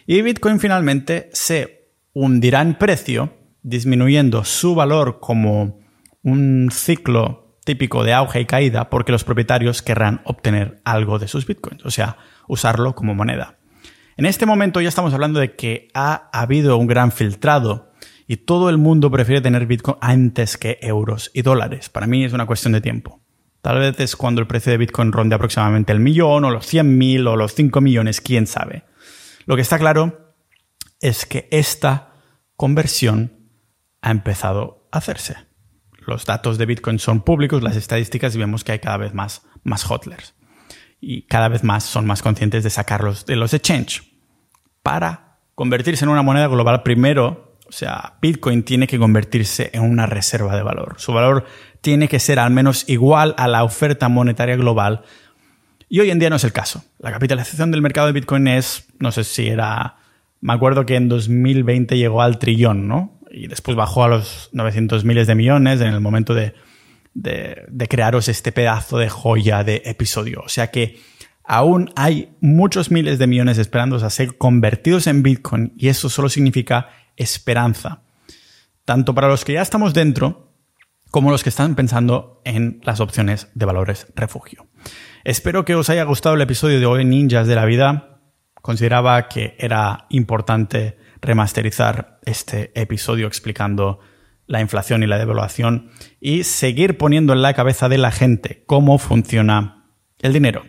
Y 0.07 0.23
Bitcoin 0.23 0.59
finalmente 0.59 1.29
se 1.33 1.91
hundirá 2.13 2.63
en 2.63 2.79
precio, 2.79 3.37
disminuyendo 3.61 4.43
su 4.43 4.73
valor 4.73 5.19
como 5.19 5.79
un 6.23 6.69
ciclo 6.71 7.57
típico 7.63 8.03
de 8.03 8.13
auge 8.13 8.41
y 8.41 8.45
caída 8.45 8.89
porque 8.89 9.11
los 9.11 9.23
propietarios 9.23 9.81
querrán 9.81 10.21
obtener 10.25 10.81
algo 10.85 11.19
de 11.19 11.27
sus 11.27 11.45
bitcoins, 11.45 11.85
o 11.85 11.91
sea, 11.91 12.17
usarlo 12.47 12.95
como 12.95 13.13
moneda. 13.15 13.59
En 14.17 14.25
este 14.25 14.45
momento 14.45 14.81
ya 14.81 14.89
estamos 14.89 15.13
hablando 15.13 15.39
de 15.39 15.55
que 15.55 15.87
ha 15.93 16.29
habido 16.33 16.77
un 16.77 16.87
gran 16.87 17.11
filtrado 17.11 17.93
y 18.27 18.37
todo 18.37 18.69
el 18.69 18.77
mundo 18.77 19.11
prefiere 19.11 19.41
tener 19.41 19.65
bitcoin 19.65 19.97
antes 20.01 20.57
que 20.57 20.77
euros 20.81 21.31
y 21.33 21.41
dólares. 21.41 21.89
Para 21.89 22.07
mí 22.07 22.25
es 22.25 22.33
una 22.33 22.45
cuestión 22.45 22.73
de 22.73 22.81
tiempo. 22.81 23.21
Tal 23.61 23.79
vez 23.79 23.99
es 23.99 24.15
cuando 24.15 24.41
el 24.41 24.47
precio 24.47 24.71
de 24.71 24.77
bitcoin 24.77 25.11
ronde 25.11 25.35
aproximadamente 25.35 25.91
el 25.91 25.99
millón 25.99 26.45
o 26.45 26.49
los 26.49 26.73
100.000 26.73 27.27
o 27.27 27.35
los 27.35 27.53
5 27.53 27.81
millones, 27.81 28.21
quién 28.21 28.47
sabe. 28.47 28.83
Lo 29.45 29.55
que 29.55 29.61
está 29.61 29.77
claro 29.77 30.35
es 31.01 31.25
que 31.25 31.47
esta 31.51 32.13
conversión 32.55 33.49
ha 34.01 34.11
empezado 34.11 34.87
a 34.91 34.97
hacerse 34.97 35.48
los 36.09 36.25
datos 36.25 36.57
de 36.57 36.65
Bitcoin 36.65 36.99
son 36.99 37.21
públicos, 37.21 37.63
las 37.63 37.75
estadísticas, 37.75 38.35
y 38.35 38.39
vemos 38.39 38.63
que 38.63 38.73
hay 38.73 38.79
cada 38.79 38.97
vez 38.97 39.13
más, 39.13 39.43
más 39.63 39.89
hodlers. 39.89 40.33
Y 40.99 41.21
cada 41.23 41.47
vez 41.47 41.63
más 41.63 41.85
son 41.85 42.05
más 42.05 42.21
conscientes 42.21 42.63
de 42.63 42.69
sacarlos 42.69 43.25
de 43.25 43.37
los 43.37 43.53
exchange. 43.53 44.03
Para 44.83 45.37
convertirse 45.55 46.03
en 46.03 46.09
una 46.09 46.23
moneda 46.23 46.47
global, 46.47 46.83
primero, 46.83 47.57
o 47.67 47.71
sea, 47.71 48.17
Bitcoin 48.21 48.63
tiene 48.63 48.87
que 48.87 48.97
convertirse 48.97 49.69
en 49.73 49.83
una 49.83 50.07
reserva 50.07 50.55
de 50.55 50.63
valor. 50.63 50.95
Su 50.97 51.13
valor 51.13 51.45
tiene 51.81 52.07
que 52.07 52.19
ser 52.19 52.39
al 52.39 52.51
menos 52.51 52.89
igual 52.89 53.35
a 53.37 53.47
la 53.47 53.63
oferta 53.63 54.09
monetaria 54.09 54.55
global. 54.55 55.03
Y 55.87 55.99
hoy 55.99 56.09
en 56.09 56.19
día 56.19 56.29
no 56.29 56.37
es 56.37 56.43
el 56.43 56.51
caso. 56.51 56.83
La 56.97 57.11
capitalización 57.11 57.71
del 57.71 57.81
mercado 57.81 58.07
de 58.07 58.13
Bitcoin 58.13 58.47
es, 58.47 58.87
no 58.99 59.11
sé 59.11 59.23
si 59.23 59.47
era, 59.47 59.97
me 60.41 60.53
acuerdo 60.53 60.85
que 60.85 60.95
en 60.95 61.09
2020 61.09 61.97
llegó 61.97 62.21
al 62.21 62.39
trillón, 62.39 62.87
¿no? 62.87 63.18
Y 63.31 63.47
después 63.47 63.75
bajó 63.75 64.03
a 64.03 64.07
los 64.07 64.49
900 64.53 65.05
miles 65.05 65.27
de 65.27 65.35
millones 65.35 65.81
en 65.81 65.87
el 65.87 65.99
momento 65.99 66.33
de, 66.33 66.53
de, 67.13 67.87
crearos 67.87 68.27
este 68.27 68.51
pedazo 68.51 68.97
de 68.97 69.09
joya 69.09 69.63
de 69.63 69.81
episodio. 69.85 70.41
O 70.45 70.49
sea 70.49 70.71
que 70.71 70.99
aún 71.43 71.91
hay 71.95 72.35
muchos 72.41 72.91
miles 72.91 73.19
de 73.19 73.27
millones 73.27 73.57
esperando 73.57 73.97
a 73.97 74.09
ser 74.09 74.37
convertidos 74.37 75.07
en 75.07 75.23
Bitcoin 75.23 75.73
y 75.77 75.89
eso 75.89 76.09
solo 76.09 76.29
significa 76.29 76.89
esperanza. 77.17 78.03
Tanto 78.85 79.13
para 79.13 79.27
los 79.27 79.45
que 79.45 79.53
ya 79.53 79.61
estamos 79.61 79.93
dentro 79.93 80.53
como 81.11 81.31
los 81.31 81.43
que 81.43 81.49
están 81.49 81.75
pensando 81.75 82.41
en 82.45 82.81
las 82.83 82.99
opciones 82.99 83.49
de 83.55 83.65
valores 83.65 84.07
refugio. 84.15 84.67
Espero 85.23 85.65
que 85.65 85.75
os 85.75 85.89
haya 85.89 86.03
gustado 86.03 86.35
el 86.35 86.41
episodio 86.41 86.79
de 86.79 86.85
hoy, 86.85 87.03
Ninjas 87.03 87.47
de 87.47 87.55
la 87.55 87.65
Vida. 87.65 88.21
Consideraba 88.61 89.27
que 89.27 89.55
era 89.57 90.05
importante 90.09 90.97
remasterizar 91.21 92.19
este 92.25 92.71
episodio 92.79 93.27
explicando 93.27 93.99
la 94.47 94.61
inflación 94.61 95.03
y 95.03 95.07
la 95.07 95.17
devaluación 95.17 95.91
y 96.19 96.43
seguir 96.43 96.97
poniendo 96.97 97.33
en 97.33 97.41
la 97.41 97.53
cabeza 97.53 97.87
de 97.87 97.99
la 97.99 98.11
gente 98.11 98.63
cómo 98.65 98.97
funciona 98.97 99.85
el 100.19 100.33
dinero. 100.33 100.63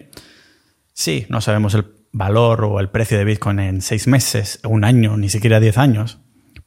Sí, 0.93 1.27
no 1.31 1.41
sabemos 1.41 1.75
el 1.75 1.87
valor 2.13 2.65
o 2.65 2.81
el 2.81 2.91
precio 2.91 3.17
de 3.17 3.25
Bitcoin 3.25 3.59
en 3.59 3.81
seis 3.81 4.07
meses, 4.07 4.61
un 4.65 4.85
año, 4.85 5.17
ni 5.17 5.29
siquiera 5.29 5.61
diez 5.61 5.79
años, 5.79 6.19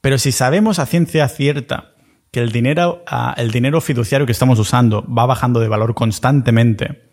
pero 0.01 0.17
si 0.17 0.31
sabemos 0.31 0.79
a 0.79 0.85
ciencia 0.85 1.27
cierta 1.27 1.93
que 2.31 2.39
el 2.39 2.51
dinero, 2.51 3.05
el 3.37 3.51
dinero 3.51 3.79
fiduciario 3.79 4.25
que 4.25 4.31
estamos 4.31 4.57
usando 4.57 5.05
va 5.07 5.27
bajando 5.27 5.59
de 5.59 5.67
valor 5.67 5.93
constantemente, 5.93 7.11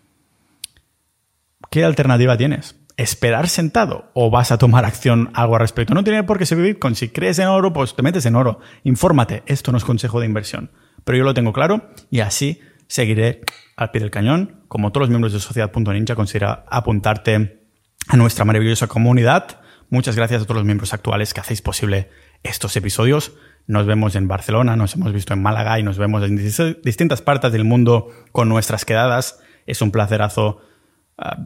¿qué 1.70 1.84
alternativa 1.84 2.38
tienes? 2.38 2.79
Esperar 2.96 3.48
sentado 3.48 4.10
o 4.14 4.30
vas 4.30 4.52
a 4.52 4.58
tomar 4.58 4.84
acción 4.84 5.30
algo 5.34 5.54
al 5.54 5.60
respecto. 5.60 5.94
No 5.94 6.04
tiene 6.04 6.22
por 6.24 6.38
qué 6.38 6.46
ser 6.46 6.58
Bitcoin. 6.58 6.94
Si 6.94 7.08
crees 7.08 7.38
en 7.38 7.48
oro, 7.48 7.72
pues 7.72 7.94
te 7.94 8.02
metes 8.02 8.26
en 8.26 8.36
oro. 8.36 8.60
Infórmate. 8.84 9.42
Esto 9.46 9.72
no 9.72 9.78
es 9.78 9.84
consejo 9.84 10.20
de 10.20 10.26
inversión. 10.26 10.70
Pero 11.04 11.18
yo 11.18 11.24
lo 11.24 11.34
tengo 11.34 11.52
claro 11.52 11.90
y 12.10 12.20
así 12.20 12.60
seguiré 12.86 13.42
al 13.76 13.90
pie 13.90 14.00
del 14.00 14.10
cañón. 14.10 14.62
Como 14.68 14.92
todos 14.92 15.02
los 15.02 15.10
miembros 15.10 15.32
de 15.32 15.40
Sociedad.ninja, 15.40 16.14
considera 16.14 16.64
apuntarte 16.68 17.64
a 18.08 18.16
nuestra 18.16 18.44
maravillosa 18.44 18.86
comunidad. 18.86 19.60
Muchas 19.88 20.16
gracias 20.16 20.42
a 20.42 20.44
todos 20.44 20.56
los 20.56 20.64
miembros 20.64 20.92
actuales 20.92 21.34
que 21.34 21.40
hacéis 21.40 21.62
posible 21.62 22.10
estos 22.42 22.76
episodios. 22.76 23.32
Nos 23.66 23.86
vemos 23.86 24.14
en 24.14 24.28
Barcelona, 24.28 24.76
nos 24.76 24.94
hemos 24.94 25.12
visto 25.12 25.32
en 25.32 25.42
Málaga 25.42 25.78
y 25.78 25.82
nos 25.82 25.98
vemos 25.98 26.22
en 26.24 26.36
distintas 26.36 27.22
partes 27.22 27.52
del 27.52 27.64
mundo 27.64 28.08
con 28.32 28.48
nuestras 28.48 28.84
quedadas. 28.84 29.40
Es 29.66 29.82
un 29.82 29.90
placerazo 29.90 30.60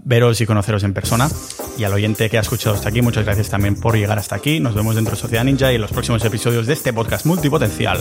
veros 0.05 0.41
y 0.41 0.47
conoceros 0.47 0.85
en 0.85 0.95
persona. 0.95 1.29
Y 1.77 1.85
al 1.85 1.93
oyente 1.93 2.31
que 2.31 2.39
ha 2.39 2.41
escuchado 2.41 2.75
hasta 2.75 2.89
aquí, 2.89 3.03
muchas 3.03 3.25
gracias 3.25 3.51
también 3.51 3.77
por 3.77 3.97
llegar 3.97 4.19
hasta 4.19 4.37
aquí. 4.37 4.61
Nos 4.61 4.75
vemos 4.75 4.95
dentro 4.95 5.15
de 5.15 5.21
Sociedad 5.21 5.45
Ninja 5.45 5.73
y 5.73 5.77
en 5.77 5.81
los 5.81 5.93
próximos 5.93 6.25
episodios 6.25 6.67
de 6.67 6.73
este 6.75 6.93
podcast 6.93 7.27
multipotencial 7.27 7.99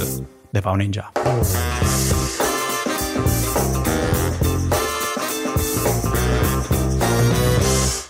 de 0.52 0.62
Pau 0.62 0.78
Ninja. 0.78 1.12